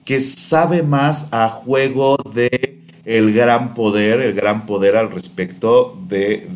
que 0.05 0.20
sabe 0.20 0.82
más 0.82 1.32
a 1.32 1.49
juego 1.49 2.16
de 2.34 2.80
el 3.05 3.32
gran 3.32 3.74
poder, 3.74 4.20
el 4.20 4.34
gran 4.34 4.66
poder 4.66 4.96
al 4.96 5.11
respecto 5.11 5.98
de, 6.09 6.48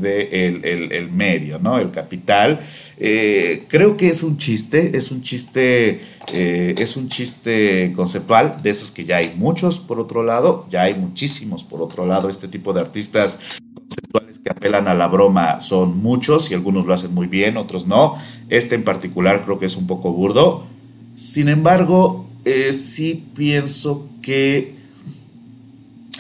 el, 0.90 1.10
medio, 1.10 1.58
¿no? 1.58 1.78
El 1.78 1.90
capital. 1.90 2.60
Eh, 2.98 3.64
creo 3.68 3.96
que 3.96 4.08
es 4.08 4.22
un 4.22 4.36
chiste, 4.36 4.96
es 4.96 5.10
un 5.10 5.22
chiste, 5.22 6.00
eh, 6.32 6.74
es 6.78 6.96
un 6.96 7.08
chiste 7.08 7.92
conceptual, 7.96 8.62
de 8.62 8.70
esos 8.70 8.90
que 8.90 9.04
ya 9.04 9.16
hay 9.16 9.34
muchos 9.36 9.78
por 9.78 10.00
otro 10.00 10.22
lado, 10.22 10.66
ya 10.70 10.82
hay 10.82 10.94
muchísimos 10.94 11.64
por 11.64 11.80
otro 11.80 12.06
lado, 12.06 12.28
este 12.28 12.48
tipo 12.48 12.72
de 12.72 12.80
artistas 12.80 13.60
conceptuales 13.74 14.38
que 14.38 14.50
apelan 14.50 14.88
a 14.88 14.94
la 14.94 15.06
broma 15.06 15.60
son 15.60 15.98
muchos 15.98 16.50
y 16.50 16.54
algunos 16.54 16.86
lo 16.86 16.94
hacen 16.94 17.14
muy 17.14 17.26
bien, 17.26 17.56
otros 17.56 17.86
no. 17.86 18.16
Este 18.48 18.74
en 18.74 18.84
particular 18.84 19.44
creo 19.44 19.58
que 19.58 19.66
es 19.66 19.76
un 19.76 19.86
poco 19.86 20.12
burdo. 20.12 20.66
Sin 21.14 21.48
embargo, 21.48 22.26
eh, 22.44 22.72
sí 22.72 23.24
pienso 23.34 24.08
que 24.20 24.74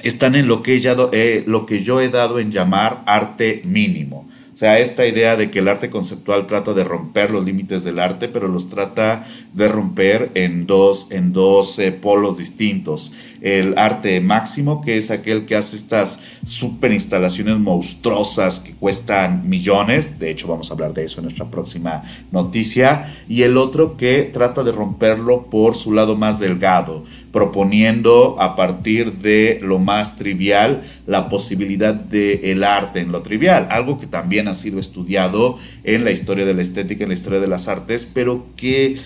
están 0.04 0.34
en 0.34 0.46
lo 0.46 0.62
que, 0.62 0.80
eh, 1.12 1.44
lo 1.46 1.66
que 1.66 1.82
yo 1.82 2.00
he 2.00 2.08
dado 2.08 2.38
en 2.38 2.52
llamar 2.52 3.02
arte 3.06 3.62
mínimo. 3.64 4.28
Sea, 4.64 4.78
esta 4.78 5.06
idea 5.06 5.36
de 5.36 5.50
que 5.50 5.58
el 5.58 5.68
arte 5.68 5.90
conceptual 5.90 6.46
trata 6.46 6.72
de 6.72 6.84
romper 6.84 7.30
los 7.30 7.44
límites 7.44 7.84
del 7.84 7.98
arte, 7.98 8.28
pero 8.28 8.48
los 8.48 8.70
trata 8.70 9.22
de 9.52 9.68
romper 9.68 10.30
en 10.32 10.66
dos, 10.66 11.12
en 11.12 11.34
dos 11.34 11.78
polos 12.00 12.38
distintos. 12.38 13.12
El 13.42 13.76
arte 13.76 14.22
máximo, 14.22 14.80
que 14.80 14.96
es 14.96 15.10
aquel 15.10 15.44
que 15.44 15.54
hace 15.54 15.76
estas 15.76 16.18
super 16.46 16.92
instalaciones 16.92 17.58
monstruosas 17.58 18.58
que 18.58 18.72
cuestan 18.72 19.46
millones, 19.46 20.18
de 20.18 20.30
hecho 20.30 20.48
vamos 20.48 20.70
a 20.70 20.72
hablar 20.72 20.94
de 20.94 21.04
eso 21.04 21.20
en 21.20 21.24
nuestra 21.24 21.50
próxima 21.50 22.02
noticia, 22.32 23.12
y 23.28 23.42
el 23.42 23.58
otro 23.58 23.98
que 23.98 24.22
trata 24.22 24.64
de 24.64 24.72
romperlo 24.72 25.50
por 25.50 25.76
su 25.76 25.92
lado 25.92 26.16
más 26.16 26.40
delgado, 26.40 27.04
proponiendo 27.32 28.40
a 28.40 28.56
partir 28.56 29.12
de 29.18 29.60
lo 29.62 29.78
más 29.78 30.16
trivial 30.16 30.82
la 31.06 31.28
posibilidad 31.28 31.92
del 31.92 32.42
el 32.42 32.64
arte 32.64 33.00
en 33.00 33.12
lo 33.12 33.20
trivial, 33.20 33.68
algo 33.70 33.98
que 33.98 34.06
también 34.06 34.53
ha 34.54 34.56
sido 34.56 34.80
estudiado 34.80 35.58
en 35.84 36.04
la 36.04 36.10
historia 36.10 36.44
de 36.46 36.54
la 36.54 36.62
estética, 36.62 37.04
en 37.04 37.10
la 37.10 37.14
historia 37.14 37.40
de 37.40 37.48
las 37.48 37.68
artes, 37.68 38.10
pero 38.12 38.46
que 38.56 38.96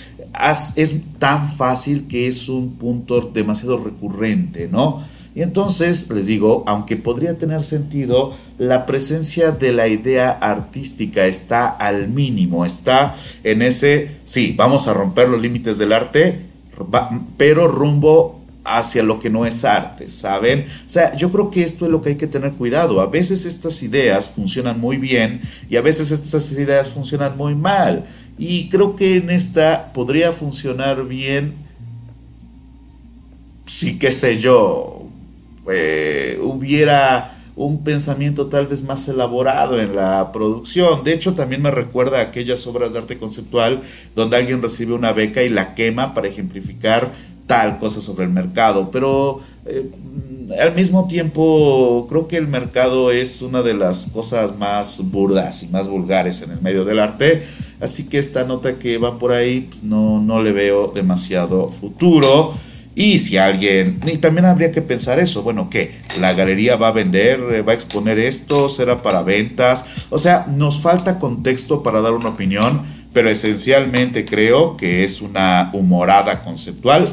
es 0.77 1.03
tan 1.19 1.49
fácil 1.49 2.07
que 2.07 2.27
es 2.27 2.49
un 2.49 2.77
punto 2.77 3.21
demasiado 3.21 3.83
recurrente, 3.83 4.69
¿no? 4.69 5.03
Y 5.35 5.43
entonces, 5.43 6.11
les 6.11 6.27
digo, 6.27 6.65
aunque 6.67 6.97
podría 6.97 7.39
tener 7.39 7.63
sentido, 7.63 8.35
la 8.59 8.87
presencia 8.87 9.53
de 9.53 9.73
la 9.73 9.87
idea 9.87 10.31
artística 10.31 11.27
está 11.27 11.69
al 11.69 12.09
mínimo, 12.09 12.65
está 12.65 13.15
en 13.45 13.63
ese, 13.63 14.17
sí, 14.25 14.55
vamos 14.57 14.89
a 14.89 14.95
romper 14.95 15.29
los 15.29 15.41
límites 15.41 15.79
del 15.79 15.93
arte, 15.93 16.47
pero 17.37 17.69
rumbo 17.69 18.38
hacia 18.77 19.03
lo 19.03 19.19
que 19.19 19.31
no 19.31 19.47
es 19.47 19.65
arte, 19.65 20.09
¿saben? 20.09 20.67
O 20.87 20.89
sea, 20.89 21.17
yo 21.17 21.31
creo 21.31 21.51
que 21.51 21.63
esto 21.63 21.87
es 21.87 21.91
lo 21.91 22.01
que 22.01 22.11
hay 22.11 22.17
que 22.17 22.27
tener 22.27 22.53
cuidado. 22.53 23.01
A 23.01 23.07
veces 23.07 23.45
estas 23.45 23.83
ideas 23.83 24.29
funcionan 24.29 24.79
muy 24.81 24.97
bien 24.97 25.41
y 25.71 25.77
a 25.77 25.81
veces 25.81 26.11
estas 26.11 26.51
ideas 26.53 26.91
funcionan 26.91 27.37
muy 27.37 27.55
mal. 27.55 28.05
Y 28.39 28.69
creo 28.69 28.97
que 28.97 29.17
en 29.17 29.31
esta 29.31 29.93
podría 29.93 30.33
funcionar 30.33 31.07
bien 31.07 31.55
si, 33.67 33.99
qué 33.99 34.13
sé 34.13 34.39
yo, 34.39 35.09
eh, 35.71 36.39
hubiera 36.43 37.35
un 37.59 37.83
pensamiento 37.83 38.47
tal 38.47 38.69
vez 38.69 38.85
más 38.85 39.09
elaborado 39.09 39.81
en 39.81 39.97
la 39.97 40.31
producción. 40.33 41.03
De 41.03 41.13
hecho, 41.13 41.35
también 41.35 41.61
me 41.61 41.73
recuerda 41.73 42.19
a 42.19 42.23
aquellas 42.23 42.65
obras 42.69 42.93
de 42.93 43.01
arte 43.01 43.19
conceptual 43.19 43.83
donde 44.15 44.37
alguien 44.37 44.63
recibe 44.63 44.95
una 44.95 45.13
beca 45.13 45.43
y 45.43 45.49
la 45.49 45.75
quema 45.75 46.15
para 46.15 46.29
ejemplificar 46.29 47.13
tal 47.49 47.79
cosa 47.79 48.01
sobre 48.01 48.27
el 48.27 48.31
mercado, 48.31 48.91
pero 48.93 49.41
eh, 49.67 49.91
al 50.61 50.75
mismo 50.75 51.09
tiempo 51.09 52.07
creo 52.09 52.29
que 52.29 52.37
el 52.37 52.47
mercado 52.47 53.11
es 53.11 53.43
una 53.43 53.63
de 53.63 53.75
las 53.75 54.07
cosas 54.07 54.57
más 54.57 55.11
burdas 55.11 55.63
y 55.65 55.69
más 55.69 55.89
vulgares 55.89 56.43
en 56.43 56.53
el 56.53 56.61
medio 56.61 56.85
del 56.85 57.01
arte, 57.01 57.43
así 57.81 58.09
que 58.09 58.19
esta 58.19 58.45
nota 58.45 58.79
que 58.79 58.99
va 58.99 59.19
por 59.19 59.33
ahí 59.33 59.69
pues, 59.71 59.83
no, 59.83 60.21
no 60.21 60.41
le 60.41 60.53
veo 60.53 60.93
demasiado 60.95 61.73
futuro. 61.73 62.55
Y 62.95 63.21
si 63.21 63.37
alguien, 63.37 64.01
y 64.13 64.19
también 64.19 64.45
habría 64.45 64.73
que 64.73 64.83
pensar 64.83 65.21
eso, 65.21 65.43
bueno, 65.45 65.71
que 65.71 65.93
la 66.21 66.33
galería 66.33 66.75
va 66.75 66.89
a 66.89 66.93
vender, 66.93 67.41
eh, 67.53 67.63
va 67.63 67.71
a 67.71 67.75
exponer 67.77 68.19
esto, 68.19 68.69
será 68.69 69.03
para 69.03 69.23
ventas, 69.23 70.07
o 70.11 70.19
sea, 70.19 70.47
nos 70.49 70.81
falta 70.81 71.21
contexto 71.21 71.85
para 71.85 72.01
dar 72.01 72.13
una 72.13 72.31
opinión, 72.31 72.83
pero 73.13 73.31
esencialmente 73.31 74.25
creo 74.25 74.77
que 74.77 75.05
es 75.05 75.23
una 75.23 75.71
humorada 75.73 76.43
conceptual 76.43 77.09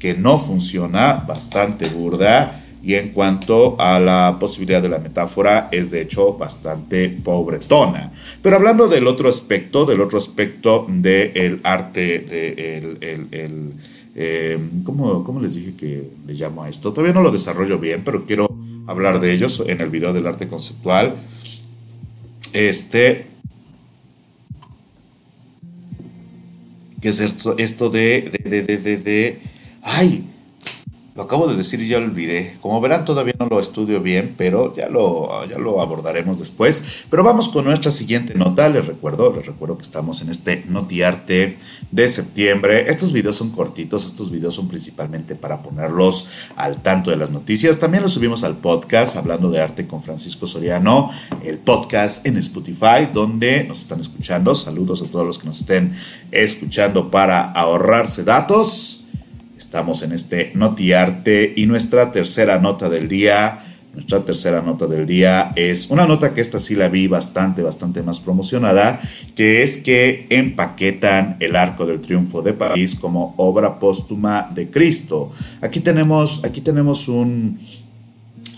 que 0.00 0.14
no 0.14 0.38
funciona, 0.38 1.24
bastante 1.28 1.88
burda, 1.90 2.60
y 2.82 2.94
en 2.94 3.10
cuanto 3.10 3.76
a 3.78 4.00
la 4.00 4.38
posibilidad 4.40 4.80
de 4.80 4.88
la 4.88 4.98
metáfora, 4.98 5.68
es 5.70 5.90
de 5.90 6.00
hecho 6.00 6.34
bastante 6.34 7.10
pobretona. 7.10 8.10
Pero 8.42 8.56
hablando 8.56 8.88
del 8.88 9.06
otro 9.06 9.28
aspecto, 9.28 9.84
del 9.84 10.00
otro 10.00 10.18
aspecto 10.18 10.86
del 10.88 11.60
arte, 11.62 12.20
de 12.20 12.96
el, 13.00 13.74
eh, 14.16 14.58
¿cómo, 14.84 15.40
les 15.40 15.54
dije 15.54 15.74
que 15.76 16.10
le 16.26 16.34
llamo 16.34 16.62
a 16.62 16.68
esto? 16.68 16.92
Todavía 16.92 17.12
no 17.12 17.22
lo 17.22 17.30
desarrollo 17.30 17.78
bien, 17.78 18.02
pero 18.02 18.24
quiero 18.24 18.48
hablar 18.86 19.20
de 19.20 19.32
ellos 19.32 19.62
en 19.66 19.80
el 19.82 19.90
video 19.90 20.14
del 20.14 20.26
arte 20.26 20.48
conceptual. 20.48 21.16
Este, 22.54 23.26
que 27.00 27.10
es 27.10 27.20
esto, 27.20 27.56
esto 27.58 27.90
de, 27.90 28.40
de, 28.42 28.62
de, 28.62 28.96
de 28.96 29.49
¡Ay! 29.82 30.30
Lo 31.16 31.24
acabo 31.24 31.48
de 31.48 31.56
decir 31.56 31.82
y 31.82 31.88
ya 31.88 31.98
lo 31.98 32.06
olvidé. 32.06 32.56
Como 32.60 32.80
verán, 32.80 33.04
todavía 33.04 33.34
no 33.38 33.46
lo 33.46 33.58
estudio 33.58 34.00
bien, 34.00 34.36
pero 34.38 34.74
ya 34.74 34.88
lo, 34.88 35.44
ya 35.46 35.58
lo 35.58 35.80
abordaremos 35.80 36.38
después. 36.38 37.04
Pero 37.10 37.24
vamos 37.24 37.48
con 37.48 37.64
nuestra 37.64 37.90
siguiente 37.90 38.34
nota. 38.36 38.68
Les 38.68 38.86
recuerdo, 38.86 39.30
les 39.34 39.44
recuerdo 39.44 39.76
que 39.76 39.82
estamos 39.82 40.22
en 40.22 40.30
este 40.30 40.64
Notiarte 40.68 41.58
de 41.90 42.08
septiembre. 42.08 42.88
Estos 42.88 43.12
videos 43.12 43.36
son 43.36 43.50
cortitos, 43.50 44.06
estos 44.06 44.30
videos 44.30 44.54
son 44.54 44.68
principalmente 44.68 45.34
para 45.34 45.62
ponerlos 45.62 46.28
al 46.54 46.80
tanto 46.80 47.10
de 47.10 47.16
las 47.16 47.32
noticias. 47.32 47.78
También 47.78 48.04
los 48.04 48.12
subimos 48.12 48.44
al 48.44 48.56
podcast 48.58 49.16
hablando 49.16 49.50
de 49.50 49.60
arte 49.60 49.88
con 49.88 50.04
Francisco 50.04 50.46
Soriano, 50.46 51.10
el 51.44 51.58
podcast 51.58 52.24
en 52.24 52.36
Spotify, 52.36 53.08
donde 53.12 53.64
nos 53.64 53.80
están 53.80 54.00
escuchando. 54.00 54.54
Saludos 54.54 55.02
a 55.02 55.06
todos 55.06 55.26
los 55.26 55.38
que 55.38 55.48
nos 55.48 55.60
estén 55.60 55.92
escuchando 56.30 57.10
para 57.10 57.50
ahorrarse 57.50 58.22
datos. 58.22 58.99
Estamos 59.70 60.02
en 60.02 60.10
este 60.10 60.50
Notiarte 60.56 61.52
y 61.54 61.66
nuestra 61.66 62.10
tercera 62.10 62.58
nota 62.58 62.88
del 62.88 63.06
día 63.06 63.60
Nuestra 63.94 64.24
tercera 64.24 64.62
nota 64.62 64.88
del 64.88 65.06
día 65.06 65.52
es 65.54 65.90
una 65.90 66.08
nota 66.08 66.34
que 66.34 66.40
esta 66.40 66.58
sí 66.58 66.74
la 66.74 66.88
vi 66.88 67.06
bastante, 67.06 67.62
bastante 67.62 68.02
más 68.02 68.18
promocionada, 68.18 68.98
que 69.36 69.62
es 69.62 69.76
que 69.76 70.26
empaquetan 70.28 71.36
el 71.38 71.54
Arco 71.54 71.86
del 71.86 72.00
Triunfo 72.00 72.42
de 72.42 72.52
París 72.52 72.96
como 72.96 73.32
obra 73.36 73.78
póstuma 73.78 74.50
de 74.52 74.70
Cristo. 74.70 75.30
Aquí 75.60 75.78
tenemos, 75.78 76.44
aquí 76.44 76.62
tenemos 76.62 77.06
un, 77.06 77.60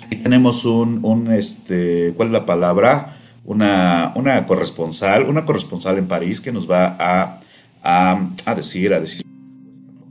aquí 0.07 0.17
tenemos 0.17 0.65
un, 0.65 1.01
un 1.03 1.31
este, 1.31 2.15
¿cuál 2.17 2.29
es 2.29 2.33
la 2.33 2.47
palabra? 2.47 3.19
Una, 3.45 4.15
una 4.17 4.47
corresponsal, 4.47 5.25
una 5.25 5.45
corresponsal 5.45 5.99
en 5.99 6.09
París 6.09 6.41
que 6.41 6.53
nos 6.53 6.71
va 6.71 6.97
a, 6.99 7.41
a, 7.83 8.31
a 8.47 8.55
decir, 8.55 8.95
a 8.95 9.01
decir 9.01 9.32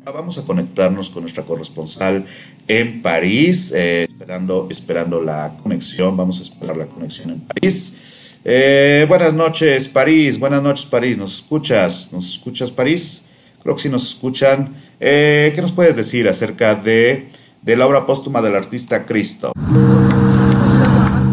Vamos 0.04 0.40
a 0.40 0.44
conectarnos 0.44 1.12
con 1.12 1.22
nuestra 1.22 1.46
corresponsal 1.46 2.26
en 2.68 3.04
París, 3.04 3.72
eh, 3.76 4.06
esperando, 4.10 4.68
esperando 4.72 5.22
la 5.22 5.56
conexión. 5.62 6.18
Vamos 6.18 6.40
a 6.40 6.44
esperar 6.44 6.76
la 6.76 6.88
conexión 6.88 7.30
en 7.30 7.42
París. 7.42 7.98
Eh, 8.44 9.06
buenas 9.08 9.32
noches, 9.36 9.88
París. 9.88 10.40
Buenas 10.40 10.64
noches, 10.64 10.88
París. 10.88 11.20
¿Nos 11.20 11.36
escuchas? 11.36 12.10
¿Nos 12.12 12.28
escuchas, 12.32 12.72
París? 12.72 13.26
Creo 13.62 13.76
que 13.76 13.82
sí 13.84 13.90
nos 13.90 14.08
escuchan. 14.08 14.74
Eh, 15.00 15.52
¿Qué 15.54 15.62
nos 15.62 15.72
puedes 15.72 15.96
decir 15.96 16.28
acerca 16.28 16.74
de, 16.74 17.30
de 17.62 17.76
la 17.76 17.86
obra 17.86 18.08
póstuma 18.08 18.42
del 18.42 18.56
artista 18.56 19.06
Cristo? 19.06 19.52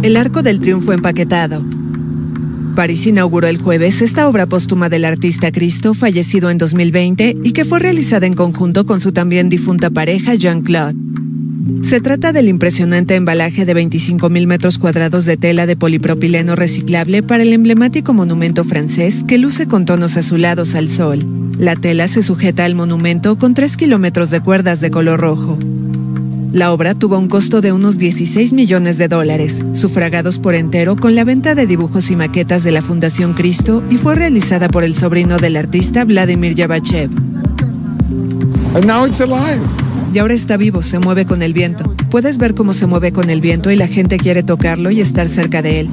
El 0.02 0.14
arco 0.18 0.42
del 0.42 0.60
triunfo 0.60 0.92
empaquetado. 0.92 1.64
París 2.78 3.08
inauguró 3.08 3.48
el 3.48 3.58
jueves 3.58 4.02
esta 4.02 4.28
obra 4.28 4.46
póstuma 4.46 4.88
del 4.88 5.04
artista 5.04 5.50
Cristo, 5.50 5.94
fallecido 5.94 6.48
en 6.48 6.58
2020 6.58 7.36
y 7.42 7.50
que 7.50 7.64
fue 7.64 7.80
realizada 7.80 8.24
en 8.24 8.34
conjunto 8.34 8.86
con 8.86 9.00
su 9.00 9.10
también 9.10 9.48
difunta 9.48 9.90
pareja 9.90 10.36
Jean-Claude. 10.36 10.94
Se 11.82 12.00
trata 12.00 12.32
del 12.32 12.46
impresionante 12.46 13.16
embalaje 13.16 13.66
de 13.66 13.74
25.000 13.74 14.46
metros 14.46 14.78
cuadrados 14.78 15.24
de 15.24 15.36
tela 15.36 15.66
de 15.66 15.74
polipropileno 15.74 16.54
reciclable 16.54 17.24
para 17.24 17.42
el 17.42 17.52
emblemático 17.52 18.14
monumento 18.14 18.62
francés 18.62 19.24
que 19.26 19.38
luce 19.38 19.66
con 19.66 19.84
tonos 19.84 20.16
azulados 20.16 20.76
al 20.76 20.88
sol. 20.88 21.26
La 21.58 21.74
tela 21.74 22.06
se 22.06 22.22
sujeta 22.22 22.64
al 22.64 22.76
monumento 22.76 23.38
con 23.38 23.54
3 23.54 23.76
kilómetros 23.76 24.30
de 24.30 24.40
cuerdas 24.40 24.80
de 24.80 24.92
color 24.92 25.18
rojo. 25.18 25.58
La 26.52 26.72
obra 26.72 26.94
tuvo 26.94 27.18
un 27.18 27.28
costo 27.28 27.60
de 27.60 27.72
unos 27.72 27.98
16 27.98 28.54
millones 28.54 28.96
de 28.96 29.08
dólares, 29.08 29.62
sufragados 29.74 30.38
por 30.38 30.54
entero 30.54 30.96
con 30.96 31.14
la 31.14 31.24
venta 31.24 31.54
de 31.54 31.66
dibujos 31.66 32.10
y 32.10 32.16
maquetas 32.16 32.64
de 32.64 32.72
la 32.72 32.80
Fundación 32.80 33.34
Cristo 33.34 33.82
y 33.90 33.98
fue 33.98 34.14
realizada 34.14 34.68
por 34.68 34.82
el 34.82 34.94
sobrino 34.94 35.36
del 35.36 35.56
artista 35.56 36.04
Vladimir 36.04 36.54
Yavachev. 36.54 37.10
Y 40.14 40.18
ahora 40.18 40.32
está 40.32 40.56
vivo, 40.56 40.82
se 40.82 40.98
mueve 40.98 41.26
con 41.26 41.42
el 41.42 41.52
viento. 41.52 41.94
Puedes 42.10 42.38
ver 42.38 42.54
cómo 42.54 42.72
se 42.72 42.86
mueve 42.86 43.12
con 43.12 43.28
el 43.28 43.42
viento 43.42 43.70
y 43.70 43.76
la 43.76 43.86
gente 43.86 44.16
quiere 44.16 44.42
tocarlo 44.42 44.90
y 44.90 45.02
estar 45.02 45.28
cerca 45.28 45.60
de 45.60 45.80
él. 45.80 45.90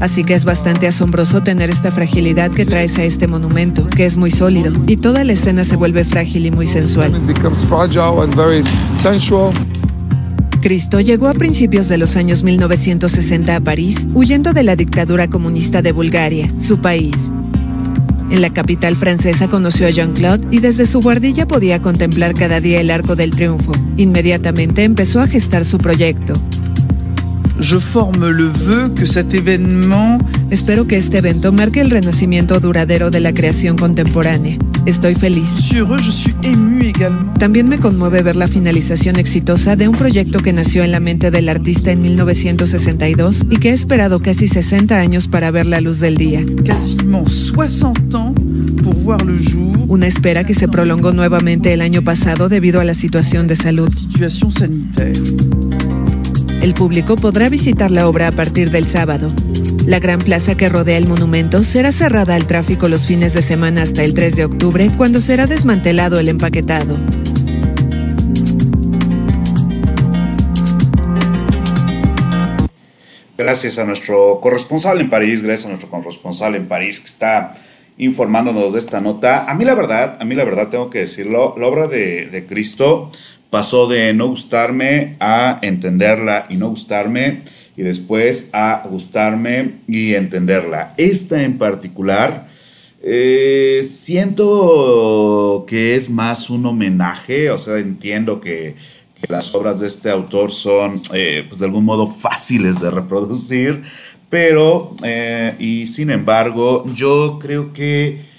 Así 0.00 0.24
que 0.24 0.34
es 0.34 0.46
bastante 0.46 0.88
asombroso 0.88 1.42
tener 1.42 1.68
esta 1.68 1.90
fragilidad 1.90 2.50
que 2.50 2.64
traes 2.64 2.98
a 2.98 3.04
este 3.04 3.26
monumento, 3.26 3.86
que 3.86 4.06
es 4.06 4.16
muy 4.16 4.30
sólido, 4.30 4.72
y 4.86 4.96
toda 4.96 5.24
la 5.24 5.34
escena 5.34 5.64
se 5.64 5.76
vuelve 5.76 6.04
frágil 6.04 6.46
y 6.46 6.50
muy 6.50 6.66
sensual. 6.66 7.12
Cristo 10.62 11.00
llegó 11.00 11.28
a 11.28 11.34
principios 11.34 11.88
de 11.88 11.98
los 11.98 12.16
años 12.16 12.42
1960 12.42 13.56
a 13.56 13.60
París, 13.60 14.06
huyendo 14.14 14.52
de 14.52 14.62
la 14.62 14.76
dictadura 14.76 15.28
comunista 15.28 15.80
de 15.82 15.92
Bulgaria, 15.92 16.52
su 16.58 16.80
país. 16.80 17.14
En 18.30 18.42
la 18.42 18.50
capital 18.50 18.94
francesa 18.94 19.48
conoció 19.48 19.86
a 19.86 19.90
Jean-Claude 19.90 20.46
y 20.50 20.60
desde 20.60 20.86
su 20.86 21.00
guardilla 21.00 21.48
podía 21.48 21.82
contemplar 21.82 22.34
cada 22.34 22.60
día 22.60 22.80
el 22.80 22.90
Arco 22.90 23.16
del 23.16 23.32
Triunfo. 23.32 23.72
Inmediatamente 23.96 24.84
empezó 24.84 25.20
a 25.20 25.26
gestar 25.26 25.64
su 25.64 25.78
proyecto, 25.78 26.34
Je 27.60 27.78
forme 27.78 28.30
le 28.30 28.48
vœu 28.48 28.88
que 28.94 29.06
cet 29.06 29.34
événement 29.34 30.18
Espero 30.50 30.86
que 30.88 30.96
este 30.96 31.18
evento 31.18 31.52
marque 31.52 31.80
el 31.80 31.90
renacimiento 31.90 32.58
duradero 32.58 33.10
de 33.10 33.20
la 33.20 33.32
creación 33.32 33.76
contemporánea. 33.76 34.58
Estoy 34.84 35.14
feliz. 35.14 35.70
También 37.38 37.68
me 37.68 37.78
conmueve 37.78 38.22
ver 38.22 38.34
la 38.34 38.48
finalización 38.48 39.16
exitosa 39.16 39.76
de 39.76 39.86
un 39.86 39.94
proyecto 39.94 40.40
que 40.40 40.52
nació 40.52 40.82
en 40.82 40.90
la 40.90 40.98
mente 40.98 41.30
del 41.30 41.48
artista 41.48 41.92
en 41.92 42.02
1962 42.02 43.46
y 43.48 43.58
que 43.58 43.70
ha 43.70 43.74
esperado 43.74 44.20
casi 44.20 44.48
60 44.48 44.98
años 44.98 45.28
para 45.28 45.52
ver 45.52 45.66
la 45.66 45.80
luz 45.80 46.00
del 46.00 46.16
día. 46.16 46.44
Quasiment 46.64 47.28
60 47.28 48.18
ans 48.18 48.34
pour 48.82 48.94
voir 48.94 49.24
le 49.24 49.38
jour. 49.38 49.76
Una 49.86 50.08
espera 50.08 50.42
que 50.42 50.54
se 50.54 50.66
prolongó 50.66 51.12
nuevamente 51.12 51.72
el 51.72 51.80
año 51.80 52.02
pasado 52.02 52.48
debido 52.48 52.80
a 52.80 52.84
la 52.84 52.94
situación 52.94 53.46
de 53.46 53.54
salud. 53.54 53.90
El 56.70 56.74
público 56.74 57.16
podrá 57.16 57.48
visitar 57.48 57.90
la 57.90 58.06
obra 58.08 58.28
a 58.28 58.30
partir 58.30 58.70
del 58.70 58.86
sábado. 58.86 59.34
La 59.86 59.98
gran 59.98 60.20
plaza 60.20 60.56
que 60.56 60.68
rodea 60.68 60.98
el 60.98 61.08
monumento 61.08 61.64
será 61.64 61.90
cerrada 61.90 62.36
al 62.36 62.46
tráfico 62.46 62.88
los 62.88 63.08
fines 63.08 63.34
de 63.34 63.42
semana 63.42 63.82
hasta 63.82 64.04
el 64.04 64.14
3 64.14 64.36
de 64.36 64.44
octubre, 64.44 64.88
cuando 64.96 65.20
será 65.20 65.48
desmantelado 65.48 66.20
el 66.20 66.28
empaquetado. 66.28 66.96
Gracias 73.36 73.78
a 73.80 73.84
nuestro 73.84 74.38
corresponsal 74.40 75.00
en 75.00 75.10
París, 75.10 75.42
gracias 75.42 75.66
a 75.66 75.70
nuestro 75.70 75.90
corresponsal 75.90 76.54
en 76.54 76.68
París 76.68 77.00
que 77.00 77.06
está 77.06 77.54
informándonos 77.98 78.74
de 78.74 78.78
esta 78.78 79.00
nota. 79.00 79.50
A 79.50 79.54
mí 79.54 79.64
la 79.64 79.74
verdad, 79.74 80.18
a 80.20 80.24
mí 80.24 80.36
la 80.36 80.44
verdad 80.44 80.68
tengo 80.68 80.88
que 80.88 81.00
decirlo, 81.00 81.56
la 81.58 81.66
obra 81.66 81.88
de, 81.88 82.26
de 82.26 82.46
Cristo 82.46 83.10
pasó 83.50 83.88
de 83.88 84.14
no 84.14 84.28
gustarme 84.28 85.16
a 85.20 85.58
entenderla 85.62 86.46
y 86.48 86.56
no 86.56 86.70
gustarme 86.70 87.42
y 87.76 87.82
después 87.82 88.50
a 88.52 88.86
gustarme 88.88 89.80
y 89.88 90.14
entenderla. 90.14 90.94
Esta 90.96 91.42
en 91.42 91.58
particular 91.58 92.48
eh, 93.02 93.80
siento 93.82 95.64
que 95.66 95.94
es 95.94 96.10
más 96.10 96.50
un 96.50 96.66
homenaje, 96.66 97.50
o 97.50 97.58
sea, 97.58 97.78
entiendo 97.78 98.40
que, 98.40 98.76
las 99.28 99.54
obras 99.54 99.80
de 99.80 99.86
este 99.86 100.08
autor 100.08 100.50
son 100.50 101.02
eh, 101.12 101.44
pues 101.46 101.60
de 101.60 101.66
algún 101.66 101.84
modo 101.84 102.06
fáciles 102.06 102.80
de 102.80 102.90
reproducir, 102.90 103.82
pero 104.30 104.94
eh, 105.04 105.54
y 105.58 105.86
sin 105.86 106.08
embargo 106.08 106.86
yo 106.94 107.38
creo 107.38 107.74
que 107.74 108.29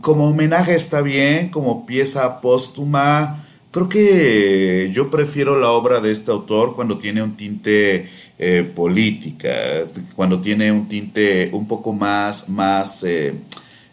como 0.00 0.28
homenaje 0.28 0.74
está 0.74 1.02
bien, 1.02 1.48
como 1.48 1.84
pieza 1.84 2.40
póstuma, 2.40 3.44
creo 3.72 3.88
que 3.88 4.90
yo 4.92 5.10
prefiero 5.10 5.58
la 5.58 5.70
obra 5.70 6.00
de 6.00 6.12
este 6.12 6.30
autor 6.30 6.76
cuando 6.76 6.98
tiene 6.98 7.22
un 7.22 7.36
tinte 7.36 8.08
eh, 8.38 8.62
política, 8.62 9.50
cuando 10.14 10.40
tiene 10.40 10.70
un 10.70 10.86
tinte 10.86 11.50
un 11.52 11.66
poco 11.66 11.92
más, 11.92 12.48
más 12.48 13.02
eh, 13.02 13.34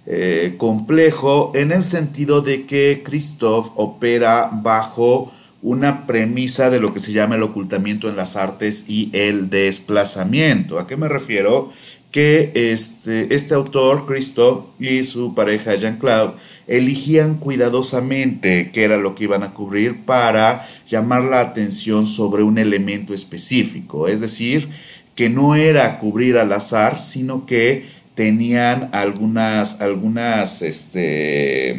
eh, 0.05 0.55
complejo, 0.57 1.51
en 1.55 1.71
el 1.71 1.83
sentido 1.83 2.41
de 2.41 2.65
que 2.65 3.01
Christoph 3.03 3.71
opera 3.75 4.49
bajo 4.51 5.31
una 5.61 6.07
premisa 6.07 6.69
de 6.69 6.79
lo 6.79 6.93
que 6.93 6.99
se 6.99 7.11
llama 7.11 7.35
el 7.35 7.43
ocultamiento 7.43 8.07
en 8.07 8.15
las 8.15 8.35
artes 8.35 8.85
y 8.87 9.09
el 9.13 9.49
desplazamiento. 9.49 10.79
¿A 10.79 10.87
qué 10.87 10.97
me 10.97 11.09
refiero? 11.09 11.71
que 12.11 12.51
este, 12.55 13.33
este 13.35 13.53
autor, 13.53 14.07
Cristo, 14.07 14.71
y 14.79 15.03
su 15.03 15.35
pareja 15.35 15.75
Jean-Claude 15.75 16.33
eligían 16.67 17.37
cuidadosamente 17.37 18.71
qué 18.73 18.83
era 18.83 18.97
lo 18.97 19.13
que 19.13 19.25
iban 19.25 19.43
a 19.43 19.53
cubrir 19.53 20.05
para 20.05 20.65
llamar 20.87 21.23
la 21.23 21.41
atención 21.41 22.07
sobre 22.07 22.41
un 22.41 22.57
elemento 22.57 23.13
específico. 23.13 24.07
Es 24.07 24.21
decir, 24.21 24.69
que 25.13 25.29
no 25.29 25.55
era 25.55 25.99
cubrir 25.99 26.37
al 26.37 26.51
azar, 26.51 26.97
sino 26.97 27.45
que 27.45 27.85
tenían 28.19 28.89
algunas, 28.91 29.79
algunas, 29.79 30.61
este, 30.61 31.73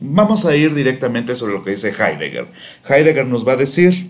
vamos 0.00 0.46
a 0.46 0.56
ir 0.56 0.74
directamente 0.74 1.34
sobre 1.34 1.52
lo 1.52 1.62
que 1.62 1.72
dice 1.72 1.90
Heidegger. 1.90 2.46
Heidegger 2.88 3.26
nos 3.26 3.46
va 3.46 3.52
a 3.52 3.56
decir 3.56 4.08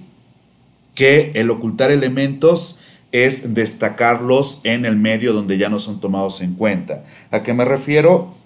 que 0.95 1.33
el 1.35 1.51
ocultar 1.51 1.91
elementos 1.91 2.79
es 3.11 3.55
destacarlos 3.55 4.61
en 4.63 4.85
el 4.85 4.95
medio 4.95 5.33
donde 5.33 5.59
ya 5.59 5.69
no 5.69 5.81
son 5.81 6.01
tomados 6.01 6.43
en 6.43 6.55
cuenta. 6.55 7.03
¿A 7.33 7.43
qué 7.43 7.53
me 7.55 7.65
refiero? 7.65 8.37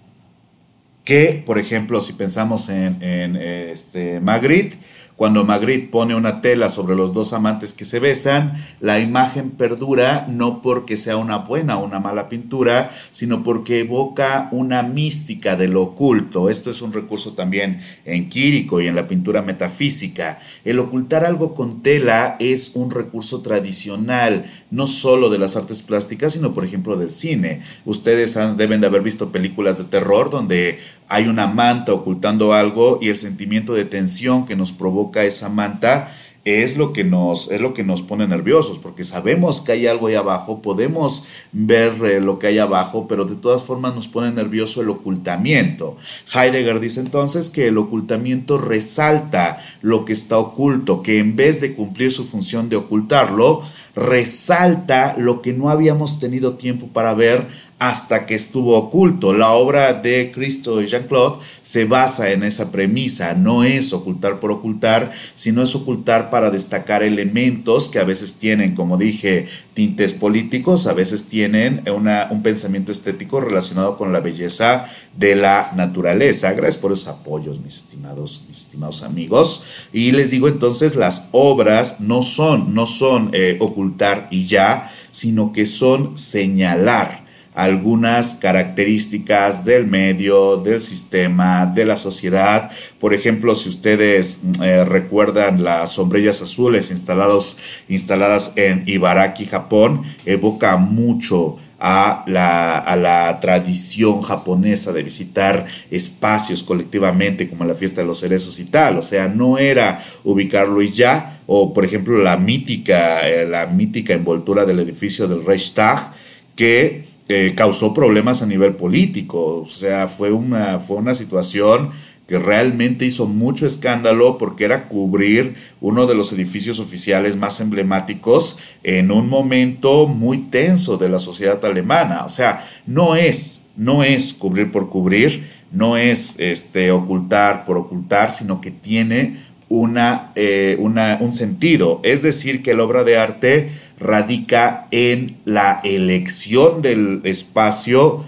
Que, 1.04 1.42
por 1.44 1.58
ejemplo, 1.58 2.00
si 2.00 2.14
pensamos 2.14 2.70
en, 2.70 3.02
en 3.02 3.36
este, 3.36 4.20
Magritte, 4.20 4.78
cuando 5.22 5.44
Magritte 5.44 5.86
pone 5.86 6.16
una 6.16 6.40
tela 6.40 6.68
sobre 6.68 6.96
los 6.96 7.14
dos 7.14 7.32
amantes 7.32 7.72
que 7.72 7.84
se 7.84 8.00
besan, 8.00 8.54
la 8.80 8.98
imagen 8.98 9.50
perdura 9.50 10.26
no 10.28 10.60
porque 10.60 10.96
sea 10.96 11.16
una 11.16 11.38
buena 11.38 11.78
o 11.78 11.84
una 11.84 12.00
mala 12.00 12.28
pintura, 12.28 12.90
sino 13.12 13.44
porque 13.44 13.78
evoca 13.78 14.48
una 14.50 14.82
mística 14.82 15.54
de 15.54 15.68
lo 15.68 15.82
oculto. 15.82 16.50
Esto 16.50 16.72
es 16.72 16.82
un 16.82 16.92
recurso 16.92 17.34
también 17.34 17.78
en 18.04 18.28
Quírico 18.28 18.80
y 18.80 18.88
en 18.88 18.96
la 18.96 19.06
pintura 19.06 19.42
metafísica. 19.42 20.40
El 20.64 20.80
ocultar 20.80 21.24
algo 21.24 21.54
con 21.54 21.84
tela 21.84 22.34
es 22.40 22.72
un 22.74 22.90
recurso 22.90 23.42
tradicional, 23.42 24.46
no 24.72 24.88
solo 24.88 25.30
de 25.30 25.38
las 25.38 25.54
artes 25.54 25.82
plásticas, 25.82 26.32
sino 26.32 26.52
por 26.52 26.64
ejemplo 26.64 26.96
del 26.96 27.12
cine. 27.12 27.60
Ustedes 27.84 28.36
deben 28.56 28.80
de 28.80 28.88
haber 28.88 29.02
visto 29.02 29.30
películas 29.30 29.78
de 29.78 29.84
terror 29.84 30.30
donde 30.30 30.80
hay 31.06 31.28
una 31.28 31.46
manta 31.46 31.92
ocultando 31.92 32.54
algo 32.54 32.98
y 33.00 33.08
el 33.08 33.16
sentimiento 33.16 33.74
de 33.74 33.84
tensión 33.84 34.46
que 34.46 34.56
nos 34.56 34.72
provoca 34.72 35.11
esa 35.20 35.48
manta 35.48 36.10
es 36.44 36.76
lo 36.76 36.92
que 36.92 37.04
nos 37.04 37.50
es 37.52 37.60
lo 37.60 37.72
que 37.72 37.84
nos 37.84 38.02
pone 38.02 38.26
nerviosos 38.26 38.78
porque 38.78 39.04
sabemos 39.04 39.60
que 39.60 39.72
hay 39.72 39.86
algo 39.86 40.08
ahí 40.08 40.16
abajo 40.16 40.60
podemos 40.60 41.26
ver 41.52 41.92
eh, 42.04 42.20
lo 42.20 42.38
que 42.38 42.48
hay 42.48 42.58
abajo 42.58 43.06
pero 43.06 43.24
de 43.24 43.36
todas 43.36 43.62
formas 43.62 43.94
nos 43.94 44.08
pone 44.08 44.32
nervioso 44.32 44.80
el 44.80 44.90
ocultamiento. 44.90 45.96
Heidegger 46.34 46.80
dice 46.80 47.00
entonces 47.00 47.48
que 47.48 47.68
el 47.68 47.78
ocultamiento 47.78 48.58
resalta 48.58 49.62
lo 49.82 50.04
que 50.04 50.12
está 50.12 50.38
oculto 50.38 51.02
que 51.02 51.18
en 51.20 51.36
vez 51.36 51.60
de 51.60 51.74
cumplir 51.74 52.10
su 52.10 52.24
función 52.24 52.68
de 52.68 52.76
ocultarlo 52.76 53.62
resalta 53.94 55.14
lo 55.18 55.42
que 55.42 55.52
no 55.52 55.68
habíamos 55.68 56.18
tenido 56.18 56.54
tiempo 56.54 56.88
para 56.88 57.14
ver 57.14 57.46
hasta 57.82 58.26
que 58.26 58.36
estuvo 58.36 58.76
oculto. 58.76 59.32
La 59.32 59.50
obra 59.54 59.92
de 59.92 60.30
Cristo 60.32 60.80
y 60.80 60.86
Jean-Claude 60.86 61.40
se 61.62 61.84
basa 61.84 62.30
en 62.30 62.44
esa 62.44 62.70
premisa. 62.70 63.34
No 63.34 63.64
es 63.64 63.92
ocultar 63.92 64.38
por 64.38 64.52
ocultar, 64.52 65.10
sino 65.34 65.64
es 65.64 65.74
ocultar 65.74 66.30
para 66.30 66.50
destacar 66.50 67.02
elementos 67.02 67.88
que 67.88 67.98
a 67.98 68.04
veces 68.04 68.34
tienen, 68.34 68.76
como 68.76 68.98
dije, 68.98 69.46
tintes 69.74 70.12
políticos, 70.12 70.86
a 70.86 70.92
veces 70.92 71.24
tienen 71.24 71.82
una, 71.92 72.28
un 72.30 72.44
pensamiento 72.44 72.92
estético 72.92 73.40
relacionado 73.40 73.96
con 73.96 74.12
la 74.12 74.20
belleza 74.20 74.86
de 75.16 75.34
la 75.34 75.72
naturaleza. 75.74 76.52
Gracias 76.52 76.80
por 76.80 76.92
esos 76.92 77.08
apoyos, 77.08 77.58
mis 77.58 77.78
estimados, 77.78 78.44
mis 78.46 78.58
estimados 78.58 79.02
amigos. 79.02 79.64
Y 79.92 80.12
les 80.12 80.30
digo 80.30 80.46
entonces, 80.46 80.94
las 80.94 81.26
obras 81.32 81.98
no 81.98 82.22
son, 82.22 82.74
no 82.74 82.86
son 82.86 83.30
eh, 83.32 83.56
ocultar 83.58 84.28
y 84.30 84.46
ya, 84.46 84.88
sino 85.10 85.50
que 85.50 85.66
son 85.66 86.16
señalar 86.16 87.21
algunas 87.54 88.34
características 88.34 89.64
del 89.64 89.86
medio, 89.86 90.56
del 90.56 90.80
sistema, 90.80 91.66
de 91.66 91.84
la 91.84 91.96
sociedad. 91.96 92.70
Por 92.98 93.12
ejemplo, 93.12 93.54
si 93.54 93.68
ustedes 93.68 94.40
eh, 94.62 94.84
recuerdan 94.84 95.62
las 95.62 95.92
sombrillas 95.92 96.40
azules 96.40 96.90
instalados, 96.90 97.58
instaladas 97.88 98.52
en 98.56 98.84
Ibaraki, 98.86 99.44
Japón, 99.44 100.02
evoca 100.24 100.76
mucho 100.76 101.58
a 101.84 102.24
la, 102.28 102.78
a 102.78 102.94
la, 102.94 103.40
tradición 103.40 104.22
japonesa 104.22 104.92
de 104.92 105.02
visitar 105.02 105.66
espacios 105.90 106.62
colectivamente, 106.62 107.48
como 107.48 107.64
la 107.64 107.74
fiesta 107.74 108.02
de 108.02 108.06
los 108.06 108.20
cerezos 108.20 108.60
y 108.60 108.66
tal. 108.66 108.98
O 108.98 109.02
sea, 109.02 109.26
no 109.26 109.58
era 109.58 110.00
ubicarlo 110.22 110.80
y 110.80 110.92
ya. 110.92 111.40
O, 111.46 111.74
por 111.74 111.84
ejemplo, 111.84 112.22
la 112.22 112.36
mítica, 112.36 113.28
eh, 113.28 113.46
la 113.46 113.66
mítica 113.66 114.14
envoltura 114.14 114.64
del 114.64 114.78
edificio 114.78 115.26
del 115.26 115.44
Reichstag, 115.44 116.12
que 116.54 117.11
causó 117.54 117.94
problemas 117.94 118.42
a 118.42 118.46
nivel 118.46 118.74
político. 118.74 119.62
O 119.62 119.66
sea, 119.66 120.08
fue 120.08 120.32
una, 120.32 120.78
fue 120.78 120.96
una 120.96 121.14
situación 121.14 121.90
que 122.26 122.38
realmente 122.38 123.04
hizo 123.04 123.26
mucho 123.26 123.66
escándalo 123.66 124.38
porque 124.38 124.64
era 124.64 124.88
cubrir 124.88 125.54
uno 125.80 126.06
de 126.06 126.14
los 126.14 126.32
edificios 126.32 126.78
oficiales 126.78 127.36
más 127.36 127.60
emblemáticos 127.60 128.58
en 128.84 129.10
un 129.10 129.28
momento 129.28 130.06
muy 130.06 130.38
tenso 130.38 130.96
de 130.96 131.08
la 131.08 131.18
sociedad 131.18 131.62
alemana. 131.64 132.24
O 132.24 132.28
sea, 132.28 132.64
no 132.86 133.16
es, 133.16 133.66
no 133.76 134.04
es 134.04 134.32
cubrir 134.32 134.70
por 134.70 134.88
cubrir, 134.88 135.46
no 135.72 135.96
es 135.96 136.38
este, 136.38 136.90
ocultar 136.90 137.64
por 137.64 137.76
ocultar, 137.76 138.30
sino 138.30 138.60
que 138.60 138.70
tiene 138.70 139.36
una, 139.68 140.32
eh, 140.34 140.76
una, 140.78 141.18
un 141.20 141.32
sentido. 141.32 142.00
Es 142.04 142.22
decir, 142.22 142.62
que 142.62 142.74
la 142.74 142.84
obra 142.84 143.04
de 143.04 143.18
arte 143.18 143.70
radica 144.02 144.88
en 144.90 145.38
la 145.44 145.80
elección 145.84 146.82
del 146.82 147.20
espacio, 147.24 148.24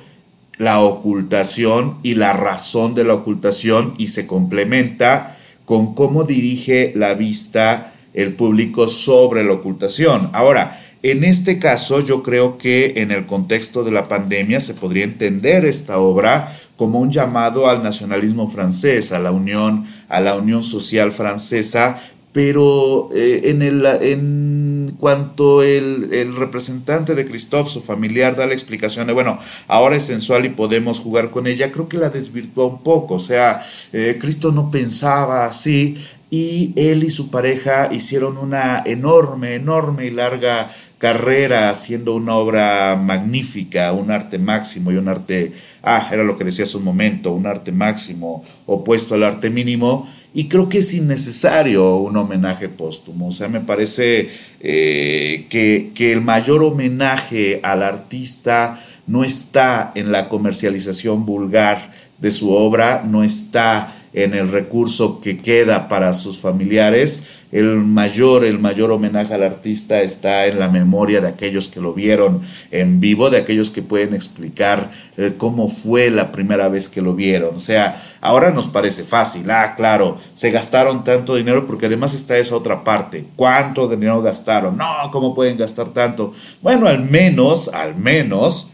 la 0.57 0.81
ocultación 0.81 1.99
y 2.03 2.15
la 2.15 2.33
razón 2.33 2.95
de 2.95 3.05
la 3.05 3.15
ocultación 3.15 3.95
y 3.99 4.09
se 4.09 4.27
complementa 4.27 5.37
con 5.65 5.95
cómo 5.95 6.25
dirige 6.25 6.93
la 6.95 7.15
vista 7.15 7.93
el 8.13 8.35
público 8.35 8.87
sobre 8.87 9.43
la 9.45 9.53
ocultación. 9.55 10.31
Ahora, 10.33 10.81
en 11.03 11.25
este 11.25 11.59
caso 11.59 12.01
yo 12.01 12.23
creo 12.23 12.57
que 12.57 12.95
en 12.97 13.11
el 13.11 13.27
contexto 13.27 13.85
de 13.85 13.91
la 13.91 14.09
pandemia 14.09 14.61
se 14.61 14.75
podría 14.75 15.05
entender 15.05 15.65
esta 15.65 15.99
obra 15.99 16.51
como 16.77 16.99
un 16.99 17.11
llamado 17.11 17.69
al 17.69 17.83
nacionalismo 17.83 18.49
francés, 18.49 19.13
a 19.13 19.19
la 19.19 19.31
unión, 19.31 19.85
a 20.09 20.21
la 20.21 20.37
unión 20.37 20.63
social 20.63 21.13
francesa, 21.13 22.01
pero 22.33 23.11
eh, 23.15 23.43
en, 23.45 23.63
el, 23.63 23.85
en 23.87 24.64
cuanto 24.91 25.63
el, 25.63 26.35
representante 26.37 27.15
de 27.15 27.27
Christophe, 27.27 27.71
su 27.71 27.81
familiar, 27.81 28.37
da 28.37 28.47
la 28.47 28.55
explicación 28.55 29.07
de, 29.07 29.13
bueno, 29.13 29.39
ahora 29.69 29.97
es 29.97 30.05
sensual 30.05 30.45
y 30.45 30.51
podemos 30.51 30.99
jugar 30.99 31.31
con 31.31 31.47
ella, 31.47 31.73
creo 31.73 31.89
que 31.89 31.99
la 31.99 32.11
desvirtuó 32.11 32.67
un 32.67 32.83
poco, 32.83 33.15
o 33.15 33.19
sea, 33.19 33.65
eh, 33.93 34.17
Cristo 34.21 34.53
no 34.53 34.71
pensaba 34.71 35.47
así 35.47 35.97
y 36.31 36.73
él 36.77 37.05
y 37.05 37.11
su 37.11 37.31
pareja 37.31 37.91
hicieron 37.93 38.39
una 38.39 38.83
enorme, 38.85 39.55
enorme 39.55 40.07
y 40.07 40.11
larga 40.11 40.71
carrera 40.99 41.71
haciendo 41.71 42.15
una 42.15 42.35
obra 42.35 42.97
magnífica, 42.97 43.93
un 43.93 44.11
arte 44.11 44.39
máximo 44.39 44.91
y 44.91 44.97
un 44.97 45.09
arte, 45.09 45.53
ah, 45.83 46.09
era 46.11 46.25
lo 46.25 46.37
que 46.37 46.45
decía 46.45 46.65
hace 46.65 46.79
un 46.79 46.85
momento, 46.85 47.33
un 47.33 47.47
arte 47.47 47.73
máximo 47.73 48.43
opuesto 48.67 49.15
al 49.15 49.25
arte 49.25 49.51
mínimo 49.51 50.09
y 50.33 50.49
creo 50.49 50.69
que 50.69 50.79
es 50.79 50.93
innecesario 50.95 51.97
un 51.97 52.17
homenaje 52.17 52.69
póstumo. 52.69 53.29
O 53.29 53.33
sea, 53.33 53.49
me 53.49 53.61
parece 53.61 54.29
eh, 54.61 55.47
que, 55.49 55.93
que 55.95 56.13
el 56.13 56.23
mayor 56.23 56.63
homenaje 56.63 57.61
al 57.63 57.83
artista 57.83 58.81
no 59.07 59.23
está 59.23 59.93
en 59.95 60.11
la 60.11 60.29
comercialización 60.29 61.25
vulgar 61.27 61.93
de 62.19 62.31
su 62.31 62.51
obra, 62.51 63.05
no 63.07 63.23
está 63.23 63.95
en 64.15 64.33
el 64.33 64.51
recurso 64.51 65.21
que 65.21 65.37
queda 65.37 65.89
para 65.89 66.15
sus 66.15 66.39
familiares. 66.39 67.43
El 67.51 67.77
mayor, 67.77 68.45
el 68.45 68.59
mayor 68.59 68.91
homenaje 68.91 69.35
al 69.35 69.43
artista 69.43 70.01
está 70.01 70.47
en 70.47 70.59
la 70.59 70.69
memoria 70.69 71.21
de 71.21 71.29
aquellos 71.29 71.69
que 71.69 71.81
lo 71.81 71.95
vieron 71.95 72.43
en 72.71 73.01
vivo, 73.01 73.31
de 73.31 73.39
aquellos 73.39 73.71
que 73.71 73.83
pueden 73.83 74.15
explicar 74.15 74.91
eh, 75.17 75.35
cómo 75.37 75.69
fue 75.69 76.11
la 76.11 76.33
primera 76.33 76.69
vez 76.69 76.89
que 76.89 77.03
lo 77.03 77.15
vieron. 77.15 77.57
O 77.57 77.61
sea, 77.61 78.01
ahora 78.21 78.51
nos 78.51 78.69
parece 78.69 79.03
fácil, 79.05 79.51
ah, 79.51 79.75
claro, 79.77 80.19
se 80.35 80.51
gastaron 80.51 81.05
tanto 81.05 81.37
dinero 81.37 81.67
porque 81.67 81.87
además 81.87 82.15
está 82.15 82.37
esa 82.39 82.57
otra 82.57 82.83
parte. 82.83 83.25
¿Cuánto 83.37 83.89
dinero 83.89 84.23
gastaron? 84.23 84.77
No, 84.77 85.11
¿cómo 85.13 85.35
pueden 85.35 85.57
gastar 85.57 85.89
tanto? 85.89 86.33
Bueno, 86.63 86.87
al 86.87 87.05
menos, 87.05 87.69
al 87.69 87.95
menos 87.97 88.74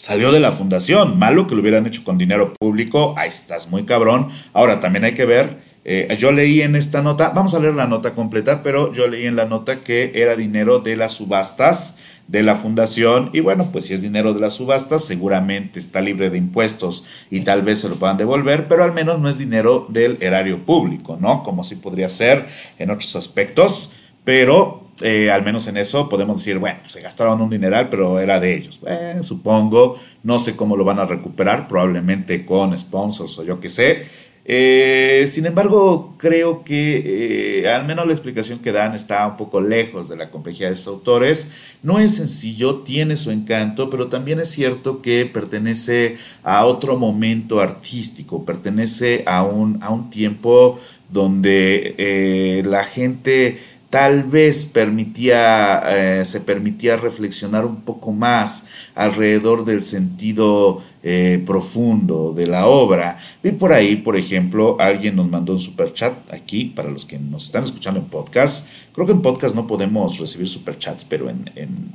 salió 0.00 0.32
de 0.32 0.40
la 0.40 0.50
fundación. 0.50 1.18
Malo 1.18 1.46
que 1.46 1.54
lo 1.54 1.60
hubieran 1.60 1.86
hecho 1.86 2.04
con 2.04 2.16
dinero 2.16 2.54
público. 2.54 3.14
Ahí 3.18 3.28
estás 3.28 3.70
muy 3.70 3.84
cabrón. 3.84 4.28
Ahora 4.54 4.80
también 4.80 5.04
hay 5.04 5.12
que 5.12 5.26
ver. 5.26 5.58
Eh, 5.84 6.14
yo 6.18 6.32
leí 6.32 6.62
en 6.62 6.74
esta 6.74 7.02
nota, 7.02 7.30
vamos 7.30 7.54
a 7.54 7.60
leer 7.60 7.74
la 7.74 7.86
nota 7.86 8.14
completa, 8.14 8.62
pero 8.62 8.92
yo 8.92 9.08
leí 9.08 9.26
en 9.26 9.36
la 9.36 9.44
nota 9.44 9.82
que 9.82 10.12
era 10.14 10.36
dinero 10.36 10.78
de 10.78 10.96
las 10.96 11.12
subastas 11.12 11.98
de 12.28 12.42
la 12.42 12.54
fundación 12.54 13.30
y 13.32 13.40
bueno, 13.40 13.70
pues 13.72 13.86
si 13.86 13.94
es 13.94 14.02
dinero 14.02 14.32
de 14.34 14.40
las 14.40 14.54
subastas, 14.54 15.04
seguramente 15.04 15.78
está 15.78 16.00
libre 16.00 16.30
de 16.30 16.38
impuestos 16.38 17.04
y 17.30 17.40
tal 17.40 17.62
vez 17.62 17.80
se 17.80 17.88
lo 17.88 17.96
puedan 17.96 18.18
devolver, 18.18 18.68
pero 18.68 18.84
al 18.84 18.92
menos 18.92 19.18
no 19.20 19.28
es 19.28 19.38
dinero 19.38 19.86
del 19.88 20.16
erario 20.20 20.64
público, 20.64 21.18
¿no? 21.20 21.42
Como 21.42 21.64
si 21.64 21.76
podría 21.76 22.08
ser 22.08 22.46
en 22.78 22.90
otros 22.90 23.16
aspectos, 23.16 23.94
pero 24.22 24.89
eh, 25.02 25.30
al 25.30 25.42
menos 25.42 25.66
en 25.66 25.76
eso 25.76 26.08
podemos 26.08 26.38
decir, 26.38 26.58
bueno, 26.58 26.80
se 26.86 27.00
gastaron 27.00 27.40
un 27.40 27.50
dineral, 27.50 27.88
pero 27.88 28.20
era 28.20 28.40
de 28.40 28.54
ellos. 28.54 28.80
Eh, 28.86 29.20
supongo, 29.22 29.98
no 30.22 30.38
sé 30.38 30.56
cómo 30.56 30.76
lo 30.76 30.84
van 30.84 30.98
a 30.98 31.04
recuperar, 31.04 31.68
probablemente 31.68 32.44
con 32.44 32.76
sponsors 32.76 33.38
o 33.38 33.44
yo 33.44 33.60
qué 33.60 33.68
sé. 33.68 34.06
Eh, 34.44 35.26
sin 35.28 35.46
embargo, 35.46 36.16
creo 36.18 36.64
que 36.64 37.70
al 37.72 37.86
menos 37.86 38.06
la 38.06 38.12
explicación 38.12 38.58
que 38.58 38.72
dan 38.72 38.94
está 38.94 39.26
un 39.26 39.36
poco 39.36 39.60
lejos 39.60 40.08
de 40.08 40.16
la 40.16 40.30
complejidad 40.30 40.68
de 40.68 40.74
estos 40.74 40.94
autores. 40.94 41.76
No 41.82 41.98
es 41.98 42.16
sencillo, 42.16 42.78
tiene 42.78 43.16
su 43.16 43.30
encanto, 43.30 43.90
pero 43.90 44.08
también 44.08 44.40
es 44.40 44.48
cierto 44.50 45.02
que 45.02 45.26
pertenece 45.26 46.16
a 46.42 46.64
otro 46.64 46.96
momento 46.96 47.60
artístico, 47.60 48.44
pertenece 48.44 49.22
a 49.26 49.44
un, 49.44 49.78
a 49.82 49.90
un 49.90 50.10
tiempo 50.10 50.80
donde 51.10 52.62
la 52.64 52.84
gente 52.84 53.58
tal 53.90 54.22
vez 54.22 54.66
permitía, 54.66 55.82
eh, 55.86 56.24
se 56.24 56.40
permitía 56.40 56.96
reflexionar 56.96 57.66
un 57.66 57.82
poco 57.82 58.12
más 58.12 58.66
alrededor 58.94 59.64
del 59.64 59.82
sentido 59.82 60.80
eh, 61.02 61.42
profundo 61.44 62.32
de 62.32 62.46
la 62.46 62.66
obra. 62.66 63.18
Vi 63.42 63.50
por 63.50 63.72
ahí, 63.72 63.96
por 63.96 64.16
ejemplo, 64.16 64.76
alguien 64.78 65.16
nos 65.16 65.28
mandó 65.28 65.52
un 65.52 65.58
super 65.58 65.92
chat 65.92 66.32
aquí, 66.32 66.66
para 66.66 66.88
los 66.88 67.04
que 67.04 67.18
nos 67.18 67.46
están 67.46 67.64
escuchando 67.64 67.98
en 67.98 68.06
podcast. 68.06 68.68
Creo 68.94 69.06
que 69.06 69.12
en 69.12 69.22
podcast 69.22 69.56
no 69.56 69.66
podemos 69.66 70.18
recibir 70.18 70.48
super 70.48 70.78
chats, 70.78 71.04
pero 71.04 71.28
en, 71.28 71.50
en, 71.56 71.92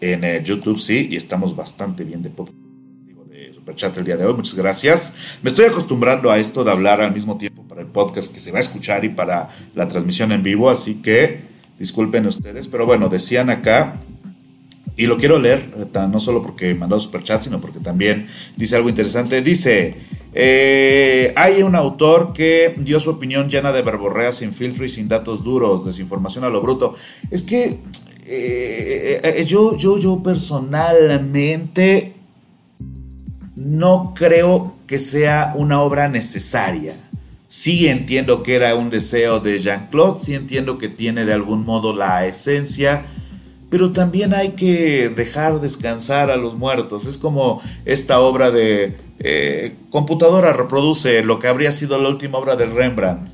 en 0.00 0.24
eh, 0.24 0.42
YouTube 0.44 0.78
sí, 0.78 1.08
y 1.10 1.16
estamos 1.16 1.56
bastante 1.56 2.04
bien 2.04 2.22
de 2.22 2.30
podcast 2.30 2.62
chat 3.74 3.96
el 3.96 4.04
día 4.04 4.16
de 4.16 4.26
hoy. 4.26 4.34
Muchas 4.34 4.54
gracias. 4.54 5.38
Me 5.42 5.50
estoy 5.50 5.66
acostumbrando 5.66 6.30
a 6.30 6.38
esto 6.38 6.64
de 6.64 6.70
hablar 6.70 7.00
al 7.00 7.12
mismo 7.12 7.38
tiempo 7.38 7.61
para 7.72 7.80
el 7.80 7.88
podcast 7.88 8.34
que 8.34 8.38
se 8.38 8.52
va 8.52 8.58
a 8.58 8.60
escuchar 8.60 9.02
y 9.02 9.08
para 9.08 9.48
la 9.74 9.88
transmisión 9.88 10.30
en 10.30 10.42
vivo, 10.42 10.68
así 10.68 10.96
que 10.96 11.40
disculpen 11.78 12.26
ustedes. 12.26 12.68
Pero 12.68 12.84
bueno, 12.84 13.08
decían 13.08 13.48
acá, 13.48 13.98
y 14.94 15.06
lo 15.06 15.16
quiero 15.16 15.38
leer, 15.38 15.70
no 16.10 16.18
solo 16.18 16.42
porque 16.42 16.74
mandó 16.74 16.98
chat, 17.22 17.40
sino 17.40 17.62
porque 17.62 17.78
también 17.78 18.26
dice 18.58 18.76
algo 18.76 18.90
interesante. 18.90 19.40
Dice, 19.40 19.90
Eh, 20.34 21.32
hay 21.34 21.62
un 21.62 21.74
autor 21.74 22.34
que 22.34 22.74
dio 22.76 23.00
su 23.00 23.08
opinión 23.08 23.48
llena 23.48 23.72
de 23.72 23.80
verborrea, 23.80 24.32
sin 24.32 24.52
filtro 24.52 24.84
y 24.84 24.90
sin 24.90 25.08
datos 25.08 25.42
duros, 25.42 25.86
desinformación 25.86 26.44
a 26.44 26.50
lo 26.50 26.60
bruto. 26.60 26.94
Es 27.30 27.42
que 27.42 27.78
eh, 28.26 29.20
eh, 29.22 29.44
yo, 29.46 29.78
yo, 29.78 29.96
yo 29.96 30.22
personalmente 30.22 32.12
no 33.56 34.12
creo 34.14 34.74
que 34.86 34.98
sea 34.98 35.54
una 35.56 35.80
obra 35.80 36.10
necesaria. 36.10 37.01
Sí 37.52 37.86
entiendo 37.86 38.42
que 38.42 38.54
era 38.54 38.74
un 38.76 38.88
deseo 38.88 39.38
de 39.38 39.58
Jean-Claude, 39.58 40.18
sí 40.18 40.34
entiendo 40.34 40.78
que 40.78 40.88
tiene 40.88 41.26
de 41.26 41.34
algún 41.34 41.66
modo 41.66 41.94
la 41.94 42.24
esencia, 42.24 43.04
pero 43.68 43.92
también 43.92 44.32
hay 44.32 44.52
que 44.52 45.10
dejar 45.10 45.60
descansar 45.60 46.30
a 46.30 46.38
los 46.38 46.54
muertos. 46.54 47.04
Es 47.04 47.18
como 47.18 47.60
esta 47.84 48.20
obra 48.20 48.50
de 48.50 48.96
eh, 49.18 49.74
computadora 49.90 50.54
reproduce 50.54 51.22
lo 51.22 51.38
que 51.40 51.48
habría 51.48 51.72
sido 51.72 52.00
la 52.00 52.08
última 52.08 52.38
obra 52.38 52.56
de 52.56 52.64
Rembrandt. 52.64 53.28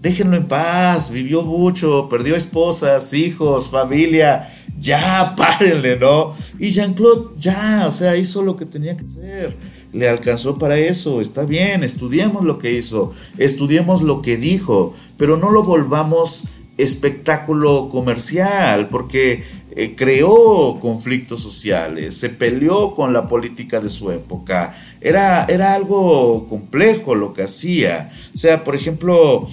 Déjenlo 0.00 0.36
en 0.36 0.46
paz, 0.46 1.10
vivió 1.10 1.42
mucho, 1.42 2.08
perdió 2.08 2.36
esposas, 2.36 3.12
hijos, 3.12 3.68
familia, 3.68 4.48
ya, 4.78 5.34
párenle, 5.36 5.98
¿no? 5.98 6.32
Y 6.60 6.70
Jean-Claude 6.70 7.34
ya, 7.38 7.86
o 7.88 7.90
sea, 7.90 8.16
hizo 8.16 8.40
lo 8.40 8.54
que 8.54 8.66
tenía 8.66 8.96
que 8.96 9.04
hacer 9.04 9.71
le 9.92 10.08
alcanzó 10.08 10.58
para 10.58 10.78
eso, 10.78 11.20
está 11.20 11.44
bien, 11.44 11.84
estudiemos 11.84 12.44
lo 12.44 12.58
que 12.58 12.72
hizo, 12.72 13.12
estudiemos 13.38 14.02
lo 14.02 14.22
que 14.22 14.36
dijo, 14.36 14.94
pero 15.16 15.36
no 15.36 15.50
lo 15.50 15.62
volvamos 15.62 16.48
espectáculo 16.78 17.88
comercial, 17.90 18.88
porque 18.88 19.44
eh, 19.76 19.94
creó 19.94 20.78
conflictos 20.80 21.40
sociales, 21.40 22.16
se 22.16 22.30
peleó 22.30 22.94
con 22.94 23.12
la 23.12 23.28
política 23.28 23.80
de 23.80 23.90
su 23.90 24.10
época, 24.10 24.76
era, 25.00 25.44
era 25.44 25.74
algo 25.74 26.46
complejo 26.46 27.14
lo 27.14 27.32
que 27.32 27.42
hacía. 27.42 28.10
O 28.34 28.38
sea, 28.38 28.64
por 28.64 28.74
ejemplo, 28.74 29.48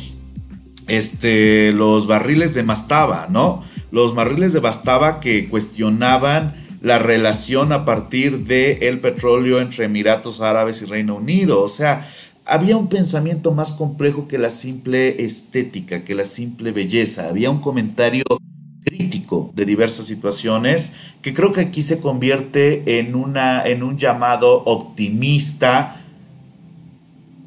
este, 0.88 1.72
los 1.74 2.08
barriles 2.08 2.54
de 2.54 2.64
Mastaba, 2.64 3.28
¿no? 3.30 3.64
Los 3.92 4.16
barriles 4.16 4.54
de 4.54 4.62
Mastaba 4.62 5.20
que 5.20 5.50
cuestionaban 5.50 6.54
la 6.82 7.00
relación 7.00 7.74
a 7.74 7.86
partir 7.86 8.46
del 8.46 8.82
el 8.84 9.00
petróleo 9.00 9.60
entre 9.60 9.86
Emiratos 9.86 10.42
Árabes 10.42 10.82
y 10.82 10.86
Reino 10.86 11.16
Unido. 11.16 11.62
O 11.62 11.70
sea, 11.70 12.08
había 12.46 12.78
un 12.78 12.88
pensamiento 12.88 13.52
más 13.52 13.74
complejo 13.74 14.28
que 14.28 14.38
la 14.38 14.50
simple 14.50 15.24
estética, 15.24 16.04
que 16.04 16.16
la 16.16 16.26
simple 16.26 16.72
belleza. 16.72 17.28
Había 17.28 17.50
un 17.50 17.60
comentario 17.60 18.24
crítico 18.84 19.52
de 19.56 19.66
diversas 19.66 20.06
situaciones 20.06 20.96
que 21.22 21.34
creo 21.34 21.54
que 21.54 21.62
aquí 21.62 21.82
se 21.82 22.00
convierte 22.00 23.00
en, 23.00 23.16
una, 23.16 23.64
en 23.66 23.84
un 23.84 23.98
llamado 23.98 24.64
optimista 24.66 25.99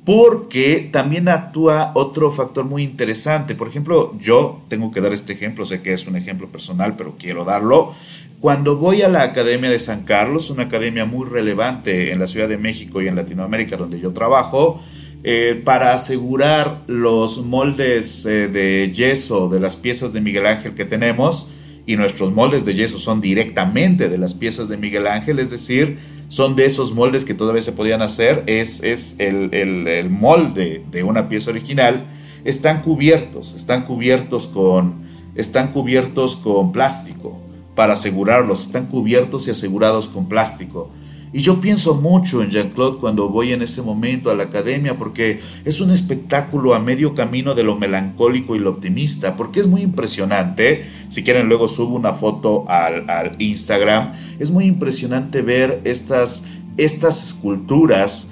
porque 0.05 0.89
también 0.93 1.29
actúa 1.29 1.93
otro 1.95 2.31
factor 2.31 2.65
muy 2.65 2.83
interesante. 2.83 3.55
Por 3.55 3.69
ejemplo, 3.69 4.17
yo 4.19 4.63
tengo 4.69 4.91
que 4.91 5.01
dar 5.01 5.13
este 5.13 5.33
ejemplo, 5.33 5.65
sé 5.65 5.81
que 5.81 5.93
es 5.93 6.07
un 6.07 6.17
ejemplo 6.17 6.49
personal, 6.49 6.97
pero 6.97 7.17
quiero 7.19 7.45
darlo. 7.45 7.95
Cuando 8.41 8.77
voy 8.77 9.03
a 9.03 9.09
la 9.09 9.23
Academia 9.23 9.71
de 9.71 9.79
San 9.79 10.03
Carlos, 10.03 10.51
una 10.51 10.65
academia 10.65 11.05
muy 11.05 11.29
relevante 11.29 12.11
en 12.11 12.19
la 12.19 12.27
Ciudad 12.27 12.49
de 12.49 12.59
México 12.59 13.01
y 13.01 13.07
en 13.07 13.15
Latinoamérica 13.15 13.77
donde 13.77 14.01
yo 14.01 14.13
trabajo, 14.13 14.83
eh, 15.23 15.61
para 15.65 15.95
asegurar 15.95 16.83
los 16.89 17.45
moldes 17.45 18.27
eh, 18.27 18.49
de 18.49 18.91
yeso 18.93 19.49
de 19.49 19.61
las 19.61 19.77
piezas 19.77 20.13
de 20.13 20.21
Miguel 20.21 20.47
Ángel 20.47 20.75
que 20.75 20.85
tenemos, 20.85 21.51
y 21.87 21.97
nuestros 21.97 22.33
moldes 22.33 22.65
de 22.65 22.75
yeso 22.75 22.99
son 22.99 23.21
directamente 23.21 24.09
de 24.09 24.19
las 24.19 24.35
piezas 24.35 24.69
de 24.69 24.77
Miguel 24.77 25.07
Ángel, 25.07 25.39
es 25.39 25.51
decir, 25.51 25.99
son 26.33 26.57
de 26.57 26.65
esos 26.65 26.95
moldes 26.95 27.27
que 27.27 27.35
todavía 27.35 27.61
se 27.61 27.73
podían 27.73 28.01
hacer, 28.01 28.43
es, 28.47 28.83
es 28.83 29.17
el, 29.19 29.53
el 29.53 30.09
molde 30.09 30.83
de 30.91 31.03
una 31.03 31.29
pieza 31.29 31.51
original, 31.51 32.07
están 32.47 32.81
cubiertos, 32.81 33.53
están 33.53 33.85
cubiertos 33.85 34.49
con, 34.49 35.03
están 35.35 35.73
cubiertos 35.73 36.37
con 36.37 36.73
plástico 36.73 37.39
para 37.75 37.93
asegurarlos, 37.93 38.63
están 38.63 38.87
cubiertos 38.87 39.47
y 39.47 39.51
asegurados 39.51 40.09
con 40.09 40.27
plástico. 40.27 40.89
Y 41.35 41.41
yo 41.41 41.61
pienso 41.61 41.95
mucho 41.95 42.43
en 42.43 42.51
Jean-Claude 42.51 42.99
cuando 42.99 43.31
voy 43.31 43.53
en 43.53 43.63
ese 43.63 43.81
momento 43.81 44.31
a 44.31 44.35
la 44.35 44.45
academia 44.45 44.99
porque 44.99 45.41
es 45.65 45.81
un 45.81 45.91
espectáculo 45.91 46.75
a 46.75 46.79
medio 46.79 47.15
camino 47.15 47.55
de 47.55 47.63
lo 47.63 47.77
melancólico 47.77 48.55
y 48.55 48.59
lo 48.59 48.71
optimista, 48.71 49.35
porque 49.35 49.61
es 49.61 49.67
muy 49.67 49.81
impresionante, 49.81 50.85
si 51.09 51.25
quieren 51.25 51.49
luego 51.49 51.69
subo 51.69 51.97
una 51.97 52.13
foto 52.13 52.67
al, 52.69 53.37
Instagram, 53.39 54.13
es 54.39 54.51
muy 54.51 54.67
impresionante 54.67 55.41
ver 55.41 55.81
estas, 55.85 56.45
estas 56.77 57.25
esculturas 57.25 58.31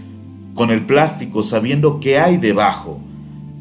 con 0.55 0.71
el 0.71 0.85
plástico 0.85 1.43
sabiendo 1.43 2.01
qué 2.01 2.19
hay 2.19 2.37
debajo. 2.37 3.01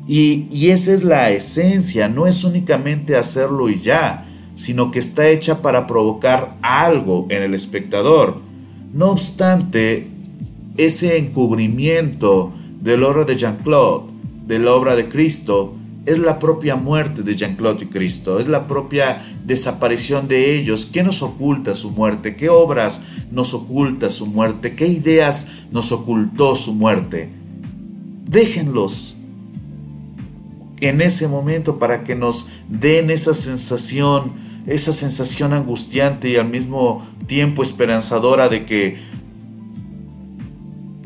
Y, 0.06 0.48
y 0.52 0.72
esa 0.72 0.92
es 0.92 1.04
la 1.04 1.30
esencia, 1.30 2.10
no 2.10 2.28
es 2.28 2.44
únicamente 2.44 3.16
hacerlo 3.16 3.70
y 3.70 3.80
ya, 3.80 4.26
sino 4.56 4.92
que 4.92 5.00
está 5.00 5.30
hecha 5.30 5.62
para 5.62 5.88
provocar 5.88 6.58
algo 6.62 7.28
en 7.30 7.44
el 7.44 7.54
espectador. 7.54 8.49
No 8.92 9.12
obstante, 9.12 10.08
ese 10.78 11.18
encubrimiento 11.18 12.52
de 12.82 12.98
la 12.98 13.08
obra 13.08 13.24
de 13.26 13.38
Jean-Claude, 13.38 14.12
de 14.48 14.60
la 14.60 14.74
obra 14.74 14.96
de 14.96 15.08
Cristo, 15.08 15.76
es 16.06 16.18
la 16.18 16.40
propia 16.40 16.76
muerte 16.76 17.22
de 17.22 17.36
Jean-Claude 17.36 17.84
y 17.84 17.88
Cristo, 17.88 18.40
es 18.40 18.48
la 18.48 18.66
propia 18.66 19.22
desaparición 19.46 20.28
de 20.28 20.56
ellos. 20.56 20.88
¿Qué 20.88 21.04
nos 21.04 21.22
oculta 21.22 21.76
su 21.76 21.92
muerte? 21.92 22.36
¿Qué 22.36 22.50
obras 22.50 23.04
nos 23.32 23.54
oculta 23.54 24.10
su 24.10 24.26
muerte? 24.26 24.74
¿Qué 24.74 24.88
ideas 24.88 25.50
nos 25.72 25.92
ocultó 25.92 26.56
su 26.56 26.74
muerte? 26.74 27.30
Déjenlos 28.26 29.18
en 30.82 31.02
ese 31.02 31.28
momento 31.28 31.78
para 31.78 32.04
que 32.04 32.16
nos 32.16 32.50
den 32.68 33.12
esa 33.12 33.36
sensación 33.36 34.49
esa 34.68 34.94
sensación 34.94 35.54
angustiante 35.54 36.30
y 36.30 36.36
al 36.36 36.50
mismo 36.50 37.06
tiempo 37.28 37.64
esperanzadora 37.64 38.50
de 38.50 38.66
que 38.66 38.98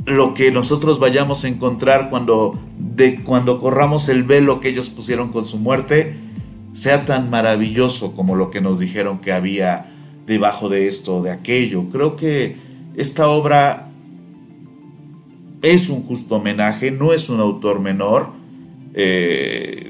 lo 0.06 0.34
que 0.34 0.52
nosotros 0.52 1.00
vayamos 1.00 1.46
a 1.46 1.48
encontrar 1.48 2.10
cuando, 2.10 2.60
de, 2.78 3.24
cuando 3.24 3.60
corramos 3.60 4.10
el 4.10 4.24
velo 4.24 4.60
que 4.60 4.70
ellos 4.70 4.90
pusieron 4.90 5.32
con 5.32 5.46
su 5.46 5.58
muerte 5.58 6.16
sea 6.74 7.06
tan 7.06 7.30
maravilloso 7.30 8.14
como 8.14 8.36
lo 8.36 8.50
que 8.50 8.60
nos 8.60 8.80
dijeron 8.80 9.20
que 9.20 9.32
había 9.32 9.86
debajo 10.26 10.70
de 10.70 10.88
esto, 10.88 11.22
de 11.22 11.32
aquello. 11.32 11.86
Creo 11.90 12.16
que 12.16 12.56
esta 12.96 13.28
obra 13.28 13.90
es 15.62 15.90
un 15.90 16.04
justo 16.04 16.36
homenaje, 16.36 16.92
no 16.92 17.14
es 17.14 17.30
un 17.30 17.40
autor 17.40 17.80
menor. 17.80 18.32
Eh, 18.96 19.83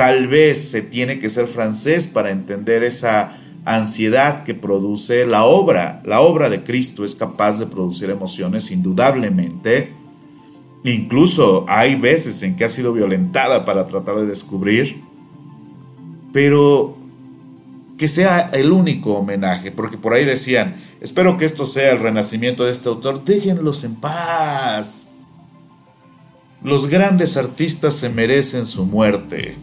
Tal 0.00 0.28
vez 0.28 0.70
se 0.70 0.80
tiene 0.80 1.18
que 1.18 1.28
ser 1.28 1.46
francés 1.46 2.06
para 2.06 2.30
entender 2.30 2.82
esa 2.84 3.36
ansiedad 3.66 4.44
que 4.44 4.54
produce 4.54 5.26
la 5.26 5.44
obra. 5.44 6.00
La 6.06 6.22
obra 6.22 6.48
de 6.48 6.64
Cristo 6.64 7.04
es 7.04 7.14
capaz 7.14 7.58
de 7.58 7.66
producir 7.66 8.08
emociones 8.08 8.70
indudablemente. 8.70 9.92
Incluso 10.84 11.66
hay 11.68 11.96
veces 11.96 12.42
en 12.42 12.56
que 12.56 12.64
ha 12.64 12.70
sido 12.70 12.94
violentada 12.94 13.66
para 13.66 13.86
tratar 13.86 14.16
de 14.16 14.24
descubrir. 14.24 15.02
Pero 16.32 16.96
que 17.98 18.08
sea 18.08 18.48
el 18.54 18.72
único 18.72 19.16
homenaje, 19.16 19.70
porque 19.70 19.98
por 19.98 20.14
ahí 20.14 20.24
decían, 20.24 20.76
espero 21.02 21.36
que 21.36 21.44
esto 21.44 21.66
sea 21.66 21.92
el 21.92 21.98
renacimiento 21.98 22.64
de 22.64 22.70
este 22.70 22.88
autor, 22.88 23.22
déjenlos 23.22 23.84
en 23.84 23.96
paz. 23.96 25.10
Los 26.64 26.86
grandes 26.86 27.36
artistas 27.36 27.96
se 27.96 28.08
merecen 28.08 28.64
su 28.64 28.86
muerte 28.86 29.58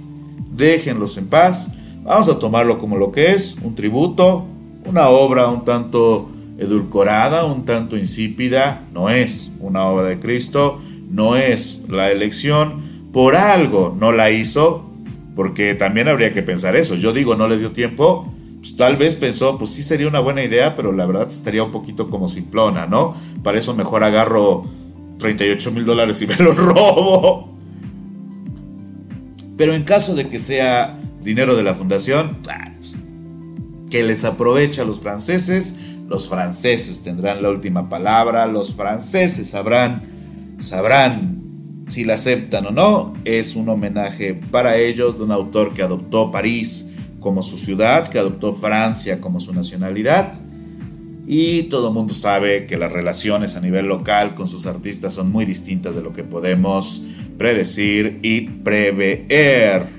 déjenlos 0.51 1.17
en 1.17 1.27
paz, 1.27 1.71
vamos 2.03 2.29
a 2.29 2.39
tomarlo 2.39 2.79
como 2.79 2.97
lo 2.97 3.11
que 3.11 3.31
es, 3.31 3.57
un 3.61 3.75
tributo, 3.75 4.45
una 4.85 5.09
obra 5.09 5.47
un 5.47 5.65
tanto 5.65 6.29
edulcorada, 6.57 7.45
un 7.45 7.65
tanto 7.65 7.97
insípida, 7.97 8.87
no 8.93 9.09
es 9.09 9.51
una 9.59 9.85
obra 9.85 10.09
de 10.09 10.19
Cristo, 10.19 10.79
no 11.09 11.35
es 11.35 11.83
la 11.89 12.11
elección, 12.11 13.09
por 13.11 13.35
algo 13.35 13.95
no 13.97 14.11
la 14.11 14.31
hizo, 14.31 14.89
porque 15.35 15.75
también 15.75 16.07
habría 16.07 16.33
que 16.33 16.41
pensar 16.41 16.75
eso, 16.75 16.95
yo 16.95 17.13
digo, 17.13 17.35
no 17.35 17.47
le 17.47 17.59
dio 17.59 17.71
tiempo, 17.71 18.33
pues 18.59 18.75
tal 18.75 18.97
vez 18.97 19.15
pensó, 19.15 19.57
pues 19.57 19.71
sí 19.71 19.83
sería 19.83 20.07
una 20.07 20.19
buena 20.19 20.43
idea, 20.43 20.75
pero 20.75 20.91
la 20.91 21.05
verdad 21.05 21.27
estaría 21.27 21.63
un 21.63 21.71
poquito 21.71 22.09
como 22.09 22.27
simplona, 22.27 22.87
¿no? 22.87 23.15
Para 23.43 23.59
eso 23.59 23.75
mejor 23.75 24.03
agarro 24.03 24.65
38 25.19 25.71
mil 25.71 25.85
dólares 25.85 26.21
y 26.21 26.27
me 26.27 26.35
lo 26.37 26.51
robo. 26.53 27.56
Pero 29.57 29.73
en 29.73 29.83
caso 29.83 30.15
de 30.15 30.29
que 30.29 30.39
sea 30.39 30.97
dinero 31.21 31.55
de 31.55 31.63
la 31.63 31.73
fundación, 31.73 32.37
ah, 32.49 32.71
pues, 32.77 32.95
que 33.89 34.03
les 34.03 34.23
aproveche 34.23 34.81
a 34.81 34.85
los 34.85 34.99
franceses, 34.99 35.97
los 36.07 36.29
franceses 36.29 37.01
tendrán 37.01 37.41
la 37.41 37.49
última 37.49 37.89
palabra, 37.89 38.45
los 38.45 38.73
franceses 38.73 39.49
sabrán, 39.49 40.55
sabrán 40.59 41.37
si 41.89 42.05
la 42.05 42.15
aceptan 42.15 42.67
o 42.67 42.71
no. 42.71 43.13
Es 43.25 43.55
un 43.55 43.67
homenaje 43.69 44.33
para 44.33 44.77
ellos 44.77 45.17
de 45.17 45.23
un 45.23 45.31
autor 45.31 45.73
que 45.73 45.81
adoptó 45.81 46.31
París 46.31 46.91
como 47.19 47.43
su 47.43 47.57
ciudad, 47.57 48.07
que 48.07 48.19
adoptó 48.19 48.53
Francia 48.53 49.19
como 49.19 49.39
su 49.39 49.53
nacionalidad. 49.53 50.33
Y 51.29 51.63
todo 51.63 51.89
el 51.89 51.93
mundo 51.93 52.13
sabe 52.13 52.65
que 52.65 52.77
las 52.77 52.93
relaciones 52.93 53.57
a 53.57 53.59
nivel 53.59 53.85
local 53.87 54.33
con 54.33 54.47
sus 54.47 54.65
artistas 54.65 55.13
son 55.13 55.29
muy 55.29 55.43
distintas 55.43 55.93
de 55.93 56.01
lo 56.01 56.13
que 56.13 56.23
podemos 56.23 57.03
predecir 57.37 58.19
y 58.23 58.41
prever. 58.41 59.97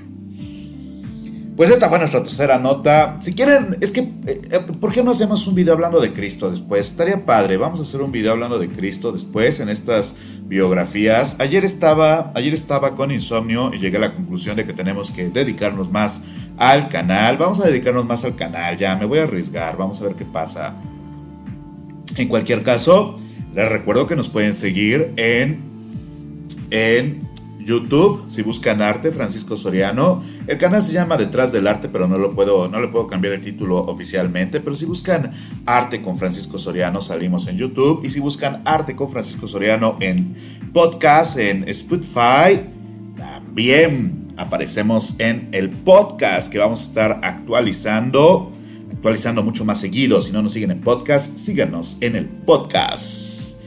Pues 1.55 1.69
esta 1.69 1.87
fue 1.87 1.99
nuestra 1.99 2.23
tercera 2.23 2.57
nota. 2.57 3.17
Si 3.19 3.35
quieren, 3.35 3.77
es 3.79 3.91
que, 3.91 3.99
eh, 3.99 4.41
eh, 4.49 4.59
¿por 4.79 4.91
qué 4.91 5.03
no 5.03 5.11
hacemos 5.11 5.45
un 5.45 5.53
video 5.53 5.73
hablando 5.73 5.99
de 5.99 6.13
Cristo 6.13 6.49
después? 6.49 6.87
Estaría 6.87 7.25
padre. 7.25 7.57
Vamos 7.57 7.79
a 7.79 7.83
hacer 7.83 8.01
un 8.01 8.11
video 8.11 8.31
hablando 8.31 8.57
de 8.57 8.69
Cristo 8.69 9.11
después 9.11 9.59
en 9.59 9.69
estas 9.69 10.15
biografías. 10.45 11.35
Ayer 11.39 11.63
estaba, 11.63 12.31
ayer 12.33 12.53
estaba 12.53 12.95
con 12.95 13.11
insomnio 13.11 13.71
y 13.73 13.77
llegué 13.77 13.97
a 13.97 13.99
la 13.99 14.15
conclusión 14.15 14.55
de 14.55 14.65
que 14.65 14.73
tenemos 14.73 15.11
que 15.11 15.29
dedicarnos 15.29 15.91
más 15.91 16.23
al 16.57 16.89
canal. 16.89 17.37
Vamos 17.37 17.59
a 17.59 17.67
dedicarnos 17.67 18.05
más 18.05 18.23
al 18.23 18.35
canal. 18.35 18.77
Ya, 18.77 18.95
me 18.95 19.05
voy 19.05 19.19
a 19.19 19.23
arriesgar. 19.23 19.77
Vamos 19.77 19.99
a 20.01 20.05
ver 20.05 20.15
qué 20.15 20.25
pasa. 20.25 20.73
En 22.17 22.27
cualquier 22.27 22.63
caso, 22.63 23.17
les 23.53 23.69
recuerdo 23.69 24.07
que 24.07 24.15
nos 24.15 24.29
pueden 24.29 24.53
seguir 24.53 25.13
en 25.17 25.69
en 26.71 27.27
YouTube, 27.59 28.25
si 28.29 28.41
buscan 28.41 28.81
arte, 28.81 29.11
Francisco 29.11 29.57
Soriano. 29.57 30.23
El 30.47 30.57
canal 30.57 30.81
se 30.81 30.93
llama 30.93 31.17
Detrás 31.17 31.51
del 31.51 31.67
Arte, 31.67 31.89
pero 31.89 32.07
no 32.07 32.17
lo 32.17 32.31
puedo, 32.31 32.67
no 32.67 32.81
le 32.81 32.87
puedo 32.87 33.07
cambiar 33.07 33.33
el 33.33 33.41
título 33.41 33.77
oficialmente. 33.77 34.59
Pero 34.59 34.75
si 34.75 34.85
buscan 34.85 35.31
Arte 35.65 36.01
con 36.01 36.17
Francisco 36.17 36.57
Soriano, 36.57 37.01
salimos 37.01 37.47
en 37.47 37.57
YouTube. 37.57 38.03
Y 38.03 38.09
si 38.09 38.19
buscan 38.19 38.61
Arte 38.65 38.95
con 38.95 39.11
Francisco 39.11 39.47
Soriano 39.47 39.97
en 39.99 40.35
podcast, 40.73 41.37
en 41.37 41.67
Spotify, 41.67 42.61
también 43.17 44.29
aparecemos 44.37 45.19
en 45.19 45.49
el 45.51 45.69
podcast 45.69 46.51
que 46.51 46.59
vamos 46.59 46.81
a 46.81 46.83
estar 46.83 47.19
actualizando. 47.23 48.51
Actualizando 48.99 49.43
mucho 49.43 49.63
más 49.63 49.79
seguido. 49.79 50.21
Si 50.21 50.33
no 50.33 50.41
nos 50.41 50.51
siguen 50.51 50.71
en 50.71 50.81
podcast, 50.81 51.37
síganos 51.37 51.95
en 52.01 52.17
el 52.17 52.25
podcast. 52.25 53.61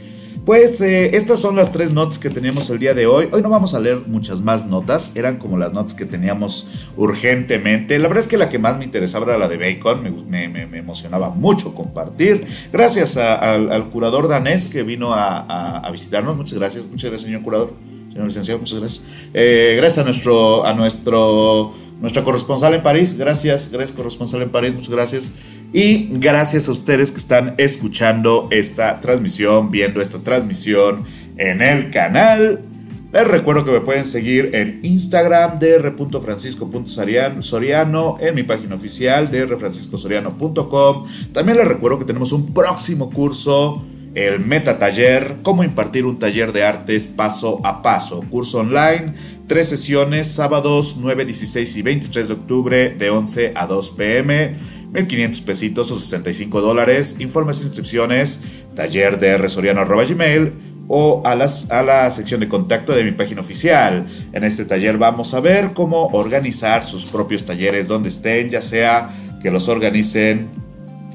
Pues 0.44 0.78
eh, 0.82 1.16
estas 1.16 1.40
son 1.40 1.56
las 1.56 1.72
tres 1.72 1.90
notas 1.90 2.18
que 2.18 2.28
teníamos 2.28 2.68
el 2.68 2.78
día 2.78 2.92
de 2.92 3.06
hoy. 3.06 3.30
Hoy 3.32 3.40
no 3.40 3.48
vamos 3.48 3.72
a 3.72 3.80
leer 3.80 4.02
muchas 4.06 4.42
más 4.42 4.66
notas, 4.66 5.12
eran 5.14 5.38
como 5.38 5.56
las 5.56 5.72
notas 5.72 5.94
que 5.94 6.04
teníamos 6.04 6.68
urgentemente. 6.98 7.98
La 7.98 8.08
verdad 8.08 8.24
es 8.24 8.28
que 8.28 8.36
la 8.36 8.50
que 8.50 8.58
más 8.58 8.76
me 8.76 8.84
interesaba 8.84 9.24
era 9.24 9.38
la 9.38 9.48
de 9.48 9.56
Bacon, 9.56 10.02
me, 10.28 10.76
emocionaba 10.76 11.30
mucho 11.30 11.74
compartir. 11.74 12.46
Gracias 12.70 13.16
al, 13.16 13.88
curador 13.88 14.28
danés 14.28 14.66
que 14.66 14.82
vino 14.82 15.14
a, 15.14 15.88
visitarnos, 15.90 16.36
muchas 16.36 16.58
gracias, 16.58 16.86
muchas 16.88 17.08
gracias 17.08 17.22
señor 17.22 17.40
curador, 17.40 17.72
señor 18.10 18.26
licenciado, 18.26 18.60
muchas 18.60 18.80
gracias. 18.80 19.02
Eh, 19.32 19.76
gracias 19.78 20.04
a 20.04 20.06
nuestro, 20.06 20.66
a 20.66 20.74
nuestro 20.74 21.72
nuestra 22.00 22.24
corresponsal 22.24 22.74
en 22.74 22.82
París. 22.82 23.16
Gracias, 23.16 23.70
gracias 23.70 23.96
corresponsal 23.96 24.42
en 24.42 24.50
París, 24.50 24.74
muchas 24.74 24.90
gracias. 24.90 25.32
Y 25.72 26.08
gracias 26.10 26.68
a 26.68 26.72
ustedes 26.72 27.12
que 27.12 27.18
están 27.18 27.54
escuchando 27.58 28.48
esta 28.50 29.00
transmisión, 29.00 29.70
viendo 29.70 30.00
esta 30.00 30.18
transmisión 30.18 31.04
en 31.36 31.62
el 31.62 31.90
canal. 31.90 32.64
Les 33.12 33.28
recuerdo 33.28 33.64
que 33.64 33.70
me 33.72 33.80
pueden 33.80 34.06
seguir 34.06 34.54
en 34.54 34.80
Instagram 34.82 35.58
dr.francisco.soriano, 35.58 38.16
en 38.20 38.34
mi 38.34 38.42
página 38.42 38.74
oficial 38.74 39.30
drfranciscosoriano.com. 39.30 41.04
También 41.34 41.58
les 41.58 41.68
recuerdo 41.68 41.98
que 41.98 42.06
tenemos 42.06 42.32
un 42.32 42.54
próximo 42.54 43.10
curso, 43.10 43.84
el 44.14 44.40
Meta 44.40 44.78
Taller, 44.78 45.38
cómo 45.42 45.64
impartir 45.64 46.04
un 46.04 46.18
taller 46.18 46.52
de 46.52 46.64
artes 46.64 47.06
paso 47.06 47.60
a 47.64 47.82
paso, 47.82 48.22
curso 48.30 48.58
online 48.58 49.14
Tres 49.52 49.68
sesiones, 49.68 50.28
sábados 50.28 50.96
9, 50.98 51.26
16 51.26 51.76
y 51.76 51.82
23 51.82 52.28
de 52.28 52.32
octubre 52.32 52.88
de 52.88 53.10
11 53.10 53.52
a 53.54 53.66
2 53.66 53.90
pm. 53.90 54.54
1.500 54.94 55.44
pesitos 55.44 55.90
o 55.90 55.96
65 55.98 56.62
dólares. 56.62 57.16
Informes 57.18 57.60
e 57.60 57.64
inscripciones, 57.64 58.42
taller 58.74 59.18
de 59.18 59.36
gmail 59.36 60.52
o 60.88 61.22
a, 61.26 61.34
las, 61.34 61.70
a 61.70 61.82
la 61.82 62.10
sección 62.10 62.40
de 62.40 62.48
contacto 62.48 62.94
de 62.94 63.04
mi 63.04 63.12
página 63.12 63.42
oficial. 63.42 64.06
En 64.32 64.44
este 64.44 64.64
taller 64.64 64.96
vamos 64.96 65.34
a 65.34 65.40
ver 65.40 65.72
cómo 65.74 66.06
organizar 66.14 66.82
sus 66.82 67.04
propios 67.04 67.44
talleres 67.44 67.88
donde 67.88 68.08
estén, 68.08 68.48
ya 68.48 68.62
sea 68.62 69.10
que 69.42 69.50
los 69.50 69.68
organicen 69.68 70.48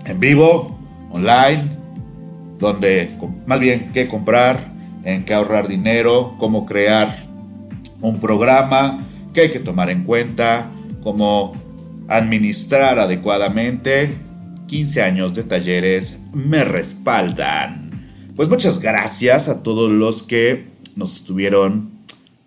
en 0.05 0.19
vivo, 0.19 0.77
online, 1.09 1.76
donde, 2.59 3.11
más 3.45 3.59
bien, 3.59 3.91
qué 3.93 4.07
comprar, 4.07 4.59
en 5.03 5.25
qué 5.25 5.33
ahorrar 5.33 5.67
dinero, 5.67 6.35
cómo 6.37 6.65
crear 6.65 7.15
un 8.01 8.19
programa 8.19 9.05
que 9.33 9.41
hay 9.41 9.51
que 9.51 9.59
tomar 9.59 9.89
en 9.89 10.03
cuenta, 10.03 10.69
como 11.01 11.55
administrar 12.07 12.99
adecuadamente. 12.99 14.15
15 14.67 15.01
años 15.01 15.33
de 15.33 15.43
talleres 15.43 16.19
me 16.33 16.63
respaldan. 16.63 18.01
Pues 18.35 18.49
muchas 18.49 18.79
gracias 18.79 19.47
a 19.47 19.63
todos 19.63 19.91
los 19.91 20.23
que 20.23 20.65
nos 20.95 21.15
estuvieron, 21.15 21.91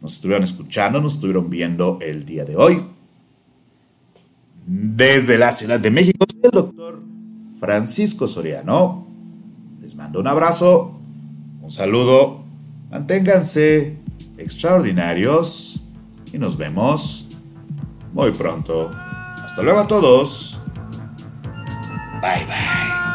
nos 0.01 0.15
estuvieron 0.15 0.45
escuchando, 0.45 1.01
nos 1.01 1.15
estuvieron 1.15 1.49
viendo 1.49 1.99
el 2.03 2.27
día 2.27 2.45
de 2.45 2.57
hoy. 2.57 2.85
Desde 4.67 5.39
la 5.39 5.53
Ciudad 5.53 5.81
de 5.81 5.91
México, 5.91 6.27
el 6.43 6.51
doctor 6.51 7.03
Francisco 7.59 8.29
Soriano. 8.29 9.10
Mando 10.01 10.19
un 10.19 10.27
abrazo, 10.27 10.99
un 11.61 11.71
saludo, 11.71 12.43
manténganse 12.91 13.99
extraordinarios 14.39 15.83
y 16.33 16.39
nos 16.39 16.57
vemos 16.57 17.27
muy 18.15 18.31
pronto. 18.31 18.91
Hasta 19.45 19.61
luego 19.61 19.81
a 19.81 19.87
todos. 19.87 20.59
Bye 22.23 22.47
bye. 22.47 23.10